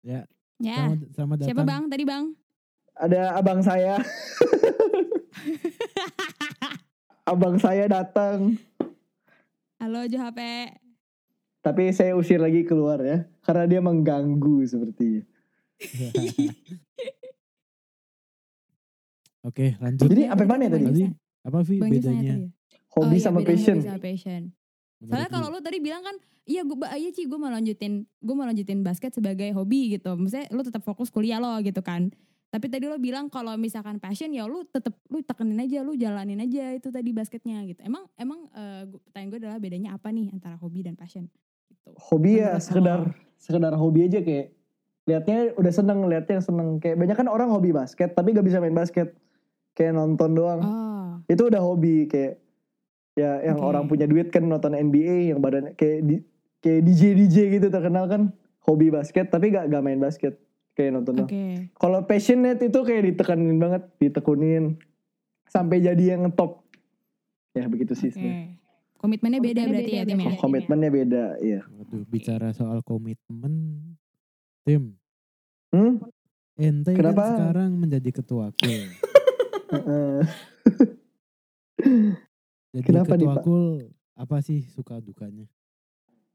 Ya, 0.03 0.27
ya 0.59 0.91
selamat, 0.91 0.99
selamat 1.15 1.35
datang. 1.39 1.47
siapa 1.47 1.63
bang 1.63 1.83
tadi 1.89 2.03
bang 2.05 2.25
Ada 2.95 3.21
abang 3.35 3.59
saya. 3.63 3.95
abang 7.31 7.55
saya 7.57 7.85
datang. 7.87 8.59
halo 9.79 10.03
Jo 10.05 10.19
HP 10.19 10.39
Tapi 11.59 11.89
saya 11.89 12.13
usir 12.13 12.37
lagi 12.37 12.61
keluar 12.61 13.01
ya. 13.01 13.25
Karena 13.41 13.65
dia 13.65 13.81
mengganggu 13.81 14.61
sepertinya. 14.63 15.25
Oke, 19.45 19.77
lanjut. 19.77 20.05
Jadi 20.05 20.23
apa 20.25 20.43
mana 20.45 20.65
tadi? 20.67 20.85
Tadi 20.85 21.05
apa 21.45 21.57
Vi 21.61 21.75
Bang 21.77 21.89
Jus 21.89 22.03
nanya 22.03 22.21
bedanya? 22.21 22.29
ya? 22.29 22.37
Hobi 22.95 23.05
Oh 23.05 23.11
iya, 23.11 23.21
sama 23.21 23.39
bedanya 23.41 23.49
passion. 23.53 23.77
hobi 23.77 23.87
sama 23.87 23.99
passion. 24.01 24.41
Soalnya 25.05 25.29
kalau 25.29 25.47
lu 25.49 25.59
tadi 25.61 25.77
bilang 25.77 26.01
kan, 26.01 26.15
iya 26.45 26.61
gue, 26.61 26.73
iya 26.77 27.09
Ci, 27.09 27.25
gue 27.25 27.35
mau 27.35 27.49
lanjutin, 27.49 27.93
gue 28.05 28.33
mau 28.33 28.43
lanjutin 28.43 28.79
basket 28.79 29.11
sebagai 29.11 29.49
hobi 29.51 29.93
gitu. 29.93 30.13
Maksudnya 30.13 30.47
lu 30.49 30.61
tetap 30.61 30.81
fokus 30.81 31.09
kuliah 31.09 31.37
lo 31.37 31.57
gitu 31.59 31.81
kan. 31.81 32.09
Tapi 32.47 32.65
tadi 32.65 32.85
lo 32.85 32.95
bilang 32.95 33.27
kalau 33.27 33.51
misalkan 33.55 33.97
passion 33.97 34.29
ya 34.29 34.45
lu 34.45 34.63
tetap 34.63 34.95
lu 35.07 35.19
tekenin 35.19 35.59
aja, 35.59 35.81
lu 35.81 35.93
jalanin 35.93 36.39
aja 36.39 36.71
itu 36.71 36.87
tadi 36.87 37.11
basketnya 37.11 37.65
gitu. 37.65 37.81
Emang 37.81 38.07
emang 38.15 38.47
gua- 38.85 39.01
pertanyaan 39.03 39.29
gue 39.29 39.39
adalah 39.41 39.57
bedanya 39.57 39.89
apa 39.91 40.07
nih 40.07 40.29
antara 40.29 40.55
hobi 40.55 40.79
dan 40.81 40.93
passion? 40.93 41.27
Gitu. 41.67 41.89
Hobi 41.99 42.39
ya 42.39 42.53
Menurut 42.53 42.63
sekedar 42.63 42.99
lo. 43.01 43.11
sekedar 43.35 43.73
hobi 43.73 43.99
aja 44.05 44.19
kayak 44.19 44.55
liatnya 45.03 45.37
udah 45.53 45.69
seneng 45.69 45.99
liatnya 46.03 46.39
seneng 46.39 46.79
kayak 46.79 46.95
banyak 46.95 47.13
kan 47.13 47.27
orang 47.27 47.45
hobi 47.47 47.69
basket 47.69 48.09
tapi 48.11 48.31
gak 48.31 48.41
bisa 48.41 48.57
main 48.57 48.73
basket 48.73 49.13
kayak 49.71 49.93
nonton 49.93 50.33
doang 50.33 50.61
Oh, 50.61 51.21
itu 51.27 51.43
udah 51.43 51.59
hobi 51.59 52.05
kayak 52.05 52.41
ya 53.13 53.37
yang 53.43 53.59
Oke. 53.59 53.67
orang 53.67 53.85
punya 53.85 54.05
duit 54.05 54.27
kan 54.27 54.41
nonton 54.41 54.73
NBA 54.73 55.29
yang 55.29 55.39
badan 55.39 55.71
kayak 55.73 56.03
di, 56.03 56.15
kayak 56.65 56.81
DJ 56.81 57.13
DJ 57.13 57.37
gitu 57.61 57.69
terkenal 57.69 58.09
kan 58.09 58.33
hobi 58.65 58.89
basket 58.89 59.29
tapi 59.29 59.53
gak, 59.53 59.69
gak 59.69 59.83
main 59.85 60.01
basket 60.01 60.41
kayak 60.73 60.91
nonton 60.97 61.21
oke. 61.21 61.29
doang. 61.29 61.69
Kalau 61.77 61.99
passionate 62.03 62.61
itu 62.65 62.79
kayak 62.81 63.03
ditekanin 63.13 63.57
banget, 63.61 63.83
ditekunin 64.01 64.75
sampai 65.47 65.79
jadi 65.79 66.17
yang 66.17 66.33
top. 66.33 66.65
Ya 67.55 67.69
begitu 67.71 67.95
sih 67.95 68.11
sebenarnya. 68.11 68.59
Komitmennya 68.99 69.39
beda 69.39 69.61
berarti 69.69 69.91
ya 69.95 70.03
tim 70.03 70.19
ya? 70.19 70.31
Komitmennya 70.35 70.89
beda, 70.91 71.23
iya. 71.39 71.61
Waduh, 71.71 72.03
bicara 72.09 72.49
soal 72.51 72.81
komitmen, 72.83 73.53
tim. 74.67 74.97
Hmm? 75.71 76.03
Ente 76.59 76.91
Kenapa? 76.95 77.23
kan 77.23 77.31
sekarang 77.37 77.71
menjadi 77.79 78.09
ketua 78.11 78.51
kul. 78.55 78.83
Heeh. 79.75 80.19
Jadi 82.75 82.83
Kenapa 82.83 83.15
ketua 83.15 83.35
kul 83.39 83.65
apa 84.15 84.37
sih 84.43 84.63
suka 84.67 84.99
dukanya? 84.99 85.47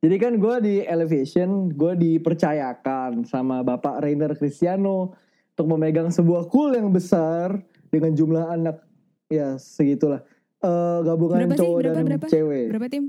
Jadi 0.01 0.17
kan 0.17 0.33
gue 0.41 0.55
di 0.65 0.75
Elevation, 0.81 1.69
gue 1.69 1.93
dipercayakan 1.93 3.29
sama 3.29 3.61
Bapak 3.61 4.01
Rainer 4.01 4.33
Cristiano 4.33 5.13
untuk 5.53 5.77
memegang 5.77 6.09
sebuah 6.09 6.49
kul 6.49 6.73
yang 6.73 6.89
besar 6.89 7.61
dengan 7.93 8.17
jumlah 8.17 8.49
anak 8.49 8.81
ya 9.29 9.61
segitulah. 9.61 10.25
Eh 10.65 10.99
gabungan 11.05 11.45
Berapa 11.45 11.53
sih? 11.53 11.61
cowok 11.61 11.79
Berapa, 11.85 11.93
dan 11.93 12.05
berapa? 12.09 12.27
cewek. 12.33 12.67
Berapa 12.73 12.89
tim? 12.89 13.05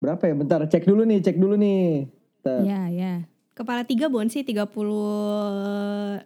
Berapa 0.00 0.22
ya? 0.24 0.34
Bentar, 0.34 0.60
cek 0.64 0.84
dulu 0.88 1.04
nih, 1.04 1.20
cek 1.20 1.36
dulu 1.36 1.54
nih. 1.60 2.08
Bentar. 2.40 2.60
Ya, 2.64 2.88
ya. 2.88 3.14
Kepala 3.52 3.84
tiga 3.84 4.08
bon 4.08 4.32
sih 4.32 4.40
36, 4.40 6.24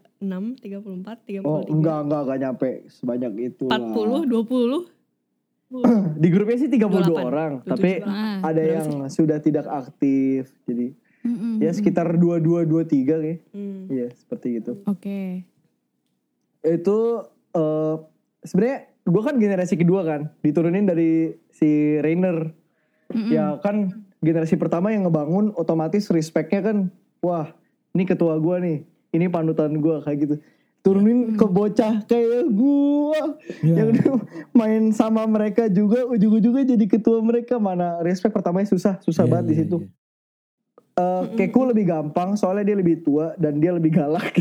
34, 0.62 0.62
33. 0.62 1.42
Oh 1.42 1.64
enggak, 1.66 1.98
enggak, 2.06 2.20
enggak 2.22 2.38
nyampe 2.38 2.86
sebanyak 2.86 3.50
itu. 3.50 3.66
lah. 3.66 3.82
40, 3.82 4.30
20. 4.30 5.01
Di 6.22 6.28
grupnya 6.28 6.56
sih 6.60 6.68
32 6.68 7.12
28. 7.12 7.30
orang, 7.32 7.52
27. 7.64 7.70
tapi 7.72 7.90
Ah, 8.04 8.38
ada 8.44 8.62
yang 8.62 8.88
sudah 9.08 9.38
tidak 9.40 9.66
aktif. 9.68 10.52
Jadi 10.68 10.92
mm-mm, 11.24 11.62
ya 11.62 11.72
mm-mm. 11.72 11.76
sekitar 11.76 12.06
22 12.20 12.68
23 12.68 13.24
kayak. 13.24 13.38
Hmm. 13.54 13.80
Iya, 13.88 14.08
seperti 14.12 14.48
itu. 14.60 14.72
Oke. 14.84 15.48
Itu 16.62 16.98
eh 17.52 17.96
sebenarnya 18.44 18.78
gue 19.02 19.22
kan 19.22 19.34
generasi 19.38 19.74
kedua 19.74 20.00
kan, 20.06 20.20
diturunin 20.44 20.86
dari 20.86 21.34
si 21.50 21.98
Rainer. 21.98 22.52
Mm-mm. 23.12 23.30
Ya 23.32 23.56
kan 23.60 24.06
generasi 24.22 24.54
pertama 24.54 24.94
yang 24.94 25.08
ngebangun 25.08 25.50
otomatis 25.58 26.06
respectnya 26.14 26.62
kan, 26.62 26.76
wah 27.18 27.50
ini 27.92 28.06
ketua 28.06 28.38
gue 28.38 28.56
nih, 28.62 28.78
ini 29.12 29.26
panutan 29.28 29.76
gue 29.82 29.96
kayak 30.04 30.18
gitu. 30.22 30.34
Turunin 30.82 31.38
ke 31.38 31.46
bocah 31.46 32.02
kayak 32.10 32.50
gue 32.50 33.22
Ya, 33.62 33.86
yang 33.86 33.94
udah 33.94 34.18
main 34.50 34.90
sama 34.90 35.22
mereka 35.30 35.70
juga 35.70 36.02
ujung-ujungnya 36.10 36.74
jadi 36.74 36.84
ketua 36.90 37.22
mereka. 37.22 37.62
Mana 37.62 38.02
respect 38.02 38.34
pertamanya 38.34 38.66
susah 38.66 38.98
susah 38.98 39.24
iya, 39.24 39.30
banget 39.30 39.46
di 39.46 39.54
iya, 39.54 39.60
situ. 39.62 39.76
iya. 39.78 39.88
Eh, 40.92 41.22
Keku 41.38 41.70
lebih 41.70 41.88
gampang 41.88 42.36
soalnya 42.36 42.68
dia 42.68 42.76
lebih 42.76 43.00
tua 43.00 43.32
dan 43.38 43.62
dia 43.62 43.72
lebih 43.72 43.94
galak. 43.94 44.28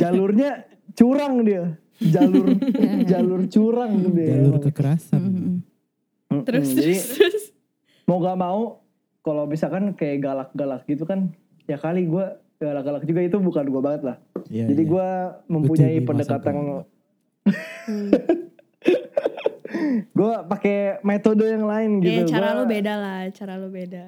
Jalurnya 0.00 0.64
curang 0.96 1.44
dia. 1.44 1.76
Jalur 2.00 2.56
jalur 3.12 3.40
curang 3.46 3.92
dia. 4.16 4.40
Jalur 4.40 4.56
kekerasan. 4.64 5.20
Mm-mm. 5.20 5.56
Mm-mm, 6.30 6.42
Terus, 6.46 6.68
jadi 6.72 6.96
terus, 6.96 7.18
terus. 7.18 7.44
mau 8.08 8.22
gak 8.22 8.38
mau 8.38 8.60
kalau 9.20 9.44
misalkan 9.44 9.92
kayak 9.92 10.24
galak-galak 10.24 10.82
gitu 10.88 11.04
kan 11.04 11.28
ya 11.68 11.76
kali 11.76 12.08
gue 12.08 12.26
galak-galak 12.60 13.02
juga 13.02 13.20
itu 13.22 13.36
bukan 13.36 13.64
gue 13.66 13.80
banget 13.80 14.02
lah 14.04 14.16
Iya, 14.46 14.68
jadi 14.68 14.82
iya. 14.82 14.90
gue 14.90 15.08
mempunyai 15.48 15.96
Betul, 15.96 16.06
pendekatan. 16.06 16.52
Hmm. 16.52 18.08
gue 20.10 20.32
pakai 20.46 20.76
metode 21.02 21.44
yang 21.46 21.64
lain 21.64 21.90
gitu 21.98 22.20
Iya, 22.20 22.28
cara 22.28 22.48
Gua- 22.50 22.56
lu 22.56 22.64
beda 22.66 22.94
lah, 22.94 23.20
cara 23.30 23.54
lu 23.56 23.68
beda. 23.68 24.04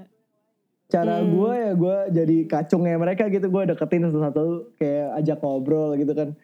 cara 0.86 1.14
Hmm. 1.16 1.32
gue 1.32 1.52
ya 1.54 1.72
gue 1.72 1.96
jadi 2.12 2.36
kacungnya 2.46 2.96
mereka 2.96 3.24
gitu 3.26 3.48
gue 3.48 3.62
deketin 3.66 4.04
satu-satu 4.04 4.44
kayak 4.76 5.08
ajak 5.16 5.38
ngobrol 5.40 5.96
gitu 5.96 6.12
kan 6.12 6.36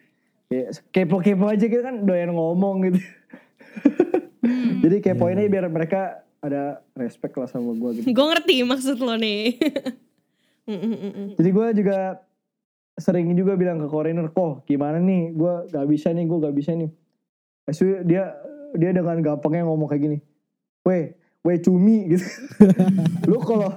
kayak 0.47 0.67
kepo-kepo 0.89 1.45
aja 1.45 1.61
gitu 1.61 1.77
kan 1.79 2.01
doyan 2.01 2.33
ngomong 2.33 2.81
gitu 2.83 2.97
Hmm. 4.39 4.81
jadi 4.83 4.97
kepoinnya 5.03 5.45
Iya. 5.45 5.51
biar 5.51 5.65
mereka 5.67 6.01
ada 6.39 6.63
respect 6.95 7.35
lah 7.35 7.45
sama 7.45 7.69
gue 7.71 8.01
gitu 8.01 8.09
Gue 8.09 8.25
ngerti 8.25 8.63
maksud 8.63 8.97
lo 8.97 9.13
nih. 9.13 9.53
Jadi 11.37 11.49
gue 11.49 11.67
juga 11.83 11.97
sering 12.99 13.31
juga 13.33 13.55
bilang 13.55 13.79
ke 13.79 13.87
korener 13.87 14.27
kok 14.29 14.67
gimana 14.67 14.99
nih 14.99 15.31
gue 15.31 15.53
gak 15.71 15.87
bisa 15.87 16.11
nih 16.11 16.27
gue 16.27 16.37
gak 16.37 16.55
bisa 16.55 16.71
nih 16.75 16.91
Terus 17.63 17.79
dia 18.03 18.35
dia 18.75 18.91
dengan 18.91 19.17
gampangnya 19.23 19.63
ngomong 19.65 19.87
kayak 19.87 20.03
gini 20.03 20.17
weh 20.83 21.15
weh 21.41 21.57
cumi 21.63 22.05
gitu 22.11 22.27
lu 23.25 23.39
kalau 23.39 23.71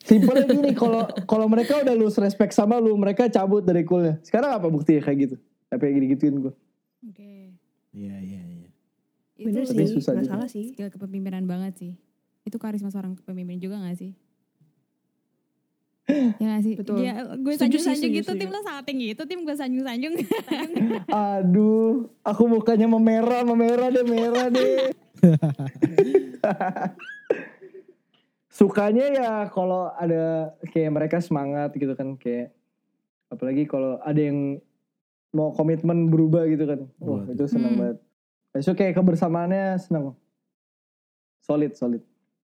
Simpelnya 0.00 0.48
gini, 0.48 0.72
kalau 0.72 1.04
kalau 1.28 1.44
mereka 1.44 1.84
udah 1.84 1.92
lose 1.92 2.16
respect 2.24 2.56
sama 2.56 2.80
lu, 2.80 2.96
mereka 2.96 3.28
cabut 3.28 3.60
dari 3.60 3.84
coolnya. 3.84 4.16
Sekarang 4.24 4.56
apa 4.56 4.72
buktinya 4.72 5.04
kayak 5.04 5.18
gitu? 5.28 5.36
Tapi 5.68 5.80
kayak 5.86 5.94
gini-gituin 6.00 6.34
gue. 6.40 6.54
Oke. 7.04 7.52
Iya 7.92 8.16
iya 8.16 8.40
iya. 8.40 8.68
Bener 9.36 9.68
Itu 9.68 9.76
Tapi 9.76 9.84
sih, 9.84 9.92
susah 10.00 10.12
nggak 10.16 10.24
juga. 10.24 10.32
salah 10.32 10.48
sih. 10.48 10.64
skill 10.72 10.88
kepemimpinan 10.88 11.44
banget 11.44 11.72
sih. 11.76 11.92
Itu 12.48 12.56
karisma 12.56 12.88
seorang 12.88 13.12
pemimpin 13.20 13.60
juga 13.60 13.76
gak 13.76 14.00
sih? 14.00 14.16
Ya 16.08 16.46
gak 16.48 16.62
sih? 16.62 16.74
Betul. 16.74 16.96
Ya, 17.00 17.12
gue 17.34 17.54
sanjung-sanjung 17.54 18.10
setuju, 18.10 18.20
gitu, 18.24 18.30
tim 18.34 18.50
lo 18.50 18.60
salting 18.60 18.98
gitu, 19.00 19.22
tim 19.24 19.40
gue 19.42 19.54
sanjung-sanjung. 19.54 20.14
Aduh, 21.36 22.08
aku 22.22 22.42
mukanya 22.46 22.86
memerah, 22.86 23.42
memerah 23.42 23.88
deh, 23.88 24.02
merah 24.02 24.46
deh. 24.48 24.90
Sukanya 28.50 29.06
ya 29.08 29.32
kalau 29.48 29.94
ada 29.94 30.50
kayak 30.68 30.90
mereka 30.90 31.16
semangat 31.22 31.70
gitu 31.72 31.94
kan 31.94 32.18
kayak 32.18 32.50
apalagi 33.30 33.62
kalau 33.64 34.02
ada 34.02 34.18
yang 34.18 34.58
mau 35.30 35.54
komitmen 35.54 36.10
berubah 36.10 36.42
gitu 36.44 36.66
kan. 36.66 36.80
Wah, 36.98 37.22
Waduh. 37.22 37.32
itu 37.32 37.44
seneng 37.46 37.78
Hmm. 37.78 37.80
banget. 37.80 37.98
Itu 38.58 38.74
kayak 38.74 38.98
kebersamaannya 38.98 39.78
seneng. 39.78 40.18
Solid, 41.40 41.78
solid. 41.78 42.02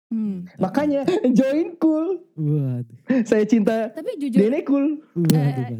Hmm. 0.07 0.57
Makanya 0.57 1.01
join 1.37 1.73
cool. 1.75 2.21
Waduh. 2.33 2.97
Saya 3.23 3.43
cinta 3.43 3.89
Tapi 3.89 4.17
jujur, 4.17 4.37
Dene 4.37 4.61
cool. 4.63 5.01
Waduh. 5.13 5.35
Waduh. 5.35 5.79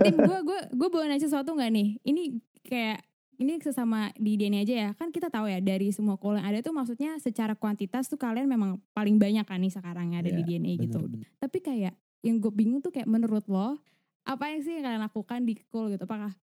tim 0.00 0.16
gue 0.16 0.38
gue 0.42 0.60
gue 0.72 0.88
bawa 0.88 1.04
nanya 1.06 1.20
sesuatu 1.20 1.52
nggak 1.52 1.70
nih? 1.70 1.88
Ini 2.00 2.22
kayak 2.62 2.98
ini 3.36 3.56
sesama 3.56 4.12
di 4.14 4.36
DNA 4.36 4.62
aja 4.62 4.74
ya. 4.76 4.90
Kan 4.92 5.08
kita 5.08 5.28
tahu 5.28 5.48
ya 5.48 5.58
dari 5.58 5.88
semua 5.90 6.14
call 6.14 6.36
yang 6.36 6.46
ada 6.46 6.60
tuh 6.60 6.72
maksudnya 6.72 7.16
secara 7.16 7.54
kuantitas 7.54 8.06
tuh 8.06 8.16
kalian 8.16 8.44
memang 8.44 8.76
paling 8.92 9.16
banyak 9.16 9.44
kan 9.44 9.56
nih 9.56 9.72
sekarang 9.72 10.12
yang 10.12 10.20
ada 10.20 10.30
di 10.30 10.42
Iya, 10.42 10.60
DNA 10.60 10.72
gitu. 10.76 11.00
Bener, 11.00 11.24
bener. 11.24 11.28
Tapi 11.40 11.58
kayak 11.58 11.94
yang 12.20 12.36
gue 12.36 12.52
bingung 12.52 12.80
tuh 12.80 12.92
kayak 12.92 13.08
menurut 13.08 13.48
lo 13.48 13.80
apa 14.22 14.52
yang 14.52 14.60
sih 14.60 14.76
yang 14.76 14.84
kalian 14.84 15.00
lakukan 15.00 15.40
di 15.42 15.56
call 15.66 15.88
gitu? 15.88 16.04
Apakah 16.04 16.36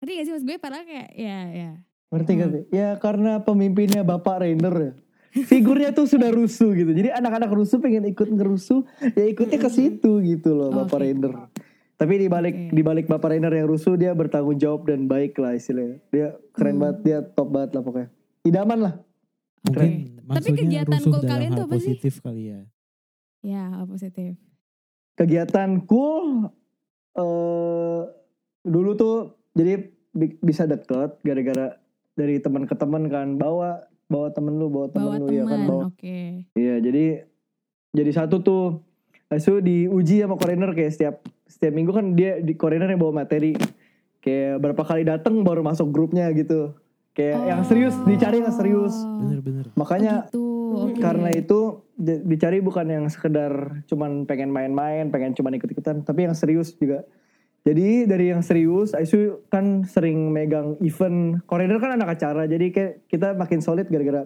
Ngerti 0.00 0.12
gak 0.16 0.24
sih 0.24 0.32
mas 0.32 0.44
gue 0.48 0.56
padahal 0.56 0.84
kayak 0.88 1.08
ya 1.12 1.38
ya 1.52 1.70
Ngerti 2.08 2.32
Hmm. 2.32 2.38
ngerti? 2.40 2.60
Ya 2.72 2.88
karena 2.96 3.32
pemimpinnya 3.38 4.00
Bapak 4.00 4.40
Rainer 4.40 4.74
ya. 4.74 4.92
Figurnya 5.30 5.90
tuh 5.90 6.04
sudah 6.04 6.28
rusuh 6.28 6.74
gitu. 6.74 6.90
Jadi 6.90 7.08
anak-anak 7.08 7.50
rusuh 7.50 7.78
pengen 7.78 8.02
ikut 8.04 8.26
ngerusuh, 8.26 8.82
ya 9.14 9.24
ikutnya 9.24 9.56
ke 9.56 9.70
situ 9.70 10.18
gitu 10.20 10.52
loh 10.52 10.74
Bapak 10.74 10.98
Oke. 10.98 11.02
Rainer. 11.06 11.32
Tapi 11.94 12.14
di 12.16 12.26
balik 12.26 12.54
Oke. 12.56 12.72
di 12.72 12.82
balik 12.82 13.06
Bapak 13.06 13.30
Rainer 13.30 13.52
yang 13.52 13.68
rusuh 13.68 13.94
dia 13.94 14.10
bertanggung 14.10 14.56
jawab 14.56 14.84
dan 14.84 15.06
baik 15.06 15.36
lah 15.36 15.54
istilahnya. 15.54 16.02
Dia 16.08 16.26
keren 16.50 16.74
Hmm. 16.74 16.82
banget, 16.82 16.98
dia 17.00 17.18
top 17.22 17.48
banget 17.48 17.70
lah 17.72 17.82
pokoknya. 17.82 18.08
Idaman 18.42 18.78
lah. 18.80 18.94
Mungkin 19.60 19.90
Tapi 20.16 20.24
maksudnya 20.24 20.56
kegiatan 20.56 20.98
rusuh 20.98 21.04
cool 21.06 21.20
dalam 21.20 21.30
kalian 21.30 21.50
tuh 21.52 21.62
apa 21.62 21.74
sih? 21.76 21.92
positif 21.94 22.14
kali 22.18 22.42
ya. 22.48 22.60
ya 23.40 23.62
hal 23.70 23.84
positif. 23.86 24.32
Kegiatan 25.14 25.70
cool 25.84 26.48
eh 27.12 28.00
dulu 28.62 28.90
tuh 28.92 29.16
jadi 29.52 29.72
bi- 30.10 30.38
bisa 30.38 30.64
deket 30.64 31.20
gara-gara 31.20 31.76
dari 32.12 32.36
teman 32.36 32.64
ke 32.64 32.72
teman 32.72 33.06
kan 33.06 33.34
bawa 33.34 33.84
bawa 34.10 34.34
temen 34.34 34.58
lu 34.58 34.66
bawa 34.66 34.90
temen 34.90 35.06
Bawa 35.06 35.22
lu 35.22 35.26
ya 35.30 35.44
kan 35.46 35.52
teman, 35.54 35.68
bawa 35.70 35.82
oke. 35.94 36.18
Iya, 36.58 36.74
jadi 36.82 37.04
jadi 37.94 38.10
satu 38.10 38.42
tuh 38.42 38.64
Asu 39.30 39.62
diuji 39.62 40.26
sama 40.26 40.34
korener 40.34 40.74
kayak 40.74 40.90
setiap 40.90 41.14
setiap 41.46 41.70
minggu 41.70 41.94
kan 41.94 42.18
dia 42.18 42.42
di 42.42 42.58
korener 42.58 42.90
yang 42.90 42.98
bawa 42.98 43.22
materi. 43.22 43.54
Kayak 44.18 44.58
berapa 44.58 44.82
kali 44.82 45.06
datang 45.06 45.46
baru 45.46 45.62
masuk 45.62 45.94
grupnya 45.94 46.26
gitu. 46.34 46.74
Kayak 47.14 47.38
yang 47.46 47.62
serius 47.62 47.94
dicari 48.02 48.42
yang 48.42 48.50
serius. 48.50 48.90
Oh. 48.98 49.22
Bener-bener. 49.22 49.70
Makanya 49.78 50.26
gitu, 50.26 50.42
oke. 50.74 50.98
karena 50.98 51.30
itu 51.30 51.78
di- 51.94 52.26
dicari 52.26 52.58
bukan 52.58 52.90
yang 52.90 53.06
sekedar 53.06 53.86
cuman 53.86 54.26
pengen 54.26 54.50
main-main, 54.50 55.14
pengen 55.14 55.30
cuman 55.38 55.62
ikut-ikutan, 55.62 56.02
tapi 56.02 56.26
yang 56.26 56.34
serius 56.34 56.74
juga. 56.74 57.06
Jadi 57.60 58.08
dari 58.08 58.32
yang 58.32 58.40
serius, 58.40 58.96
Aisu 58.96 59.44
kan 59.52 59.84
sering 59.84 60.32
megang 60.32 60.80
event. 60.80 61.44
Korener 61.44 61.76
kan 61.76 61.92
anak 61.92 62.16
acara, 62.16 62.48
jadi 62.48 62.72
kayak 62.72 62.92
kita 63.04 63.36
makin 63.36 63.60
solid 63.60 63.84
gara-gara 63.92 64.24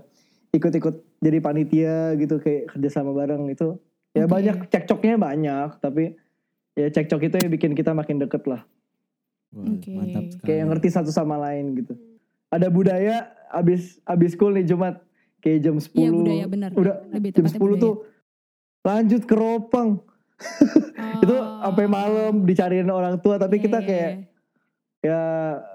ikut-ikut 0.55 1.19
jadi 1.19 1.39
panitia 1.43 2.15
gitu 2.15 2.39
kayak 2.39 2.71
kerja 2.71 2.89
sama 2.95 3.11
bareng 3.11 3.51
itu. 3.51 3.75
Ya 4.15 4.31
Oke. 4.31 4.39
banyak 4.39 4.71
cekcoknya 4.71 5.19
banyak, 5.19 5.83
tapi 5.83 6.15
ya 6.79 6.87
cekcok 6.95 7.27
itu 7.27 7.35
yang 7.43 7.51
bikin 7.51 7.75
kita 7.75 7.91
makin 7.91 8.23
deket 8.23 8.47
lah. 8.47 8.63
Oke. 9.51 9.91
Mantap 9.91 10.31
sekali. 10.31 10.47
Kayak 10.47 10.59
yang 10.63 10.71
ngerti 10.71 10.89
satu 10.95 11.11
sama 11.11 11.35
lain 11.43 11.75
gitu. 11.75 11.99
Ada 12.55 12.71
budaya 12.71 13.35
abis 13.51 13.99
abis 14.07 14.39
school 14.39 14.55
nih 14.55 14.63
Jumat 14.63 15.03
kayak 15.43 15.59
jam 15.59 15.77
10. 15.83 15.91
Iya 15.91 16.11
budaya 16.15 16.45
benar. 16.47 16.71
Udah 16.79 16.97
Lebih 17.11 17.31
jam 17.35 17.51
tepatnya 17.51 17.59
10 17.59 17.67
budaya. 17.67 17.83
tuh 17.83 17.95
lanjut 18.85 19.23
ke 19.27 19.35
Ropang. 20.45 21.21
itu 21.23 21.35
Oh. 21.35 21.61
sampai 21.65 21.87
malam 21.87 22.43
dicariin 22.43 22.87
orang 22.87 23.17
tua 23.19 23.37
tapi 23.37 23.57
Iya, 23.57 23.63
kita 23.63 23.79
iya, 23.79 23.87
kayak 23.87 24.11
iya. 24.11 24.23
ya 25.03 25.21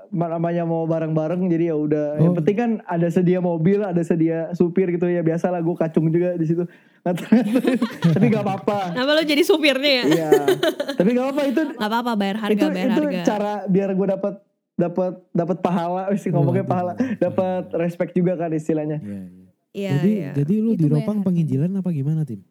ma- 0.09 0.25
namanya 0.27 0.63
mau 0.63 0.83
bareng-bareng 0.83 1.41
jadi 1.47 1.69
ya 1.69 1.75
udah 1.75 2.07
yang 2.17 2.31
Oh. 2.31 2.37
penting 2.37 2.55
kan 2.55 2.71
ada 2.83 3.07
sedia 3.07 3.39
mobil 3.39 3.79
ada 3.79 3.99
sedia 3.99 4.49
supir 4.51 4.89
gitu 4.89 5.05
ya 5.05 5.19
biasa 5.19 5.47
lah 5.47 5.59
gue 5.59 5.75
kacung 5.75 6.07
juga 6.07 6.33
di 6.33 6.45
situ 6.45 6.65
tapi 8.09 8.25
gak 8.27 8.41
apa-apa 8.41 8.91
Kenapa 8.91 9.11
lo 9.11 9.23
jadi 9.23 9.41
supirnya 9.41 9.91
ya? 9.91 10.03
iya 10.05 10.29
tapi 10.93 11.09
gak 11.11 11.25
apa-apa 11.25 11.41
itu 11.47 11.61
Gak 11.71 11.89
apa-apa 11.89 12.11
bayar 12.15 12.37
harga, 12.39 12.53
itu 12.55 12.65
bayar 12.67 12.87
itu 12.87 13.01
harga. 13.03 13.21
cara 13.23 13.53
biar 13.65 13.89
gue 13.91 14.07
dapat 14.09 14.33
dapat 14.75 15.13
dapat 15.29 15.57
pahala 15.59 16.03
sih 16.21 16.29
ngomongnya 16.29 16.63
pahala 16.63 16.91
dapat 17.15 17.63
respect 17.75 18.13
juga 18.13 18.33
kan 18.35 18.49
istilahnya 18.51 18.97
Iya, 18.97 19.17
iya. 19.19 19.37
Iya, 19.71 19.89
jadi 19.95 20.11
iya. 20.11 20.29
jadi 20.35 20.53
lu 20.57 20.69
Itu 20.71 20.75
di 20.75 20.83
bayar 20.83 20.93
Ropang 20.99 21.17
harga. 21.19 21.27
penginjilan 21.27 21.69
apa 21.75 21.89
gimana 21.91 22.21
tim? 22.23 22.41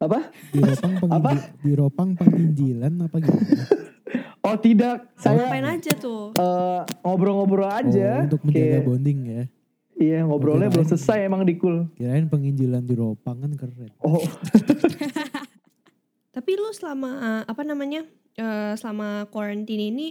Apa 0.00 0.32
Di 0.50 0.58
Ropang 0.58 0.96
penginjil, 0.98 1.38
di 1.60 1.72
Ropang 1.74 2.10
penginjilan 2.14 2.92
apa 3.00 3.16
gimana? 3.16 3.52
oh 4.46 4.56
tidak 4.56 5.12
saya 5.14 5.44
Ngapain 5.44 5.66
aja 5.70 5.92
tuh? 5.94 6.32
eh, 6.32 6.80
ngobrol-ngobrol 7.02 7.68
aja 7.68 8.10
Oh, 8.18 8.26
untuk 8.26 8.40
menjaga 8.42 8.66
Kayak- 8.72 8.86
bonding 8.86 9.18
ya. 9.22 9.42
iya 9.94 10.18
ngobrolnya 10.22 10.68
belum 10.68 10.86
selesai 10.86 11.18
emang 11.22 11.44
di 11.44 11.54
cool 11.54 11.84
Kirain 11.94 12.24
penginjilan 12.26 12.80
di 12.80 12.94
Ropang 12.94 13.36
kan 13.38 13.52
keren. 13.54 13.92
oh 14.00 14.24
Tapi 16.30 16.50
lu 16.54 16.70
selama 16.70 17.10
uh, 17.10 17.42
apa 17.44 17.60
namanya? 17.60 18.06
eh, 18.32 18.72
selama 18.74 19.28
quarantine 19.28 19.90
ini 19.90 20.08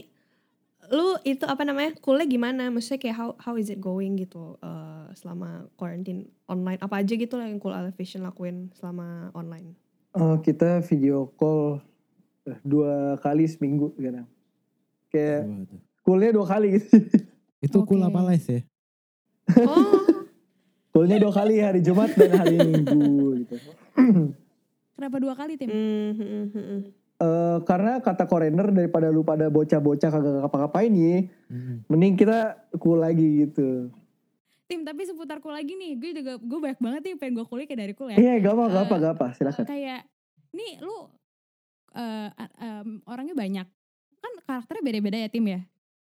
lu 0.89 1.17
itu 1.25 1.45
apa 1.45 1.61
namanya? 1.65 1.95
Kuliah 2.01 2.25
gimana? 2.25 2.69
Maksudnya 2.73 2.99
kayak 3.01 3.17
how 3.17 3.29
how 3.37 3.53
is 3.55 3.69
it 3.69 3.77
going 3.77 4.17
gitu 4.17 4.57
eh, 4.61 5.07
selama 5.15 5.69
quarantine 5.77 6.29
online? 6.49 6.81
Apa 6.81 7.01
aja 7.01 7.13
gitu 7.13 7.37
lah 7.37 7.47
yang 7.47 7.61
Cool 7.61 7.77
Elevation 7.77 8.25
lakuin 8.25 8.73
selama 8.73 9.29
online? 9.37 9.77
Oh, 10.17 10.41
kita 10.41 10.81
video 10.85 11.29
call 11.37 11.81
eh, 12.49 12.57
dua 12.65 13.17
kali 13.21 13.45
seminggu 13.45 13.93
sekarang. 13.93 14.25
Kayak 15.09 15.41
coolnya 16.05 16.29
dua 16.33 16.45
kali 16.45 16.67
gitu. 16.81 16.89
Itu 17.65 17.83
cool 17.83 18.01
Oke. 18.01 18.09
apa 18.09 18.19
les 18.31 18.45
ya? 18.47 18.61
Oh, 20.95 21.03
dua 21.23 21.33
kali 21.33 21.59
hari 21.59 21.83
Jumat 21.83 22.15
dan 22.15 22.31
hari 22.39 22.55
Minggu 22.55 23.43
gitu. 23.43 23.55
Kenapa 24.95 25.15
dua 25.19 25.33
kali 25.35 25.59
tim? 25.59 25.67
hmm, 25.67 26.45
hmm, 26.55 26.79
hmm, 27.19 27.27
hmm. 27.27 27.35
Eh, 27.55 27.57
karena 27.67 27.99
kata 27.99 28.23
korener 28.25 28.71
daripada 28.71 29.11
lu 29.11 29.21
pada 29.21 29.51
bocah-bocah 29.51 30.09
kagak 30.09 30.33
ngapa-ngapain 30.39 30.87
nih, 30.87 31.27
Mm-mm. 31.51 31.83
mending 31.85 32.15
kita 32.15 32.55
cool 32.79 32.97
lagi 32.97 33.45
gitu. 33.45 33.91
Tim 34.65 34.85
tapi 34.85 35.01
seputar 35.03 35.41
cool 35.41 35.51
lagi 35.51 35.73
nih, 35.73 35.97
gue 35.97 36.11
juga 36.21 36.37
gue 36.37 36.59
banyak 36.61 36.79
banget 36.79 37.01
nih 37.03 37.15
pengen 37.17 37.41
gue 37.41 37.45
kuliah 37.45 37.65
kayak 37.65 37.79
dari 37.83 37.93
cool 37.97 38.09
ya. 38.13 38.17
Iya, 38.21 38.33
gak 38.39 38.53
apa, 38.53 38.63
gak 38.69 38.83
apa, 38.85 38.95
gak 38.95 39.13
apa, 39.17 39.27
silakan. 39.33 39.65
Kayak 39.65 40.01
nih 40.53 40.73
lu 40.79 40.97
eh, 41.89 42.29
a- 42.29 42.55
em, 42.61 43.01
orangnya 43.03 43.33
banyak, 43.33 43.67
kan 44.21 44.31
karakternya 44.45 44.83
beda-beda 44.85 45.17
ya 45.17 45.27
tim 45.27 45.41
ya. 45.43 45.61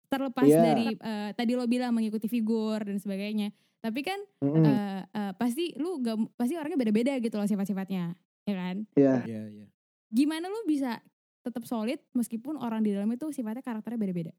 Terlepas 0.09 0.49
Iya. 0.49 0.63
dari 0.63 0.87
eh, 0.97 1.31
tadi 1.37 1.53
lo 1.53 1.69
bilang 1.69 1.93
mengikuti 1.93 2.25
figur 2.25 2.81
dan 2.81 2.97
sebagainya, 2.97 3.53
tapi 3.79 4.01
kan 4.01 4.17
Mm-mm, 4.41 4.65
eh, 4.65 5.01
eh, 5.05 5.33
pasti 5.37 5.77
lu 5.77 6.01
gak, 6.01 6.17
pasti 6.35 6.57
orangnya 6.57 6.81
beda-beda 6.81 7.13
gitu 7.21 7.37
loh 7.37 7.45
sifat-sifatnya, 7.45 8.17
ya 8.49 8.55
kan? 8.57 8.77
Iya. 8.97 9.15
Iya, 9.29 9.43
iya. 9.53 9.67
Gimana 10.15 10.47
lu 10.47 10.63
bisa 10.63 11.03
tetap 11.43 11.67
solid 11.67 11.99
meskipun 12.15 12.55
orang 12.57 12.87
di 12.87 12.95
dalamnya 12.95 13.19
tuh 13.19 13.35
sifatnya 13.35 13.61
karakternya 13.61 13.99
beda-beda? 13.99 14.33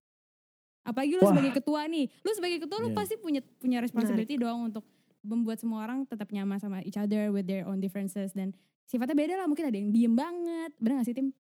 Apalagi 0.88 1.19
lu 1.19 1.23
Wah. 1.28 1.36
sebagai 1.36 1.51
ketua 1.51 1.82
nih, 1.86 2.07
lu 2.23 2.32
sebagai 2.32 2.63
ketua 2.63 2.78
lu 2.80 2.89
Iya. 2.89 2.97
pasti 2.97 3.15
punya 3.19 3.41
punya 3.59 3.84
responsibility 3.84 4.39
dong 4.39 4.71
untuk 4.71 4.88
membuat 5.26 5.57
semua 5.57 5.82
orang 5.84 6.05
tetap 6.05 6.30
nyaman 6.30 6.61
sama 6.61 6.86
each 6.86 6.95
other 6.95 7.34
with 7.34 7.43
their 7.43 7.65
own 7.65 7.82
differences 7.82 8.30
dan 8.32 8.53
sifatnya 8.86 9.17
beda 9.17 9.34
lah 9.36 9.49
mungkin 9.49 9.65
ada 9.65 9.73
yang 9.73 9.89
diem 9.89 10.13
banget 10.13 10.69
bener 10.78 11.01
gak 11.01 11.07
sih 11.09 11.17
tim 11.17 11.34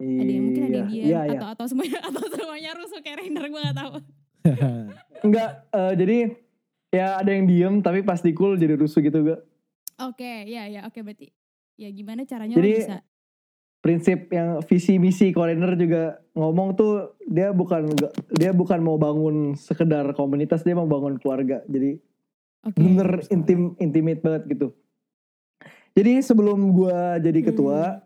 ada 0.00 0.30
yang 0.32 0.44
mungkin 0.48 0.62
ada 0.64 0.76
yang 0.80 0.88
diem 0.88 1.04
Iya, 1.12 1.20
iya. 1.28 1.36
atau 1.36 1.48
atau 1.52 1.66
semuanya 1.68 2.00
atau 2.08 2.24
semuanya 2.32 2.70
rusuh 2.80 3.04
kayak 3.04 3.20
Rainer 3.20 3.44
gue 3.52 3.60
gak 3.60 3.76
tahu 3.76 3.92
Enggak, 5.28 5.50
eh, 5.68 5.92
jadi 6.00 6.18
ya 6.88 7.20
ada 7.20 7.30
yang 7.30 7.44
diem 7.44 7.74
tapi 7.84 8.00
pas 8.00 8.24
di 8.24 8.32
cool 8.32 8.56
jadi 8.56 8.80
rusuh 8.80 9.04
gitu 9.04 9.20
gak. 9.20 9.40
oke 10.00 10.32
ya 10.48 10.64
ya 10.64 10.88
oke 10.88 11.04
berarti 11.04 11.28
ya 11.76 11.92
gimana 11.92 12.24
caranya 12.24 12.56
Jadi, 12.56 12.70
lo 12.72 12.80
bisa 12.80 12.96
prinsip 13.80 14.28
yang 14.28 14.60
visi 14.62 15.00
misi 15.00 15.32
Korener 15.32 15.72
juga 15.74 16.20
ngomong 16.36 16.76
tuh 16.76 17.16
dia 17.24 17.48
bukan 17.50 17.88
dia 18.30 18.52
bukan 18.52 18.78
mau 18.78 18.96
bangun 18.96 19.56
sekedar 19.56 20.12
komunitas 20.12 20.60
dia 20.60 20.76
mau 20.76 20.84
bangun 20.84 21.16
keluarga 21.16 21.64
jadi 21.64 21.96
oke 22.60 22.76
bener 22.76 23.24
intim 23.28 23.74
intimate 23.76 24.20
banget 24.20 24.44
gitu 24.48 24.68
Jadi 25.90 26.22
sebelum 26.22 26.70
gua 26.70 27.18
jadi 27.18 27.42
Hmm. 27.42 27.48
ketua, 27.50 27.98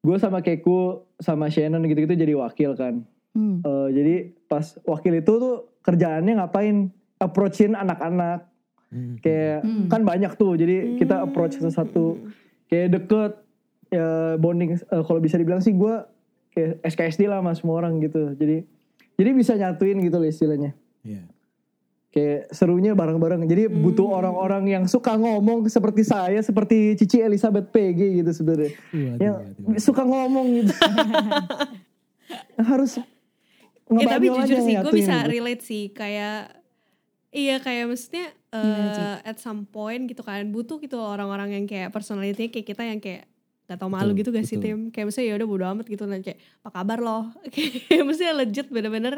gue 0.00 0.16
sama 0.16 0.40
Keku 0.40 1.04
sama 1.20 1.52
Shannon 1.52 1.84
gitu-gitu 1.84 2.16
jadi 2.16 2.32
wakil 2.32 2.72
kan. 2.74 3.04
Hmm. 3.36 3.60
Eh, 3.60 3.88
jadi 3.92 4.14
pas 4.48 4.64
wakil 4.88 5.20
itu 5.20 5.32
tuh 5.36 5.68
kerjaannya 5.84 6.40
ngapain? 6.40 6.88
Approachin 7.20 7.76
anak-anak. 7.76 8.48
Hmm. 8.88 9.20
Kayak 9.20 9.68
Hmm. 9.68 9.92
kan 9.92 10.00
banyak 10.00 10.32
tuh. 10.34 10.56
Jadi 10.56 10.96
kita 10.96 11.20
approach 11.20 11.60
satu-satu. 11.60 12.24
Kayak 12.72 12.88
deket 12.96 13.32
ya 13.94 14.08
bonding. 14.36 14.74
eh, 14.74 15.02
kalau 15.02 15.18
bisa 15.18 15.34
dibilang 15.34 15.58
sih 15.58 15.72
gue 15.72 15.94
kayak 16.50 16.82
SKSD 16.84 17.24
lah 17.24 17.38
sama 17.38 17.52
semua 17.52 17.78
orang 17.78 17.98
gitu. 17.98 18.32
Jadi 18.32 18.66
jadi 19.14 19.30
bisa 19.30 19.54
nyatuin 19.54 19.98
gitu 20.00 20.16
loh 20.16 20.26
istilahnya. 20.26 20.74
Iya. 21.00 21.22
Kayak 22.10 22.46
serunya 22.48 22.92
bareng-bareng. 22.92 23.42
Jadi 23.44 23.66
butuh 23.66 24.06
Hmm. 24.06 24.18
orang-orang 24.20 24.64
yang 24.68 24.84
suka 24.84 25.14
ngomong 25.14 25.66
seperti 25.66 26.02
saya, 26.02 26.38
seperti 26.40 26.94
Cici 26.94 27.18
Elizabeth 27.18 27.68
PG 27.68 28.00
gitu 28.16 28.30
sebenarnya. 28.32 28.70
Yang 29.16 29.34
waduh. 29.34 29.78
suka 29.80 30.02
ngomong 30.02 30.46
gitu. 30.56 30.74
Harus 32.60 32.98
Ya 33.86 34.08
tapi 34.08 34.26
jujur 34.26 34.58
sih 34.58 34.74
gue 34.74 34.92
bisa 34.94 35.14
gitu. 35.20 35.28
relate 35.28 35.62
sih 35.62 35.84
kayak 35.90 36.56
iya 37.30 37.60
kayak 37.60 37.84
maksudnya 37.84 38.32
eh 38.48 39.20
at 39.22 39.36
some 39.36 39.66
point 39.66 40.06
gitu 40.06 40.24
kan 40.24 40.40
butuh 40.48 40.80
gitu 40.80 40.96
orang-orang 40.96 41.52
yang 41.52 41.64
kayak 41.64 41.90
personality 41.90 42.48
kayak 42.48 42.64
kita 42.64 42.80
yang 42.82 42.96
kayak 42.96 43.28
gak 43.64 43.76
tau 43.76 43.88
malu 43.88 44.10
Betul, 44.10 44.18
gitu 44.18 44.30
gak 44.30 44.44
sih 44.44 44.56
betul. 44.56 44.66
tim 44.66 44.78
kayak 44.88 45.06
misalnya 45.08 45.26
ya 45.26 45.34
udah 45.34 45.48
bodo 45.48 45.64
amat 45.66 45.86
gitu 45.86 46.04
nah 46.04 46.18
kayak 46.18 46.36
apa 46.58 46.70
kabar 46.70 46.98
loh 46.98 47.22
kayak 47.86 48.02
maksudnya 48.02 48.34
legit 48.34 48.66
bener-bener 48.68 49.14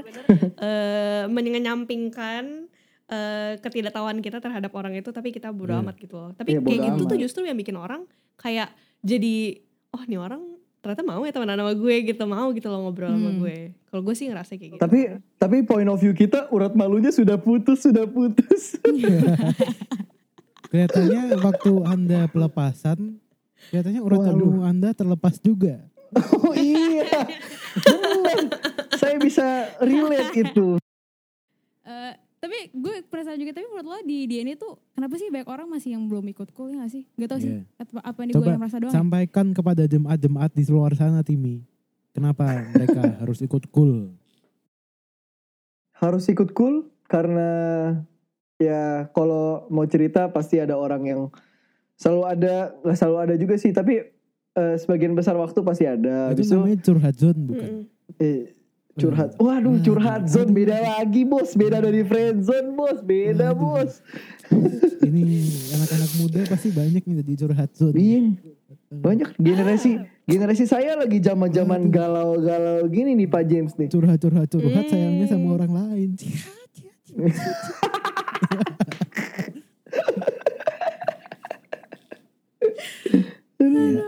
eh 0.56 1.24
menyampingkan 1.26 2.70
eh 3.04 3.52
ketidaktahuan 3.56 4.18
kita 4.18 4.38
terhadap 4.38 4.70
orang 4.72 4.90
itu 4.92 5.10
tapi 5.10 5.30
kita 5.30 5.50
bodo 5.50 5.70
Iya. 5.72 5.80
amat 5.80 5.96
gitu 5.96 6.14
loh 6.16 6.30
tapi 6.32 6.48
Iya, 6.48 6.60
bodo 6.60 6.68
kayak 6.68 6.82
gitu 6.84 7.00
tuh 7.00 7.10
amat. 7.12 7.22
justru 7.22 7.40
yang 7.42 7.54
bikin 7.54 7.76
orang 7.76 8.02
kayak 8.36 8.70
jadi 9.00 9.62
oh 9.90 10.02
nih 10.04 10.18
orang 10.20 10.42
ternyata 10.76 11.02
mau 11.04 11.18
ya 11.20 11.30
temenan 11.30 11.56
sama 11.56 11.72
gue 11.72 11.94
gitu 12.04 12.22
mau 12.24 12.46
gitu 12.50 12.66
loh 12.66 12.80
ngobrol 12.80 13.10
sama 13.10 13.26
Hmm. 13.28 13.40
gue 13.40 13.56
kalau 13.84 14.02
gue 14.02 14.14
sih 14.14 14.26
ngerasa 14.26 14.52
kayak 14.52 14.70
gitu 14.72 14.80
Tapi 14.80 14.98
tapi 15.36 15.56
point 15.62 15.86
of 15.88 15.98
view 15.98 16.12
kita 16.12 16.46
urat 16.48 16.70
malunya 16.72 17.10
sudah 17.10 17.34
putus, 17.36 17.82
sudah 17.82 18.06
putus. 18.06 18.78
Kelihatannya 20.66 21.22
waktu 21.38 21.72
Anda 21.84 22.26
pelepasan, 22.26 23.22
kelihatannya 23.70 24.02
urat 24.02 24.18
Waduh. 24.22 24.64
Anda 24.64 24.90
terlepas 24.92 25.40
juga. 25.40 25.82
oh 26.46 26.54
iya. 26.54 27.06
Bener. 27.82 28.38
Saya 28.96 29.16
bisa 29.20 29.46
relate 29.82 30.32
itu. 30.32 30.78
Eh, 31.86 32.12
tapi 32.36 32.70
gue 32.70 32.94
penasaran 33.10 33.40
juga 33.40 33.58
tapi 33.58 33.66
menurut 33.66 33.86
lo 33.90 33.98
di 34.06 34.28
DNA 34.30 34.54
tuh 34.54 34.78
kenapa 34.94 35.18
sih 35.18 35.32
banyak 35.32 35.48
orang 35.50 35.66
masih 35.66 35.98
yang 35.98 36.06
belum 36.06 36.26
ikut 36.30 36.54
cool 36.54 36.70
ya 36.70 36.84
gak 36.84 36.92
sih? 36.92 37.02
Gak 37.18 37.28
tau 37.32 37.40
sih. 37.42 37.52
Iya. 37.58 37.62
Apa, 37.82 38.00
apa 38.06 38.20
ini 38.22 38.32
gue 38.36 38.46
yang 38.46 38.60
merasa 38.62 38.78
doang? 38.78 38.92
ya? 38.94 38.98
Sampaikan 39.00 39.46
kepada 39.50 39.82
jemaat-jemaat 39.88 40.50
di 40.54 40.62
luar 40.70 40.92
sana, 40.94 41.26
Timi. 41.26 41.66
Kenapa 42.14 42.48
mereka 42.70 43.02
harus 43.24 43.42
ikut 43.42 43.66
cool? 43.74 44.14
Harus 45.96 46.28
ikut 46.28 46.52
cool 46.52 46.86
karena 47.08 47.50
ya 48.60 49.08
kalau 49.12 49.64
mau 49.68 49.84
cerita 49.88 50.28
pasti 50.32 50.60
ada 50.60 50.76
orang 50.76 51.02
yang 51.08 51.20
selalu 51.96 52.22
ada, 52.24 52.54
nggak 52.80 52.96
selalu 52.96 53.16
ada 53.18 53.34
juga 53.34 53.54
sih. 53.56 53.70
Tapi 53.70 53.92
eh, 54.52 54.74
sebagian 54.76 55.12
besar 55.12 55.34
waktu 55.34 55.58
pasti 55.60 55.84
ada. 55.84 56.30
itu 56.30 56.42
itu 56.42 56.52
namanya 56.54 56.78
curhat 56.80 57.14
zone 57.14 57.40
bukan? 57.42 57.70
Eh, 58.16 58.40
curhat. 58.94 59.28
Waduh, 59.36 59.76
curhat 59.80 60.22
zone 60.26 60.50
beda 60.50 60.76
lagi 60.76 61.22
bos, 61.24 61.52
beda 61.52 61.80
dari 61.80 62.00
friend 62.00 62.40
zone 62.40 62.72
bos, 62.72 62.98
beda 63.00 63.50
Waduh. 63.50 63.84
bos. 63.84 63.92
Ini 65.02 65.22
anak-anak 65.72 66.10
muda 66.16 66.38
pasti 66.46 66.68
banyak 66.70 67.02
nih 67.02 67.14
di 67.20 67.34
curhat 67.34 67.70
zone. 67.72 67.94
Iya. 67.94 68.20
Banyak 68.86 69.34
generasi 69.36 69.98
generasi 70.24 70.64
saya 70.64 70.94
lagi 70.94 71.18
zaman-zaman 71.18 71.90
galau-galau 71.90 72.86
gini 72.86 73.14
nih 73.14 73.26
Pak 73.26 73.42
James 73.44 73.72
nih. 73.74 73.90
Curhat, 73.90 74.18
curhat, 74.18 74.46
curhat 74.46 74.84
Hmm. 74.84 74.88
sayangnya 74.88 75.26
sama 75.26 75.46
orang 75.54 75.72
lain. 75.74 76.08
Iya. 83.56 84.04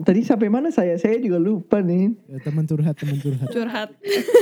Tadi 0.00 0.20
sampai 0.22 0.46
mana 0.46 0.70
saya? 0.70 0.94
Saya 0.96 1.18
juga 1.18 1.36
lupa 1.36 1.82
nih. 1.82 2.14
Ya, 2.24 2.38
teman 2.40 2.64
curhat, 2.64 2.94
teman 2.94 3.18
curhat. 3.18 3.50
curhat 3.50 3.90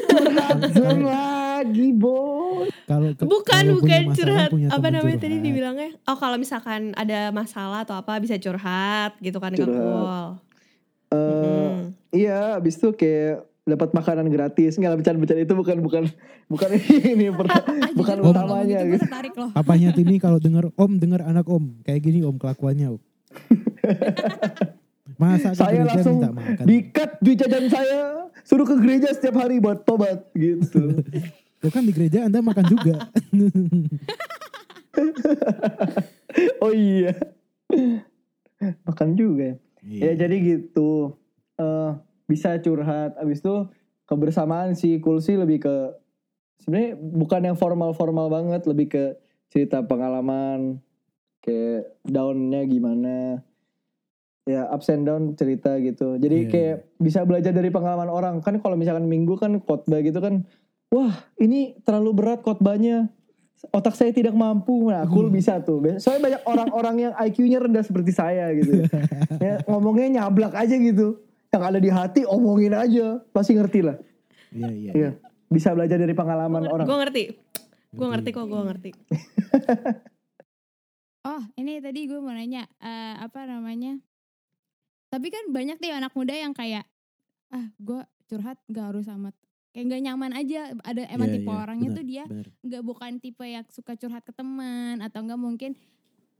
Curhat 0.06 0.56
zone 0.70 1.02
lagi 1.02 1.88
bos. 1.90 2.68
Kalau 2.84 3.12
ke- 3.12 3.24
bukan 3.24 3.64
kalau 3.64 3.80
punya 3.80 3.98
bukan 3.98 4.00
masalah, 4.04 4.16
curhat 4.18 4.48
punya 4.48 4.66
apa 4.68 4.88
namanya 4.88 5.18
tadi 5.18 5.36
dibilangnya 5.40 5.88
oh 6.04 6.16
kalau 6.16 6.36
misalkan 6.36 6.92
ada 6.94 7.28
masalah 7.30 7.84
atau 7.84 7.96
apa 7.96 8.16
bisa 8.16 8.36
curhat 8.36 9.16
gitu 9.18 9.36
kan 9.38 9.52
ke 9.52 9.60
Curhat. 9.60 9.76
call 9.76 10.28
Eh, 11.08 11.16
Mm. 11.18 11.76
Iya, 12.10 12.60
abis 12.60 12.76
itu 12.76 12.92
kayak 12.92 13.47
dapat 13.68 13.92
makanan 13.92 14.26
gratis. 14.26 14.74
Nggak 14.74 14.98
bercanda-bercanda 14.98 15.42
itu 15.42 15.54
bukan 15.54 15.76
bukan 15.78 16.02
bukan 16.46 16.68
ini 17.12 17.28
bukan 17.28 18.16
kalau 18.16 18.22
utamanya 18.26 18.80
ngomong 18.80 18.92
gitu. 18.94 19.04
Loh. 19.36 19.50
Papanya 19.52 19.88
Timi 19.92 20.16
kalau 20.16 20.38
denger 20.38 20.72
om 20.74 20.92
denger 20.94 21.20
anak 21.22 21.46
om 21.46 21.76
kayak 21.82 22.00
gini 22.00 22.20
om 22.20 22.34
kelakuannya 22.34 22.96
om. 22.96 23.00
Masa 25.18 25.50
Saya 25.50 25.82
gereja 25.82 25.90
langsung 25.92 26.16
minta 26.20 26.30
makan. 26.30 26.64
dikat 26.64 27.10
di 27.18 27.32
jajan 27.34 27.66
saya, 27.66 28.02
suruh 28.40 28.62
ke 28.62 28.78
gereja 28.78 29.10
setiap 29.10 29.34
hari 29.36 29.58
buat 29.58 29.82
tobat 29.82 30.30
gitu. 30.32 30.94
Tuh 31.60 31.70
kan 31.70 31.82
di 31.82 31.90
gereja 31.90 32.22
anda 32.22 32.38
makan 32.38 32.64
juga. 32.64 33.10
oh 36.60 36.72
iya. 36.72 37.12
Makan 38.84 39.08
juga 39.14 39.42
ya. 39.44 39.56
Ya 39.80 40.10
Iya. 40.10 40.26
jadi 40.26 40.36
gitu. 40.38 41.14
Eh 41.56 41.90
bisa 42.28 42.60
curhat. 42.60 43.16
Abis 43.16 43.40
itu 43.40 43.66
kebersamaan 44.04 44.76
sih 44.76 45.00
cool 45.00 45.18
sih 45.24 45.34
lebih 45.34 45.64
ke 45.64 45.76
sebenarnya 46.62 47.00
bukan 47.00 47.40
yang 47.48 47.56
formal-formal 47.56 48.28
banget, 48.28 48.68
lebih 48.68 48.86
ke 48.92 49.04
cerita 49.48 49.80
pengalaman 49.80 50.78
kayak 51.40 51.96
downnya 52.04 52.62
gimana. 52.68 53.16
Ya 54.48 54.64
ups 54.72 54.88
and 54.88 55.04
down 55.04 55.36
cerita 55.36 55.76
gitu. 55.80 56.16
Jadi 56.16 56.48
Iya, 56.48 56.50
kayak 56.52 56.76
bisa 56.96 57.20
belajar 57.24 57.52
dari 57.52 57.68
pengalaman 57.68 58.08
orang. 58.08 58.34
Kan 58.40 58.60
kalau 58.64 58.80
misalkan 58.80 59.04
minggu 59.04 59.36
kan 59.36 59.60
khotbah 59.60 60.00
gitu 60.00 60.24
kan, 60.24 60.44
wah 60.88 61.12
ini 61.36 61.76
terlalu 61.84 62.16
berat 62.16 62.40
khotbahnya. 62.40 63.12
Otak 63.74 63.92
saya 63.92 64.08
tidak 64.14 64.32
mampu. 64.32 64.88
Nah, 64.88 65.04
cool 65.10 65.28
bisa 65.28 65.60
tuh. 65.60 65.84
Soalnya 66.00 66.22
banyak 66.32 66.42
orang-orang 66.48 66.96
yang 67.10 67.12
IQ-nya 67.18 67.58
rendah 67.60 67.84
seperti 67.84 68.14
saya 68.14 68.54
gitu 68.54 68.86
ya, 69.44 69.60
ngomongnya 69.66 70.22
nyablak 70.22 70.54
aja 70.54 70.78
gitu 70.78 71.27
yang 71.52 71.62
ada 71.64 71.78
di 71.80 71.90
hati 71.90 72.22
omongin 72.28 72.74
aja. 72.76 73.20
Pasti 73.32 73.56
ngerti 73.56 73.80
lah. 73.84 73.96
Iya 74.52 74.70
iya. 74.72 74.92
Iya. 74.96 75.10
bisa 75.48 75.72
belajar 75.72 75.96
dari 75.96 76.12
pengalaman 76.12 76.68
orang. 76.68 76.84
gue 76.84 76.98
ngerti. 77.00 77.24
Gue 77.96 78.06
ngerti. 78.12 78.30
kok 78.36 78.46
gue 78.46 78.62
ngerti. 78.68 78.90
Oh 81.28 81.44
ini 81.60 81.76
tadi 81.82 82.08
gue 82.08 82.16
mau 82.24 82.32
nanya 82.32 82.64
eh, 82.80 83.14
apa 83.20 83.44
namanya? 83.44 84.00
Tapi 85.12 85.28
kan 85.28 85.52
banyak 85.52 85.76
nih 85.76 85.92
anak 85.92 86.16
muda 86.16 86.32
yang 86.32 86.56
kayak 86.56 86.88
ah 87.52 87.68
gue 87.76 88.00
curhat 88.32 88.56
gak 88.70 88.94
harus 88.94 89.04
amat. 89.12 89.36
Kayak 89.74 89.84
nggak 89.92 90.02
nyaman 90.08 90.32
aja. 90.32 90.72
Ada 90.80 91.04
emang 91.12 91.28
Iya, 91.28 91.34
tipe 91.36 91.52
iya, 91.52 91.58
orangnya 91.60 91.88
benar, 91.92 91.98
tuh 91.98 92.04
dia 92.06 92.24
nggak 92.64 92.82
bukan 92.86 93.12
tipe 93.20 93.44
yang 93.44 93.66
suka 93.68 93.92
curhat 93.98 94.24
ke 94.24 94.32
teman 94.32 95.04
atau 95.04 95.20
enggak 95.20 95.40
mungkin 95.42 95.76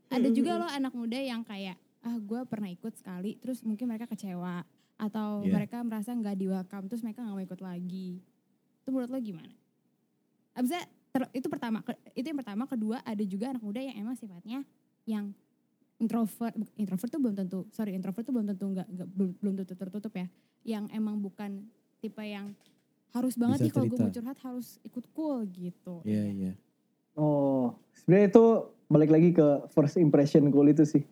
ada 0.09 0.29
juga 0.33 0.57
loh 0.57 0.71
anak 0.73 0.97
muda 0.97 1.21
yang 1.21 1.45
kayak 1.45 1.77
ah 2.01 2.17
gue 2.17 2.41
pernah 2.49 2.73
ikut 2.73 2.95
sekali 2.97 3.37
terus 3.43 3.61
mungkin 3.67 3.91
mereka 3.93 4.09
kecewa 4.09 4.65
atau 4.99 5.41
Iya. 5.41 5.55
mereka 5.55 5.79
merasa 5.81 6.11
nggak 6.11 6.35
di 6.35 6.47
welcome 6.47 6.87
terus 6.87 7.01
mereka 7.01 7.23
nggak 7.23 7.33
mau 7.33 7.45
ikut 7.45 7.61
lagi 7.61 8.19
itu 8.79 8.89
menurut 8.89 9.09
lo 9.09 9.19
gimana? 9.19 9.55
Abisnya 10.53 10.83
ter- 11.09 11.31
itu 11.33 11.47
pertama 11.47 11.81
ke- 11.81 11.97
itu 12.13 12.27
yang 12.27 12.37
pertama 12.37 12.65
kedua 12.65 12.99
ada 13.01 13.23
juga 13.23 13.49
anak 13.49 13.63
muda 13.63 13.79
yang 13.79 13.97
emang 13.97 14.15
sifatnya 14.15 14.67
yang 15.05 15.31
introvert 15.97 16.51
introvert 16.75 17.09
tuh 17.09 17.19
belum 17.19 17.35
tentu 17.37 17.59
sorry 17.71 17.93
introvert 17.93 18.23
tuh 18.23 18.33
belum 18.33 18.47
tentu 18.49 18.65
nggak 18.69 18.87
belum 19.09 19.31
belum 19.37 19.55
tentu 19.57 19.75
tertutup 19.75 20.13
ya 20.13 20.27
yang 20.65 20.85
emang 20.89 21.17
bukan 21.17 21.63
tipe 21.99 22.21
yang 22.21 22.55
harus 23.11 23.35
banget 23.35 23.57
Bisa 23.57 23.65
nih 23.65 23.73
kalau 23.73 23.87
gue 23.87 23.99
mau 24.01 24.13
curhat 24.13 24.39
harus 24.41 24.69
ikut 24.83 25.05
cool 25.11 25.47
gitu 25.49 26.03
Iya 26.03 26.25
iya. 26.29 26.53
oh 27.15 27.73
sebenarnya 27.93 28.29
itu 28.29 28.45
balik 28.87 29.11
lagi 29.11 29.31
ke 29.33 29.47
first 29.69 29.97
impression 29.97 30.49
cool 30.49 30.67
itu 30.67 30.83
sih 30.83 31.03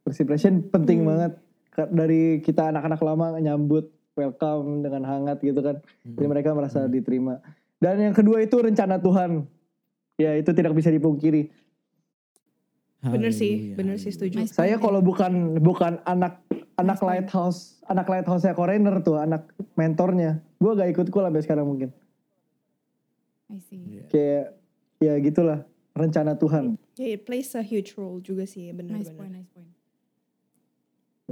first 0.00 0.18
impression 0.18 0.64
penting 0.64 1.00
Hmm. 1.00 1.08
banget 1.08 1.32
dari 1.88 2.38
kita 2.38 2.68
anak-anak 2.68 3.00
lama 3.00 3.26
nyambut 3.36 3.88
welcome 4.12 4.80
dengan 4.80 5.02
hangat 5.02 5.40
gitu 5.40 5.58
kan 5.58 5.80
jadi 6.02 6.20
Hmm. 6.20 6.30
mereka 6.30 6.52
merasa 6.52 6.84
diterima 6.84 7.40
dan 7.78 7.96
yang 7.98 8.12
kedua 8.12 8.38
itu 8.38 8.54
rencana 8.54 8.96
Tuhan 8.96 9.48
ya 10.14 10.36
itu 10.36 10.52
tidak 10.52 10.72
bisa 10.72 10.88
dipungkiri 10.88 11.48
bener 13.02 13.32
sih 13.32 13.72
Haleluya, 13.72 13.74
bener 13.74 13.96
sih 13.98 14.12
setuju 14.12 14.36
Nice. 14.38 14.54
Saya 14.54 14.78
kalau 14.78 15.02
bukan 15.02 15.58
bukan 15.58 15.98
anak 16.04 16.38
anak 16.76 17.02
lighthouse 17.02 17.82
anak 17.84 18.06
lighthouse 18.06 18.44
nya 18.44 18.54
Korener 18.54 19.02
tuh 19.02 19.18
anak 19.18 19.50
mentornya, 19.74 20.38
gue 20.56 20.70
gak 20.70 20.90
ikut 20.92 21.06
cool 21.08 21.26
sampai 21.26 21.42
sekarang 21.42 21.66
mungkin. 21.66 21.90
I 23.48 23.58
see. 23.58 23.80
Iya. 23.90 24.02
Kayak 24.06 24.44
ya 24.98 25.14
gitulah 25.18 25.58
rencana 25.92 26.38
Tuhan. 26.38 26.78
Ya, 26.94 27.10
it 27.10 27.26
plays 27.26 27.52
a 27.52 27.60
huge 27.60 27.96
role 27.96 28.20
juga 28.20 28.44
sih, 28.44 28.70
Nice 28.70 28.78
benar-benar. 28.78 29.16
point, 29.18 29.32
nice 29.34 29.50
point. 29.50 29.71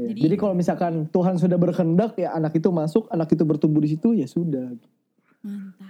Ya, 0.01 0.09
Jadi- 0.09 0.21
Jadi, 0.23 0.35
kalau 0.37 0.55
misalkan 0.55 0.93
Tuhan 1.07 1.35
sudah 1.37 1.57
berkehendak 1.57 2.17
ya 2.17 2.33
anak 2.33 2.53
itu 2.55 2.69
masuk, 2.69 3.05
anak 3.09 3.29
itu 3.29 3.43
bertumbuh 3.43 3.79
di 3.79 3.91
situ 3.91 4.13
ya 4.13 4.25
sudah. 4.25 4.73
Mantap. 5.41 5.89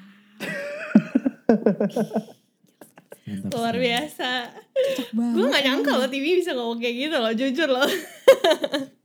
Mantap 3.22 3.50
Luar 3.52 3.70
sekali. 3.70 3.84
biasa. 3.84 4.30
Gue 5.12 5.46
gak 5.46 5.62
nyangka 5.62 5.92
loh 5.94 6.08
TV 6.08 6.24
bisa 6.36 6.50
ngomong 6.50 6.78
kayak 6.78 6.96
gitu 6.98 7.16
loh, 7.16 7.32
jujur 7.32 7.68
loh. 7.68 7.86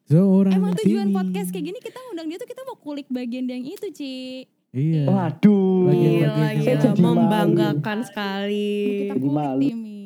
Seorang 0.05 0.53
Emang 0.53 0.73
tujuan 0.75 1.07
Tini. 1.07 1.15
podcast 1.15 1.49
kayak 1.49 1.65
gini 1.65 1.79
kita 1.79 1.97
ngundang 1.99 2.27
dia 2.27 2.37
tuh 2.37 2.45
kita 2.45 2.61
mau 2.61 2.73
kulik 2.75 3.05
bagian 3.07 3.45
yang 3.45 3.61
itu, 3.61 3.89
Ci. 3.91 4.45
Iya. 4.69 5.05
Waduh. 5.05 5.87
Bagian-bagian 5.87 6.13
Gila, 6.21 6.29
yang- 6.43 6.55
gila. 6.55 6.63
Saya 6.63 6.75
jadi 6.79 6.93
malu. 6.95 7.05
Membanggakan 7.15 7.97
Mau 7.97 8.05
sekali. 8.05 8.69
kita 8.99 9.13
kulik 9.15 9.31
malu. 9.31 9.61
Timi. 9.63 10.03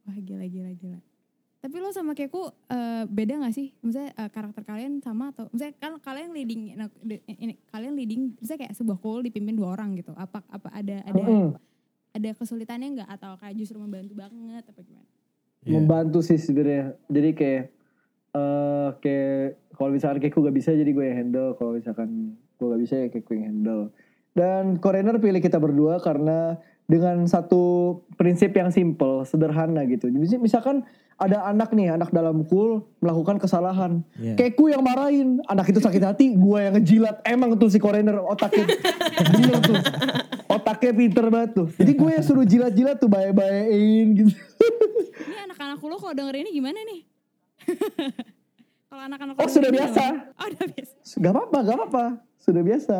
Wah 0.00 0.16
gila 0.16 0.44
gila 0.44 0.70
gila. 0.72 0.98
Tapi 1.60 1.76
lo 1.76 1.92
sama 1.92 2.16
Keku 2.16 2.48
eh, 2.72 3.04
beda 3.04 3.36
gak 3.44 3.52
sih? 3.52 3.76
Misalnya 3.84 4.16
eh, 4.16 4.30
karakter 4.32 4.64
kalian 4.64 5.04
sama 5.04 5.28
atau 5.36 5.52
misalnya 5.52 5.76
kan 5.76 5.92
kalian 6.00 6.32
leading 6.32 6.72
nah, 6.72 6.88
ini 7.28 7.60
kalian 7.68 7.92
leading 7.92 8.32
misalnya 8.40 8.64
kayak 8.64 8.74
sebuah 8.80 8.98
call 8.98 9.20
dipimpin 9.20 9.60
dua 9.60 9.76
orang 9.76 9.92
gitu. 10.00 10.16
Apa 10.16 10.40
apa 10.48 10.72
ada 10.72 11.04
ada 11.04 11.20
Mm-mm. 11.20 11.52
ada 12.16 12.28
kesulitannya 12.32 13.00
nggak 13.00 13.10
atau 13.12 13.36
kayak 13.36 13.54
justru 13.60 13.76
membantu 13.76 14.16
banget 14.16 14.64
apa 14.64 14.80
gimana? 14.80 15.08
Iya. 15.60 15.72
Membantu 15.76 16.18
sih 16.24 16.40
sebenarnya. 16.40 16.96
Jadi 17.12 17.30
kayak 17.36 17.64
eh 18.30 18.88
kayak 19.04 19.40
kalau 19.76 19.90
misalkan 19.92 20.18
kayak 20.24 20.32
gue 20.32 20.42
gak 20.48 20.56
bisa 20.56 20.70
jadi 20.72 20.90
gue 20.90 21.04
yang 21.04 21.18
handle. 21.28 21.50
Kalau 21.60 21.76
misalkan 21.76 22.40
gue 22.56 22.66
gak 22.72 22.82
bisa 22.88 22.94
ya 22.96 23.06
kayak 23.12 23.24
gue 23.28 23.34
yang 23.36 23.48
handle. 23.52 23.82
Dan 24.32 24.80
Korener 24.80 25.20
pilih 25.20 25.42
kita 25.42 25.60
berdua 25.60 26.00
karena 26.00 26.56
dengan 26.90 27.22
satu 27.24 27.62
prinsip 28.18 28.50
yang 28.50 28.74
simple, 28.74 29.22
sederhana 29.22 29.86
gitu. 29.86 30.10
Jadi 30.10 30.36
misalkan 30.36 30.82
ada 31.14 31.46
anak 31.46 31.70
nih, 31.70 31.94
anak 31.94 32.10
dalam 32.10 32.42
kul 32.42 32.82
melakukan 32.98 33.38
kesalahan. 33.38 34.02
Iya. 34.18 34.34
Keku 34.34 34.66
yang 34.66 34.82
marahin, 34.82 35.38
anak 35.46 35.70
itu 35.70 35.78
sakit 35.78 36.02
hati, 36.02 36.34
gue 36.34 36.58
yang 36.58 36.74
ngejilat. 36.74 37.22
Emang 37.22 37.54
tuh 37.54 37.70
si 37.70 37.78
Korener 37.78 38.18
otaknya 38.18 38.66
bener 39.30 39.56
tuh. 39.62 39.78
Otaknya 40.50 40.90
pinter 40.90 41.30
banget 41.30 41.50
tuh. 41.54 41.68
Jadi 41.70 41.92
gue 41.94 42.10
yang 42.10 42.24
suruh 42.24 42.42
jilat-jilat 42.42 42.98
tuh 42.98 43.06
baik-baikin 43.06 44.06
gitu. 44.18 44.32
Ini 45.20 45.46
anak-anak 45.46 45.78
lo 45.78 45.94
kalau 45.94 46.14
denger 46.16 46.34
ini 46.40 46.50
gimana 46.50 46.80
nih? 46.82 47.00
kalau 48.90 49.02
anak-anak 49.06 49.34
Oh, 49.38 49.46
sudah 49.46 49.70
biasa. 49.70 50.02
gimana? 50.02 50.34
Oh 50.34 50.46
udah 50.48 50.66
biasa. 50.66 50.94
Gak 51.14 51.32
apa-apa, 51.36 51.58
gak 51.62 51.76
apa-apa. 51.78 52.04
Sudah 52.40 52.62
biasa. 52.64 52.98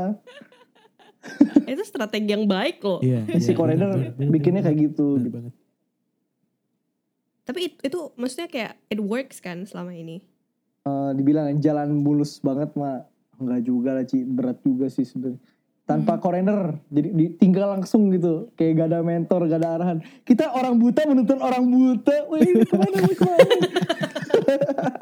Itu 1.72 1.82
strategi 1.84 2.32
yang 2.32 2.48
baik 2.48 2.80
loh. 2.80 3.00
Iya. 3.04 3.24
si 3.44 3.52
iya, 3.52 3.56
Korener 3.56 3.90
bikinnya 4.16 4.64
kayak 4.64 4.78
gitu. 4.92 5.16
bener 5.16 5.24
gitu. 5.24 5.34
banget. 5.36 5.52
Tapi 7.44 7.58
it- 7.66 7.80
itu 7.82 8.00
maksudnya 8.14 8.48
kayak 8.48 8.72
it 8.88 9.00
works 9.00 9.38
kan 9.38 9.64
selama 9.64 9.92
ini. 9.92 10.22
Eh, 10.80 11.10
dibilang 11.12 11.60
jalan 11.60 11.92
mulus 11.92 12.40
banget 12.40 12.72
mah 12.72 13.04
enggak 13.36 13.60
juga 13.64 13.90
lah 13.96 14.04
Ci 14.04 14.24
berat 14.24 14.60
juga 14.64 14.88
sih 14.88 15.04
sebenarnya 15.04 15.40
tanpa 15.84 16.22
korener 16.22 16.78
jadi 16.86 17.08
di- 17.10 17.34
tinggal 17.34 17.74
langsung 17.74 18.14
gitu 18.14 18.48
kayak 18.54 18.78
gak 18.78 18.88
ada 18.94 19.00
mentor 19.02 19.44
gak 19.50 19.58
ada 19.58 19.70
arahan 19.74 19.98
kita 20.22 20.54
orang 20.54 20.78
buta 20.78 21.02
menuntun 21.02 21.42
orang 21.42 21.66
buta 21.66 22.30
wih 22.30 22.46
ini 22.46 22.62
ke 22.62 22.74
mana 22.78 22.96
ke 23.02 23.24
mana 23.26 23.54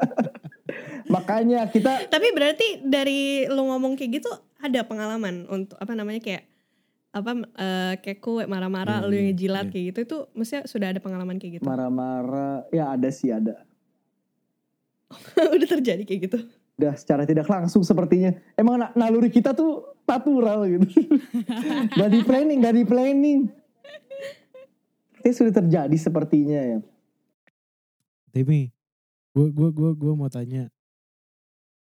makanya 1.13 1.59
kita 1.69 2.09
Tapi 2.09 2.27
berarti 2.33 2.67
dari 2.81 3.45
lu 3.45 3.69
ngomong 3.69 3.93
kayak 3.93 4.17
gitu 4.17 4.31
ada 4.59 4.79
pengalaman 4.83 5.47
untuk 5.47 5.79
apa 5.79 5.93
namanya 5.93 6.19
kayak 6.19 6.43
apa 7.09 7.31
eh, 7.57 7.93
keku 7.99 8.45
marah-marah 8.45 9.01
Iya, 9.01 9.07
lu 9.07 9.13
yang 9.13 9.27
ngejilat 9.33 9.65
iya. 9.65 9.71
kayak 9.71 9.85
gitu 9.89 9.99
itu 10.05 10.17
maksudnya 10.31 10.63
sudah 10.63 10.87
ada 10.93 10.99
pengalaman 10.99 11.35
kayak 11.35 11.53
gitu. 11.57 11.65
marah-marah 11.65 12.69
ya 12.69 12.93
ada 12.93 13.09
sih 13.09 13.33
ada 13.33 13.65
Udah 15.55 15.67
terjadi 15.69 16.05
kayak 16.05 16.21
gitu. 16.29 16.39
udah 16.79 16.95
secara 16.95 17.27
tidak 17.27 17.43
langsung 17.43 17.83
sepertinya 17.83 18.31
emang 18.55 18.79
na- 18.79 18.93
naluri 18.95 19.27
kita 19.27 19.51
tuh 19.51 19.83
natural 20.05 20.63
gitu 20.63 20.87
gak 21.99 22.09
di 22.09 22.21
planning 22.23 22.59
gak 22.61 22.71
di 22.71 22.85
planning 22.87 23.39
itu 25.19 25.33
sudah 25.35 25.51
terjadi 25.53 25.97
sepertinya 25.99 26.61
ya 26.61 26.79
Timi, 28.29 28.69
gua 29.33 29.49
gua 29.49 29.69
gua 29.73 29.91
gua 29.91 30.13
mau 30.15 30.29
tanya. 30.29 30.69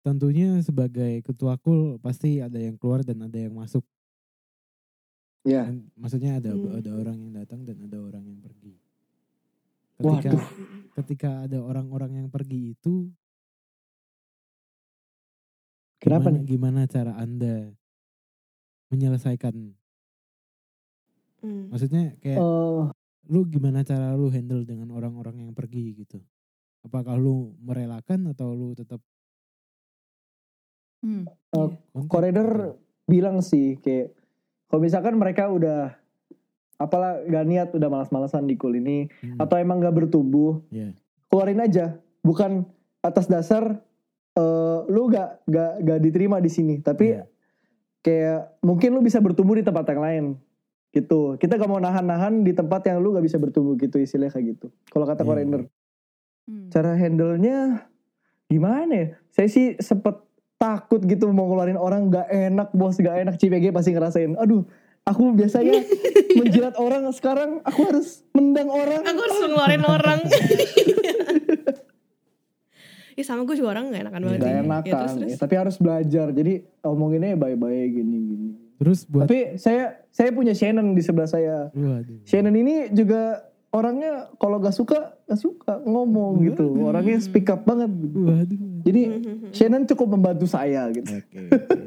Tentunya 0.05 0.61
sebagai 0.63 1.19
ketua 1.25 1.57
kul 1.57 1.97
pasti 1.99 2.39
ada 2.39 2.57
yang 2.57 2.77
keluar 2.77 3.03
dan 3.03 3.21
ada 3.23 3.37
yang 3.37 3.53
masuk. 3.55 3.83
ya 5.47 5.63
Kan 5.63 5.87
maksudnya 5.95 6.43
ada 6.43 6.51
Hmm. 6.51 6.75
ada 6.75 6.91
orang 6.91 7.17
yang 7.23 7.31
datang 7.33 7.63
dan 7.63 7.79
ada 7.79 7.97
orang 8.03 8.23
yang 8.27 8.39
pergi. 8.43 8.75
Ketika 9.97 10.31
Waduh. 10.35 10.43
ketika 10.99 11.29
ada 11.47 11.57
orang-orang 11.63 12.21
yang 12.21 12.27
pergi 12.29 12.75
itu 12.75 13.09
kenapa 15.97 16.29
gimana, 16.29 16.35
nih 16.35 16.43
gimana 16.45 16.81
cara 16.85 17.13
Anda 17.15 17.55
menyelesaikan? 18.91 19.55
Hmm. 21.41 21.69
Maksudnya 21.71 22.17
kayak 22.19 22.37
Eh, 22.39 22.83
lu 23.29 23.39
gimana 23.47 23.83
cara 23.83 24.13
lu 24.15 24.27
handle 24.29 24.63
dengan 24.67 24.89
orang-orang 24.93 25.47
yang 25.47 25.51
pergi 25.55 25.95
gitu? 25.97 26.19
Apakah 26.85 27.15
lu 27.19 27.55
merelakan 27.59 28.31
atau 28.31 28.53
lu 28.55 28.71
tetap 28.77 29.01
Hmm. 30.99 31.23
Eh, 31.25 31.69
kontak 31.93 32.09
Koridor 32.09 32.49
gitu? 32.49 32.73
bilang 33.05 33.37
sih 33.39 33.77
kayak 33.77 34.11
kalau 34.67 34.81
misalkan 34.81 35.15
mereka 35.15 35.47
udah 35.47 35.95
apalah 36.75 37.23
gak 37.23 37.45
niat 37.45 37.69
udah 37.71 37.87
malas-malasan 37.87 38.43
di 38.43 38.53
kul 38.53 38.73
ini 38.73 39.07
Hmm, 39.17 39.39
atau 39.39 39.55
emang 39.55 39.79
gak 39.79 39.95
bertumbuh 39.95 40.61
Iya. 40.67 40.93
keluarin 41.25 41.57
aja 41.59 41.85
bukan 42.21 42.65
atas 42.99 43.25
dasar 43.25 43.81
eh, 44.33 44.79
lu 44.85 45.07
gak 45.07 45.41
gak 45.45 45.71
gak 45.81 45.99
diterima 45.99 46.37
di 46.37 46.47
sini 46.47 46.77
tapi 46.77 47.13
Iya. 47.13 47.23
kayak 47.99 48.41
mungkin 48.61 48.89
lu 48.91 49.01
bisa 49.01 49.17
bertumbuh 49.17 49.55
di 49.55 49.63
tempat 49.63 49.85
yang 49.87 50.01
lain 50.01 50.25
gitu 50.89 51.33
kita 51.35 51.55
gak 51.55 51.67
mau 51.67 51.79
nahan-nahan 51.79 52.41
di 52.41 52.51
tempat 52.51 52.85
yang 52.85 52.99
lu 52.99 53.11
gak 53.11 53.23
bisa 53.23 53.37
bertumbuh 53.37 53.73
gitu 53.75 53.97
istilahnya 53.97 54.29
kayak 54.31 54.45
gitu 54.53 54.67
kalau 54.87 55.05
kata 55.05 55.21
Iya. 55.21 55.29
Koridor 55.29 55.61
Hmm. 56.43 56.69
cara 56.69 56.95
handle-nya 56.95 57.83
gimana 58.45 58.87
ya? 58.87 59.07
Saya 59.27 59.47
sih 59.47 59.75
sempet 59.77 60.15
takut 60.57 61.01
gitu 61.05 61.29
mau 61.29 61.45
ngeluarin 61.45 61.77
orang 61.77 62.09
gak 62.09 62.27
enak 62.27 62.69
bos 62.73 62.97
gak 62.97 63.21
enak 63.21 63.37
CPG 63.37 63.69
pasti 63.69 63.93
ngerasain 63.93 64.33
aduh 64.35 64.65
aku 65.05 65.31
biasanya 65.31 65.85
menjilat 66.39 66.75
orang 66.77 67.07
sekarang 67.13 67.61
aku 67.61 67.79
harus 67.87 68.25
mendang 68.33 68.67
orang 68.67 69.01
Aku 69.05 69.19
harus 69.21 69.37
ngeluarin 69.45 69.83
orang. 69.85 70.19
ya 73.17 73.23
sama 73.25 73.49
gue 73.49 73.55
juga 73.57 73.73
orang 73.73 73.89
gak 73.89 74.01
enakan 74.05 74.21
banget 74.21 74.37
gak 74.37 74.45
sih. 74.45 74.61
enak 74.61 74.83
Ya, 74.83 74.91
kan 74.93 74.99
terus, 75.01 75.13
terus. 75.17 75.29
Ya, 75.31 75.37
tapi 75.41 75.53
harus 75.57 75.75
belajar 75.81 76.27
jadi 76.29 76.53
omonginnya 76.85 77.33
baik-baik 77.33 77.89
gini 77.97 78.17
gini 78.21 78.49
Terus 78.77 79.09
buat 79.09 79.25
tapi 79.25 79.57
saya 79.57 80.05
saya 80.13 80.29
punya 80.29 80.53
Shannon 80.53 80.93
di 80.93 81.01
sebelah 81.01 81.25
saya 81.25 81.73
waduh. 81.73 82.21
Shannon 82.29 82.53
ini 82.53 82.93
juga 82.93 83.46
orangnya 83.77 84.33
kalau 84.41 84.57
gak 84.57 84.73
suka 84.73 85.13
gak 85.29 85.37
suka 85.37 85.77
ngomong 85.85 86.41
gitu 86.49 86.65
orangnya 86.81 87.21
speak 87.21 87.45
up 87.47 87.61
banget 87.61 87.93
gitu. 87.93 88.25
Waduh. 88.25 88.59
jadi 88.81 89.01
Shannon 89.55 89.85
cukup 89.85 90.17
membantu 90.17 90.49
saya 90.49 90.89
gitu 90.89 91.13
Oke. 91.13 91.41
oke. 91.53 91.79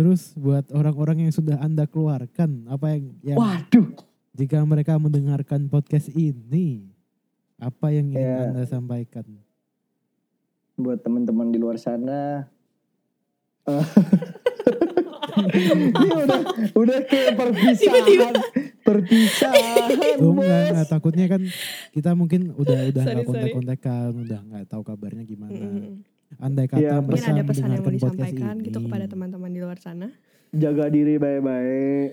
Terus 0.00 0.32
buat 0.32 0.64
orang-orang 0.72 1.28
yang 1.28 1.32
sudah 1.36 1.60
Anda 1.60 1.84
keluarkan, 1.84 2.72
apa 2.72 2.96
yang, 2.96 3.12
yang 3.20 3.36
waduh 3.36 3.92
jika 4.32 4.56
mereka 4.64 4.96
mendengarkan 4.96 5.68
podcast 5.68 6.08
ini, 6.16 6.88
apa 7.60 7.92
yang 7.92 8.08
ingin 8.08 8.16
Ya. 8.16 8.48
Anda 8.48 8.64
sampaikan? 8.64 9.28
buat 10.80 11.04
teman-teman 11.04 11.52
di 11.52 11.60
luar 11.60 11.76
sana. 11.76 12.48
Ini 16.00 16.08
udah 16.24 16.40
udah 16.72 16.98
kayak 17.06 17.36
perpisahan, 17.36 18.34
perpisahan 18.90 19.88
Oh 20.20 20.32
enggak, 20.34 20.62
enggak, 20.68 20.86
bos. 20.86 20.90
takutnya 20.90 21.26
kan 21.30 21.42
kita 21.94 22.10
mungkin 22.12 22.40
udah 22.52 22.78
udah 22.90 23.02
nggak 23.06 23.26
kontak-kontakan, 23.26 24.10
udah 24.26 24.40
nggak 24.44 24.64
tahu 24.66 24.82
kabarnya 24.82 25.24
gimana. 25.24 25.54
Hmm. 25.56 26.02
Andai 26.38 26.66
kata 26.70 26.78
Iya, 26.78 27.02
Mungkin 27.02 27.10
mereka 27.10 27.28
ada 27.32 27.42
pesan 27.42 27.68
yang 27.68 27.82
mau 27.82 27.90
disampaikan 27.90 28.54
gitu 28.62 28.78
kepada 28.86 29.04
teman-teman 29.10 29.50
di 29.50 29.60
luar 29.60 29.78
sana. 29.78 30.08
Jaga 30.50 30.86
diri 30.90 31.18
baik-baik. 31.18 32.08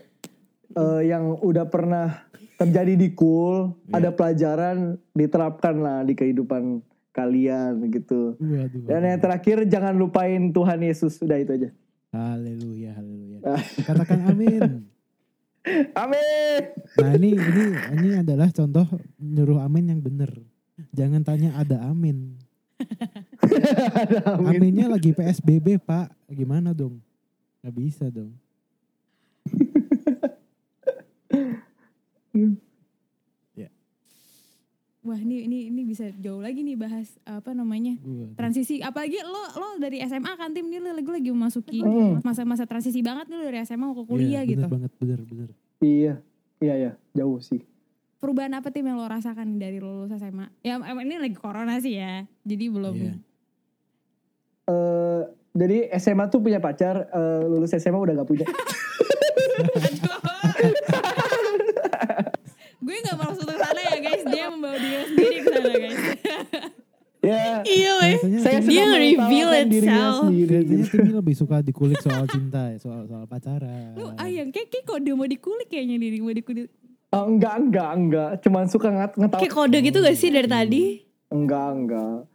Eh, 0.68 1.02
yang 1.06 1.38
udah 1.38 1.66
pernah 1.70 2.26
terjadi 2.58 2.98
di 2.98 3.14
cool, 3.14 3.78
Iya. 3.86 3.94
ada 4.02 4.10
pelajaran 4.12 4.78
diterapkan 5.14 5.76
lah 5.78 6.00
di 6.02 6.18
kehidupan 6.18 6.82
kalian 7.14 7.82
gitu. 7.90 8.38
Waduh. 8.38 8.86
Dan 8.86 9.02
yang 9.06 9.22
terakhir 9.22 9.58
jangan 9.66 9.94
lupain 9.94 10.50
Tuhan 10.50 10.80
Yesus. 10.82 11.18
Udah 11.22 11.38
itu 11.38 11.54
aja. 11.54 11.70
Haleluya, 12.14 12.98
haleluya. 12.98 13.40
Katakan 13.88 14.34
amin. 14.34 14.86
Amin. 15.94 16.62
Nah 16.98 17.12
ini 17.18 17.30
ini 17.36 17.66
ini 18.00 18.10
adalah 18.20 18.50
contoh 18.52 18.88
nyuruh 19.20 19.60
amin 19.62 19.98
yang 19.98 20.02
bener. 20.02 20.32
Jangan 20.94 21.22
tanya 21.26 21.58
ada 21.58 21.82
amin. 21.90 22.38
Amin. 24.38 24.62
Aminnya 24.62 24.86
lagi 24.86 25.10
PSBB 25.10 25.82
pak. 25.82 26.14
Gimana 26.30 26.78
dong? 26.78 27.02
Gak 27.66 27.74
bisa 27.74 28.06
dong. 28.14 28.38
ya. 35.08 35.10
wah 35.10 35.18
ini 35.18 35.36
ini 35.42 35.58
ini 35.70 35.82
bisa 35.84 36.12
jauh 36.14 36.38
lagi 36.38 36.60
nih 36.62 36.76
bahas 36.76 37.08
apa 37.24 37.52
namanya 37.52 37.96
Gua- 37.98 38.36
transisi 38.36 38.80
apalagi 38.80 39.18
lo 39.20 39.40
lo 39.54 39.70
dari 39.78 39.98
SMA 40.02 40.34
kan 40.34 40.52
tim 40.52 40.68
nih 40.68 40.80
lo 40.80 40.92
lagi 40.92 41.08
lagi 41.08 41.30
memasuki 41.30 41.80
Hmm. 41.80 42.20
masa-masa 42.22 42.64
transisi 42.64 43.00
banget 43.00 43.26
nih 43.26 43.36
lo 43.36 43.44
dari 43.46 43.60
SMA 43.62 43.80
mau 43.82 43.94
ke 43.94 44.02
Iya, 44.02 44.06
kuliah 44.06 44.42
bener 44.42 44.52
gitu 44.52 44.66
banget 44.68 44.92
bener 44.98 45.20
bener. 45.24 45.50
Iya, 45.78 46.14
iya 46.60 46.74
ya, 46.76 46.92
jauh 47.14 47.40
sih. 47.40 47.64
perubahan 48.18 48.50
apa 48.52 48.68
tim 48.68 48.84
yang 48.84 48.98
lo 48.98 49.06
rasakan 49.06 49.56
dari 49.56 49.78
lo 49.78 50.04
lulus 50.04 50.12
SMA 50.12 50.50
ya 50.60 50.76
ini 50.82 51.16
lagi 51.18 51.34
corona 51.34 51.78
sih 51.78 51.96
ya 51.96 52.26
jadi 52.44 52.66
belum 52.68 52.96
Iya. 52.98 53.14
Eh, 54.68 55.22
jadi 55.54 55.78
SMA 55.96 56.28
tuh 56.28 56.38
punya 56.38 56.58
pacar, 56.58 57.08
eh, 57.08 57.44
lulus 57.44 57.72
SMA 57.72 57.96
udah 57.96 58.14
gak 58.16 58.28
punya. 58.28 58.46
gue 62.78 62.96
nggak 62.96 63.18
maksud 63.18 63.44
ke 63.44 63.56
sana 63.56 63.82
ya 63.82 63.98
guys 64.00 64.24
dia 64.48 64.56
membawa 64.56 64.78
diri 64.78 64.96
sendiri 65.04 65.36
ke 65.36 65.50
sana 65.50 65.70
guys 65.70 66.00
ya, 67.20 67.44
Iya 67.60 67.92
weh. 68.00 68.16
Saya 68.40 68.60
Dia 68.64 68.86
dirinya 69.66 70.00
itself. 70.16 70.32
gitu. 70.32 70.84
Timi 70.88 71.12
lebih 71.12 71.36
suka 71.36 71.56
dikulik 71.60 72.00
soal 72.00 72.24
cinta 72.26 72.72
soal 72.80 73.04
soal 73.04 73.24
pacaran. 73.26 73.92
lo 73.94 74.16
ayang 74.16 74.48
kayak 74.48 74.70
kayak 74.70 74.86
kok 74.86 75.00
dia 75.02 75.12
mau 75.12 75.28
dikulik 75.28 75.68
kayaknya 75.68 75.98
diri 75.98 76.18
mau 76.20 76.32
dikulik 76.32 76.72
Oh, 77.08 77.24
enggak, 77.26 77.56
enggak, 77.58 77.92
enggak. 77.94 78.32
Cuman 78.42 78.68
suka 78.68 78.88
ngat 78.90 79.12
ngetawa. 79.16 79.40
Kayak 79.40 79.54
kode 79.54 79.78
gitu 79.82 79.98
gak 79.98 80.12
sih 80.14 80.28
dari 80.28 80.44
tadi? 80.46 80.84
Enggak, 81.30 81.68
enggak. 81.74 82.28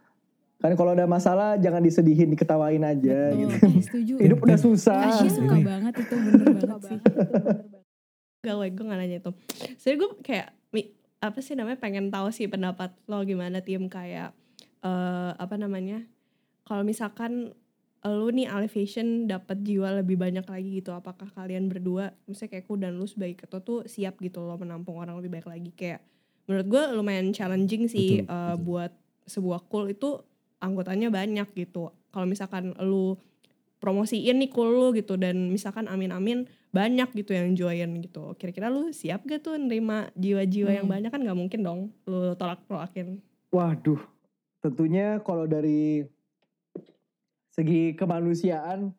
Kan 0.57 0.73
kalau 0.73 0.91
ada 0.91 1.05
masalah 1.05 1.61
jangan 1.61 1.77
disedihin, 1.77 2.33
diketawain 2.33 2.81
aja 2.81 3.19
Betul, 3.29 3.37
gitu. 3.39 3.53
eh, 3.53 3.81
setuju 3.83 4.13
Hidup 4.17 4.39
udah 4.41 4.57
susah. 4.57 5.13
Asyik 5.13 5.29
suka 5.31 5.53
Ini. 5.53 5.63
banget 5.63 5.93
itu 5.99 6.13
bener 6.17 6.45
banget 6.57 6.79
sih 6.81 6.97
Gak 8.41 8.55
gue 8.67 8.83
gak 8.83 8.97
nanya 8.97 9.17
itu. 9.19 9.31
Jadi 9.77 9.95
gue 9.95 10.09
kayak, 10.19 10.47
apa 11.23 11.39
sih 11.39 11.55
namanya, 11.55 11.79
pengen 11.79 12.11
tahu 12.11 12.27
sih 12.35 12.51
pendapat 12.51 12.91
lo 13.07 13.23
gimana 13.23 13.63
tim 13.63 13.87
kayak, 13.87 14.35
eh 14.83 15.31
apa 15.39 15.55
namanya, 15.55 16.03
kalau 16.67 16.83
misalkan 16.83 17.55
lu 18.03 18.27
nih 18.35 18.51
Elevation 18.51 19.31
dapat 19.31 19.63
jiwa 19.63 20.03
lebih 20.03 20.19
banyak 20.19 20.43
lagi 20.43 20.83
gitu, 20.83 20.91
apakah 20.91 21.31
kalian 21.31 21.71
berdua, 21.71 22.11
misalnya 22.27 22.59
kayak 22.59 22.67
aku 22.67 22.75
dan 22.75 22.99
lu 22.99 23.07
sebagai 23.07 23.47
ketua 23.47 23.63
tuh 23.63 23.87
siap 23.87 24.19
gitu 24.19 24.43
loh 24.43 24.59
menampung 24.59 24.99
orang 24.99 25.15
lebih 25.23 25.39
baik 25.39 25.47
lagi 25.47 25.71
kayak, 25.71 26.03
menurut 26.43 26.67
gue 26.67 26.83
lumayan 26.99 27.31
challenging 27.31 27.87
sih 27.87 28.27
Betul, 28.27 28.27
eh, 28.27 28.55
betul. 28.59 28.63
buat 28.67 28.91
sebuah 29.23 29.59
cool 29.71 29.85
itu 29.95 30.19
anggotanya 30.59 31.07
banyak 31.07 31.47
gitu. 31.55 31.95
Kalau 32.11 32.27
misalkan 32.27 32.75
lu 32.83 33.15
promosiin 33.79 34.39
nih 34.43 34.51
cool 34.51 34.67
lu 34.71 34.87
gitu 34.91 35.15
dan 35.15 35.47
misalkan 35.47 35.87
amin-amin 35.87 36.43
banyak 36.73 37.13
gitu 37.13 37.31
yang 37.31 37.53
join 37.53 38.01
gitu. 38.01 38.33
Kira-kira 38.35 38.67
lu 38.67 38.89
siap 38.89 39.21
gak 39.23 39.45
tuh 39.45 39.55
nerima 39.55 40.09
jiwa-jiwa 40.13 40.73
yang 40.73 40.89
Hmm. 40.89 40.95
banyak 40.97 41.11
kan 41.13 41.21
gak 41.21 41.37
mungkin 41.37 41.59
dong 41.61 41.79
lu 42.03 42.33
tolak-tolakin. 42.33 43.21
Waduh, 43.53 44.01
tentunya 44.59 45.21
kalau 45.21 45.45
dari 45.45 46.09
segi 47.47 47.93
kemanusiaan 47.93 48.89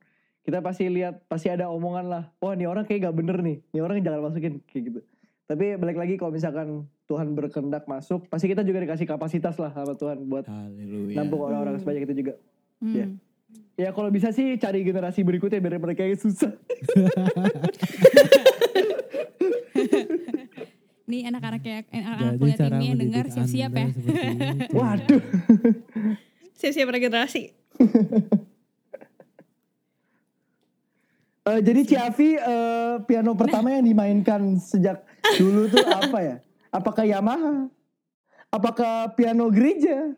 kita 0.41 0.61
pasti 0.61 0.87
lihat 0.87 1.27
pasti 1.27 1.51
ada 1.51 1.67
omongan 1.67 2.07
lah. 2.07 2.25
Wah, 2.39 2.55
ini 2.55 2.65
orang 2.65 2.85
kayak 2.85 3.11
gak 3.11 3.17
bener 3.17 3.43
nih. 3.43 3.59
Ini 3.75 3.81
orang 3.81 3.99
jangan 3.99 4.23
masukin 4.23 4.63
kayak 4.65 4.83
gitu. 4.87 5.01
Tapi 5.45 5.75
balik 5.75 5.99
lagi 5.99 6.15
kalau 6.15 6.31
misalkan 6.31 6.69
Tuhan 7.05 7.35
berkehendak 7.35 7.85
masuk, 7.85 8.31
pasti 8.31 8.49
kita 8.49 8.63
juga 8.63 8.81
dikasih 8.81 9.05
kapasitas 9.05 9.59
lah 9.59 9.75
sama 9.75 9.93
Tuhan 9.93 10.25
buat 10.25 10.47
Haleluya. 10.47 11.17
nampung 11.17 11.43
orang-orang 11.43 11.77
sebanyak 11.77 12.07
itu 12.07 12.15
juga. 12.23 12.35
Hmm. 12.79 12.95
Iya. 12.95 13.07
Ya 13.75 13.91
kalau 13.91 14.07
bisa 14.07 14.31
sih 14.31 14.55
cari 14.55 14.87
generasi 14.87 15.27
berikutnya 15.27 15.59
biar 15.59 15.83
mereka 15.83 16.07
yang 16.07 16.15
susah. 16.15 16.55
Nih 21.11 21.27
anak-anak 21.27 21.61
kayak 21.61 21.85
eh, 21.91 22.01
anak-anak 22.01 22.39
kuliah 22.39 22.55
cara 22.57 22.71
timnya 22.71 22.87
yang 22.87 23.01
dengar 23.03 23.25
siap-siap 23.35 23.73
ya. 23.75 23.89
Waduh. 24.79 25.23
Siap-siap 26.55 26.87
regenerasi. 26.87 27.51
Eh, 31.45 31.61
jadi 31.61 31.81
Ciavi 31.85 32.31
eh, 32.41 32.95
piano 33.05 33.37
pertama 33.37 33.69
yang 33.75 33.85
dimainkan 33.85 34.57
sejak 34.57 35.05
dulu 35.37 35.69
tuh 35.69 35.85
apa 35.85 36.19
ya? 36.23 36.37
Apakah 36.73 37.05
Yamaha? 37.05 37.69
Apakah 38.49 39.13
piano 39.13 39.51
gereja? 39.51 40.15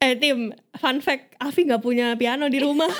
Eh 0.00 0.16
tim, 0.16 0.56
fun 0.80 0.96
fact, 1.04 1.36
Avi 1.36 1.68
gak 1.68 1.84
punya 1.84 2.16
piano 2.16 2.48
di 2.48 2.56
rumah. 2.56 2.88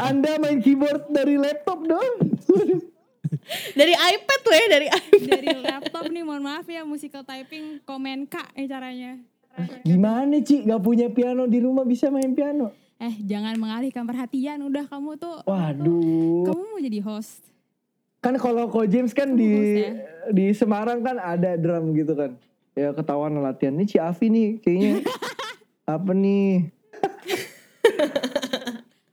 Anda 0.00 0.40
main 0.40 0.58
keyboard 0.58 1.12
dari 1.12 1.36
laptop 1.36 1.84
dong? 1.84 2.40
dari 3.78 3.92
iPad 3.92 4.40
loh 4.40 4.56
ya, 4.56 4.66
dari 4.72 4.86
iPad. 4.88 5.30
Dari 5.36 5.48
laptop 5.60 6.04
nih 6.08 6.24
mohon 6.24 6.40
maaf 6.40 6.64
ya 6.64 6.80
musical 6.80 7.20
typing 7.22 7.84
komen 7.84 8.24
kak 8.24 8.56
eh 8.56 8.64
caranya. 8.64 9.20
Gimana 9.84 10.40
Ci? 10.40 10.64
Gak 10.64 10.80
punya 10.80 11.12
piano 11.12 11.44
di 11.44 11.60
rumah 11.60 11.84
bisa 11.84 12.08
main 12.08 12.32
piano? 12.32 12.72
Eh 12.96 13.20
jangan 13.20 13.54
mengalihkan 13.60 14.02
perhatian 14.02 14.64
udah 14.64 14.88
kamu 14.88 15.20
tuh 15.20 15.44
Waduh. 15.44 16.48
kamu 16.48 16.62
mau 16.64 16.80
jadi 16.80 16.98
host. 17.04 17.44
Kan 18.18 18.40
kalau 18.40 18.72
Ko 18.72 18.88
James 18.88 19.12
kan 19.12 19.28
Kamu 19.28 19.36
di 19.36 19.48
host 19.52 19.76
ya? 19.76 19.90
di 20.32 20.44
Semarang 20.56 21.04
kan 21.04 21.20
ada 21.20 21.52
drum 21.54 21.92
gitu 21.92 22.16
kan. 22.16 22.32
Ya 22.74 22.90
ketahuan 22.90 23.34
latihan. 23.36 23.72
Ini 23.72 23.86
Ciavi 23.86 24.26
nih 24.28 24.48
kayaknya 24.58 24.92
apa 25.86 26.10
nih? 26.12 26.74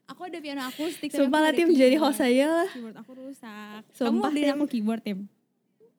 Aku 0.07 0.21
ada 0.23 0.37
piano 0.37 0.61
akustik. 0.63 1.09
Sumpah 1.09 1.39
lah 1.39 1.51
tim 1.51 1.69
jadi 1.69 1.95
keyboard. 1.95 2.03
host 2.07 2.21
aja 2.21 2.45
lah. 2.51 2.69
Keyboard 2.69 2.97
aku 2.97 3.11
rusak. 3.15 3.81
kamu 3.85 3.95
Sumpah, 3.95 4.29
beliin 4.29 4.43
Tim. 4.43 4.55
aku 4.55 4.65
keyboard 4.67 5.01
tim. 5.01 5.19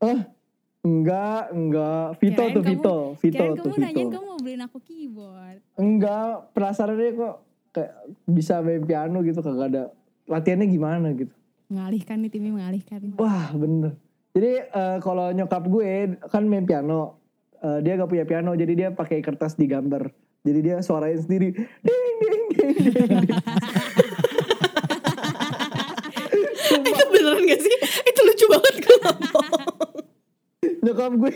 Eh, 0.00 0.18
enggak, 0.82 1.42
enggak. 1.50 2.06
Vito 2.18 2.34
Kirain 2.36 2.50
tuh 2.50 2.62
kamu- 2.62 2.72
Vito, 2.72 2.96
Vito 3.16 3.38
tuh 3.38 3.54
kamu 3.56 3.70
Vito. 3.72 3.80
nanyain 3.80 4.08
kamu 4.10 4.24
mau 4.24 4.38
beliin 4.38 4.62
aku 4.62 4.78
keyboard. 4.80 5.58
Enggak, 5.76 6.26
penasaran 6.52 6.94
deh 6.94 7.12
kok 7.12 7.34
kayak 7.70 7.92
bisa 8.26 8.54
main 8.58 8.82
piano 8.82 9.22
gitu 9.22 9.38
kagak 9.38 9.68
ada 9.68 9.82
latihannya 10.26 10.66
gimana 10.66 11.06
gitu. 11.12 11.32
Mengalihkan 11.68 12.18
nih 12.18 12.28
timnya 12.28 12.52
mengalihkan. 12.52 13.00
Wah 13.14 13.48
bener. 13.52 13.94
Jadi 14.32 14.50
eh, 14.64 14.96
kalau 14.98 15.30
nyokap 15.30 15.62
gue 15.64 15.90
kan 16.26 16.42
main 16.42 16.62
piano, 16.62 17.21
Eh, 17.62 17.78
dia 17.80 17.94
gak 17.94 18.10
punya 18.10 18.24
piano 18.24 18.50
jadi 18.52 18.72
dia 18.72 18.88
pakai 18.90 19.20
kertas 19.20 19.54
digambar. 19.54 20.10
Jadi 20.42 20.58
dia 20.60 20.82
suarain 20.82 21.14
sendiri, 21.16 21.54
ding 21.54 22.00
ding 22.02 22.18
ding 22.18 22.34
ding. 22.50 22.70
ding. 22.74 23.30
Itu 26.82 27.04
beneran 27.08 27.42
gak 27.44 27.60
sih? 27.60 27.74
Itu 28.02 28.20
lucu 28.20 28.46
banget 28.48 28.74
kalau. 28.82 29.14
Nyokap 30.82 31.12
gue 31.16 31.32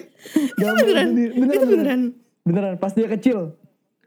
gambar 0.57 0.83
beneran? 0.83 1.07
sendiri. 1.07 1.33
Beneran, 1.33 1.55
Itu 1.55 1.67
beneran? 1.69 2.01
Beneran, 2.43 2.75
pas 2.77 2.91
dia 2.91 3.07
kecil. 3.09 3.55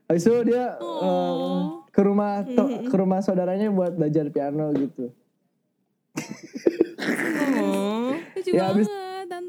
Habis 0.05 0.24
itu 0.26 0.36
dia 0.43 0.76
eh, 0.76 1.57
ke 1.88 2.01
rumah 2.01 2.43
to- 2.43 2.84
ke 2.84 2.95
rumah 2.97 3.20
saudaranya 3.22 3.70
buat 3.70 3.93
belajar 3.93 4.28
piano 4.28 4.74
gitu. 4.74 5.13
Oh. 7.55 8.11
Lucu 8.36 8.49
Ya, 8.49 8.67
banget 8.67 8.89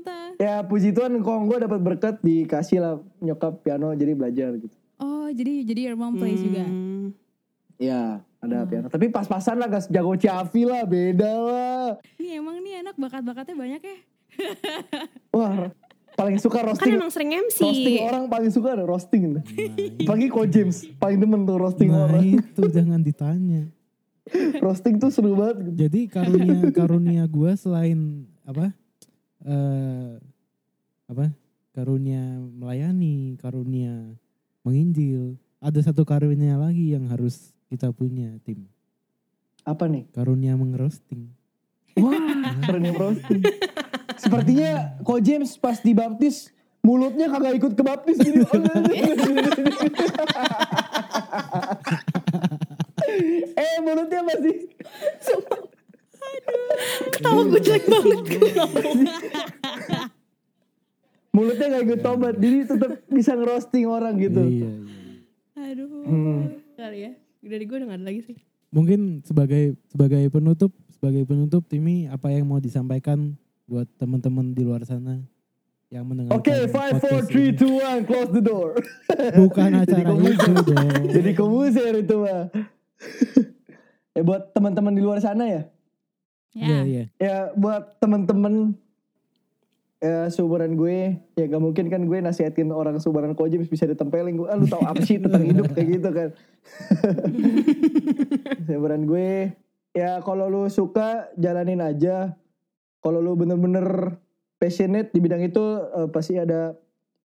tante. 0.03 0.37
Ya 0.37 0.61
puji 0.61 0.91
Tuhan 0.91 1.17
kok 1.17 1.39
gue 1.45 1.59
dapat 1.61 1.79
berkat 1.79 2.15
dikasih 2.19 2.79
lah 2.79 2.95
nyokap 3.19 3.61
piano 3.61 3.93
jadi 3.93 4.13
belajar 4.13 4.57
gitu. 4.57 4.73
Oh 4.97 5.29
jadi 5.29 5.63
jadi 5.63 5.81
your 5.87 5.97
mom 5.97 6.15
plays 6.15 6.39
juga. 6.39 6.63
Hmm. 6.63 7.13
Ya 7.77 8.21
ada 8.39 8.65
piano. 8.65 8.87
Tapi 8.87 9.09
pas-pasan 9.09 9.57
lah 9.57 9.69
gak 9.69 9.89
jago 9.89 10.13
Ciavi 10.13 10.63
lah 10.63 10.83
beda 10.83 11.33
lah. 11.33 11.87
Ini 12.15 12.37
emang 12.37 12.61
nih 12.61 12.81
anak 12.81 12.97
bakat-bakatnya 12.97 13.55
banyak 13.55 13.81
ya. 13.81 13.99
Wah 15.33 15.73
paling 16.13 16.37
suka 16.37 16.61
Kan 16.61 16.67
roasting. 16.67 16.93
emang 16.95 17.09
sering 17.09 17.31
MC. 17.33 17.59
roasting 17.63 17.97
orang 18.03 18.25
paling 18.27 18.51
suka 18.51 18.69
ada 18.75 18.85
roasting. 18.85 19.23
Nah, 19.33 19.45
Pagi 20.05 20.29
kok 20.29 20.47
James 20.47 20.85
paling 20.97 21.17
demen 21.17 21.43
tuh 21.43 21.57
roasting 21.57 21.89
nah 21.89 22.05
orang. 22.05 22.37
itu 22.37 22.63
jangan 22.69 23.01
ditanya. 23.01 23.73
roasting 24.61 25.01
tuh 25.01 25.09
seru 25.09 25.33
banget. 25.33 25.65
Jadi 25.79 26.01
karunia 26.07 26.69
karunia 26.71 27.25
gue 27.25 27.51
selain 27.57 27.99
apa? 28.43 28.77
Eh 29.47 30.21
apa? 31.11 31.27
Karunia 31.71 32.23
melayani, 32.55 33.39
karunia 33.39 34.15
menginjil. 34.67 35.39
Ada 35.61 35.93
satu 35.93 36.03
karunia 36.09 36.57
lagi 36.57 36.97
yang 36.97 37.07
harus 37.07 37.53
kita 37.69 37.93
punya 37.93 38.37
tim. 38.43 38.67
Apa 39.63 39.87
nih? 39.87 40.09
Karunia 40.11 40.57
mengerosting. 40.57 41.31
Wah 41.99 42.41
keren 42.65 42.85
ya 42.87 42.93
roasting. 42.95 43.43
Sepertinya 44.21 45.01
kok 45.03 45.21
James 45.25 45.57
pas 45.59 45.81
dibaptis 45.81 46.53
mulutnya 46.81 47.29
kagak 47.29 47.57
ikut 47.61 47.73
ke 47.77 47.83
baptis 47.83 48.19
gitu. 48.21 48.45
eh 53.59 53.77
mulutnya 53.83 54.21
masih 54.23 54.71
Ketawa 57.13 57.41
gue 57.47 57.61
jelek 57.61 57.85
banget. 57.87 58.19
Gue 58.27 58.51
mulutnya 61.37 61.67
gak 61.79 61.85
ikut 61.87 62.01
tobat 62.03 62.35
jadi 62.43 62.59
tetap 62.67 62.93
bisa 63.07 63.33
ngerosting 63.39 63.87
orang 63.87 64.19
gitu. 64.19 64.43
Iya, 64.43 64.71
iya. 64.71 65.71
Aduh. 65.71 65.89
Hmm. 66.05 66.41
Kali 66.75 66.99
ya. 67.07 67.13
Dari 67.41 67.65
gue 67.65 67.77
udah 67.79 67.89
gak 67.95 67.99
ada 68.03 68.07
lagi 68.11 68.21
sih. 68.27 68.37
Mungkin 68.71 69.23
sebagai 69.27 69.75
sebagai 69.91 70.23
penutup, 70.31 70.75
sebagai 70.91 71.23
penutup 71.27 71.63
Timi 71.67 72.07
apa 72.07 72.31
yang 72.31 72.47
mau 72.47 72.59
disampaikan 72.63 73.35
buat 73.67 73.87
teman-teman 73.99 74.55
di 74.55 74.63
luar 74.67 74.83
sana? 74.87 75.23
yang 75.91 76.07
mendengarkan 76.07 76.39
Oke, 76.39 76.55
five, 76.71 77.03
four, 77.03 77.19
three, 77.27 77.51
ini. 77.51 77.59
two, 77.59 77.83
one, 77.83 78.07
close 78.07 78.31
the 78.31 78.39
door. 78.39 78.79
Bukan 79.35 79.75
acara 79.83 80.15
itu 80.15 80.53
dong. 80.63 81.03
Jadi 81.11 81.31
komuser 81.35 81.99
itu 81.99 82.15
mah. 82.15 82.47
ya 84.15 84.23
buat 84.23 84.55
teman-teman 84.55 84.95
di 84.95 85.03
luar 85.03 85.19
sana 85.19 85.51
ya. 85.51 85.63
Iya, 86.51 86.67
Ya. 86.67 86.81
iya. 86.83 87.05
Ya 87.17 87.37
buat 87.55 87.99
teman-teman 87.99 88.75
ya 90.01 90.33
seumuran 90.33 90.75
gue 90.75 91.13
ya 91.37 91.45
gak 91.45 91.61
mungkin 91.61 91.87
kan 91.87 92.01
gue 92.01 92.19
nasihatin 92.19 92.73
orang 92.73 92.97
seumuran 92.97 93.37
kau 93.37 93.45
James 93.45 93.69
bisa 93.69 93.85
ditempelin 93.85 94.33
gue 94.35 94.49
ah 94.49 94.57
lu 94.57 94.65
tahu 94.65 94.81
apa 94.81 95.05
sih 95.05 95.21
tentang 95.21 95.45
hidup 95.45 95.69
kayak 95.71 95.89
gitu 95.93 96.09
kan 96.09 96.29
seumuran 98.65 99.05
gue 99.05 99.53
ya 99.93 100.23
kalau 100.23 100.49
lu 100.49 100.63
suka 100.67 101.29
jalanin 101.37 101.81
aja 101.81 102.33
kalau 103.01 103.21
lu 103.21 103.37
bener-bener 103.37 104.17
passionate 104.57 105.11
di 105.11 105.21
bidang 105.21 105.45
itu 105.45 105.61
eh, 105.93 106.09
pasti 106.09 106.37
ada 106.37 106.77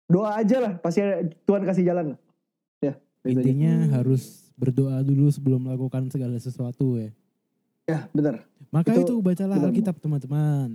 doa 0.03 0.35
aja 0.35 0.57
lah 0.59 0.73
pasti 0.75 1.03
ada, 1.03 1.23
Tuhan 1.43 1.63
kasih 1.63 1.83
jalan 1.83 2.19
ya 2.79 2.99
itu 3.23 3.31
aja. 3.31 3.39
Intinya 3.43 3.73
Hmm. 3.79 3.91
harus 3.95 4.23
berdoa 4.57 4.99
dulu 5.01 5.29
sebelum 5.29 5.63
melakukan 5.63 6.09
segala 6.09 6.35
sesuatu 6.35 6.97
ya. 6.97 7.09
ya 7.85 7.99
bener 8.11 8.43
Maka 8.67 8.91
Itu 8.91 9.01
itu, 9.03 9.13
bacalah 9.19 9.55
benar. 9.55 9.69
Alkitab 9.69 9.95
teman-teman. 9.97 10.69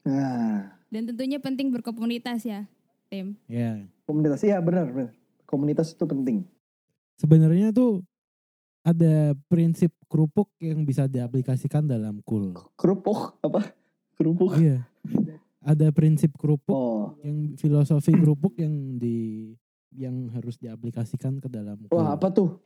nah 0.00 0.74
Dan 0.86 1.08
tentunya 1.08 1.36
penting 1.36 1.68
berkomunitas 1.68 2.42
ya, 2.42 2.68
tim. 3.06 3.34
Ya. 3.44 3.82
komunitas 4.04 4.40
iya 4.40 4.60
bener 4.60 4.84
bener 4.86 5.10
komunitas 5.44 5.90
itu 5.90 6.04
penting 6.04 6.44
Sebenarnya 7.14 7.70
tuh 7.70 8.04
ada 8.80 9.32
prinsip 9.46 9.88
kerupuk 10.06 10.52
yang 10.58 10.82
bisa 10.82 11.06
diaplikasikan 11.06 11.84
dalam 11.84 12.20
kul. 12.20 12.52
kerupuk 12.74 13.38
apa 13.40 13.72
kerupuk 14.14 14.56
Iya. 14.56 14.84
Ada 15.60 15.88
prinsip 15.88 16.36
kerupuk 16.36 16.70
oh 16.70 17.16
yang 17.20 17.56
filosofi 17.56 18.12
kerupuk 18.12 18.52
yang 18.56 18.72
di 18.94 19.48
yang 19.90 20.28
harus 20.30 20.58
diaplikasikan 20.58 21.38
ke 21.38 21.48
dalam 21.48 21.80
kul. 21.86 21.96
wah 21.96 22.12
apa 22.12 22.28
tuh 22.28 22.60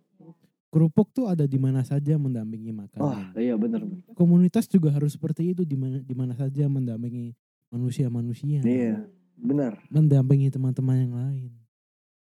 Kerupuk 0.69 1.09
tuh 1.16 1.33
ada 1.33 1.49
di 1.49 1.57
mana 1.57 1.81
saja 1.81 2.21
mendampingi 2.21 2.69
wah 2.71 2.85
makanan. 2.85 3.33
iya 3.41 3.57
bener 3.57 3.89
Komunitas 4.12 4.69
juga 4.69 4.93
harus 4.93 5.16
seperti 5.16 5.57
itu 5.57 5.64
di 5.64 5.81
mana 5.81 6.05
di 6.05 6.12
mana 6.12 6.37
saja 6.37 6.69
mendampingi 6.69 7.33
manusia-manusia. 7.73 8.61
iya 8.61 9.01
bener 9.35 9.81
Mendampingi 9.89 10.53
teman-teman 10.53 10.97
yang 10.99 11.14
lain. 11.16 11.51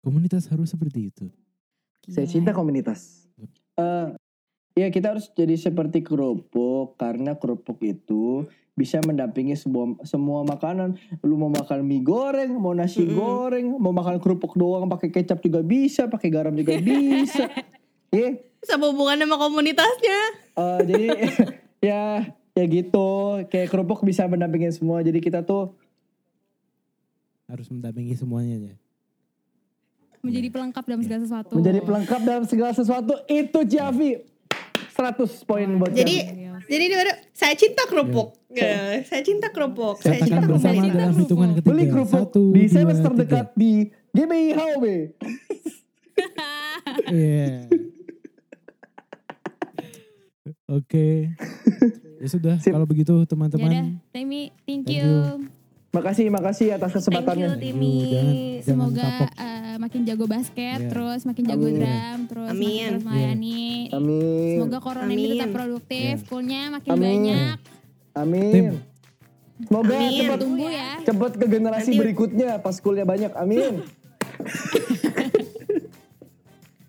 Komunitas 0.06 0.46
harus 0.48 0.70
seperti 0.70 1.10
itu. 1.10 1.26
Saya 2.08 2.24
Gila. 2.24 2.34
cinta 2.38 2.52
komunitas. 2.54 3.26
Eh, 3.76 4.08
ya 4.78 4.88
kita 4.88 5.18
harus 5.18 5.28
jadi 5.34 5.58
seperti 5.58 6.06
kerupuk 6.06 6.96
karena 6.96 7.36
kerupuk 7.36 7.82
itu 7.82 8.46
bisa 8.72 9.02
mendampingi 9.02 9.58
semua 9.58 9.98
semua 10.06 10.46
makanan. 10.46 10.94
Lu 11.26 11.36
mau 11.36 11.50
makan 11.50 11.82
mie 11.82 12.06
goreng, 12.06 12.54
mau 12.54 12.72
nasi 12.72 13.02
Mm-mm. 13.02 13.18
goreng, 13.18 13.66
mau 13.82 13.90
makan 13.92 14.22
kerupuk 14.22 14.54
doang 14.54 14.86
pakai 14.86 15.10
kecap 15.10 15.42
juga 15.42 15.66
bisa, 15.66 16.06
pakai 16.06 16.30
garam 16.30 16.54
juga 16.54 16.78
bisa. 16.86 17.50
Ya, 18.10 18.40
Sama 18.62 18.88
hubungan 18.88 19.18
sama 19.18 19.36
komunitasnya. 19.38 20.20
eh, 20.54 20.80
jadi 20.84 21.06
ya 21.90 22.04
ya 22.52 22.64
gitu. 22.66 23.10
Kayak 23.46 23.68
kerupuk 23.70 24.02
bisa 24.02 24.26
mendampingi 24.26 24.72
semua. 24.72 25.00
Jadi 25.00 25.20
kita 25.20 25.42
tuh 25.42 25.76
Harus 27.46 27.68
mendampingi 27.68 28.12
semuanya 28.14 28.60
ya. 28.62 28.76
menjadi 30.20 30.48
pelengkap 30.50 30.84
dalam 30.84 31.00
segala 31.00 31.22
sesuatu. 31.22 31.54
menjadi 31.54 31.80
pelengkap 31.80 32.22
dalam 32.22 32.44
segala 32.44 32.72
sesuatu. 32.74 33.14
Itu 33.26 33.64
Javi. 33.64 34.20
100 34.90 35.14
poin 35.46 35.70
buat 35.78 35.94
Jadi 35.94 36.16
Javi. 36.26 36.66
jadi 36.66 36.86
baru 36.92 37.12
saya 37.32 37.54
cinta 37.54 37.86
kerupuk. 37.86 38.34
Ya, 38.50 39.00
saya 39.06 39.22
cinta 39.22 39.48
kerupuk. 39.48 40.02
Saya 40.02 40.18
Katakan 40.18 40.26
cinta 40.26 40.42
kerupuk. 40.42 40.58
bersama 40.58 40.82
Cinta 40.82 40.98
dalam 40.98 41.14
kerupuk. 41.14 41.38
Beli 41.64 41.86
kerupuk 41.88 42.28
Satu, 42.28 42.44
di 42.50 42.64
dua, 42.66 42.82
tiga. 42.82 43.04
terdekat 43.06 43.48
di 43.54 43.72
GBI 44.10 44.48
HOB. 44.52 44.86
Iya. 47.08 47.48
Oke. 50.68 51.08
Ya 52.18 52.26
sudah, 52.28 52.58
Sip. 52.58 52.74
kalau 52.74 52.90
begitu 52.90 53.14
Ya 53.14 53.22
udah, 53.22 53.30
teman-teman. 53.30 54.02
Temi, 54.10 54.50
thank 54.66 54.90
Thank 54.90 54.90
you. 54.90 55.06
you. 55.06 55.46
Makasih, 55.94 56.26
makasih 56.28 56.74
atas 56.74 56.90
Thank 56.90 57.14
you, 57.14 57.14
kesempatannya. 57.14 57.48
Timmy. 57.62 57.94
Jangan- 57.94 58.34
jangan 58.34 58.66
Semoga 58.66 59.06
kapok. 59.06 59.30
eh, 59.38 59.76
makin 59.78 60.02
jago 60.02 60.26
basket, 60.26 60.80
Iya. 60.82 60.90
terus 60.90 61.22
makin 61.24 61.44
jago 61.46 61.62
Amin. 61.64 61.78
drum, 61.78 62.20
terus 62.26 62.50
Amin. 62.50 62.66
makin 62.66 62.90
terus 62.90 63.04
melayani. 63.06 63.70
Amin. 63.94 64.56
Semoga 64.58 64.78
corona 64.82 65.12
ini 65.14 65.24
tetap 65.30 65.38
Amin. 65.44 65.54
produktif, 65.54 66.16
Iya. 66.16 66.26
coolnya 66.26 66.62
makin 66.72 66.90
Amin. 66.92 67.06
banyak. 67.06 67.58
Amin. 68.16 68.50
Tim. 68.52 68.68
Semoga 69.60 69.94
Amin. 69.96 70.18
cepat 70.18 70.40
Tunggu 70.42 70.68
ya. 70.68 70.90
cepat 71.00 71.32
ke 71.32 71.46
generasi 71.48 71.86
Nanti- 71.88 72.02
berikutnya 72.02 72.50
pas 72.58 72.76
kuliah 72.76 73.06
banyak. 73.06 73.32
Amin. 73.32 73.74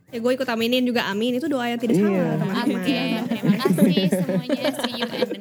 Ya 0.08 0.18
gue 0.18 0.32
ikut 0.32 0.48
aminin 0.48 0.80
juga 0.82 1.04
amin. 1.04 1.36
Itu 1.36 1.52
doa 1.52 1.68
yang 1.68 1.76
tidak 1.76 2.00
Iya. 2.00 2.08
salah 2.08 2.36
teman-teman. 2.40 2.80
Oke, 2.80 2.96
terima 3.38 3.56
kasih 3.62 4.10
semuanya. 4.10 4.64
See 4.82 4.94
you 4.98 5.06
next 5.06 5.38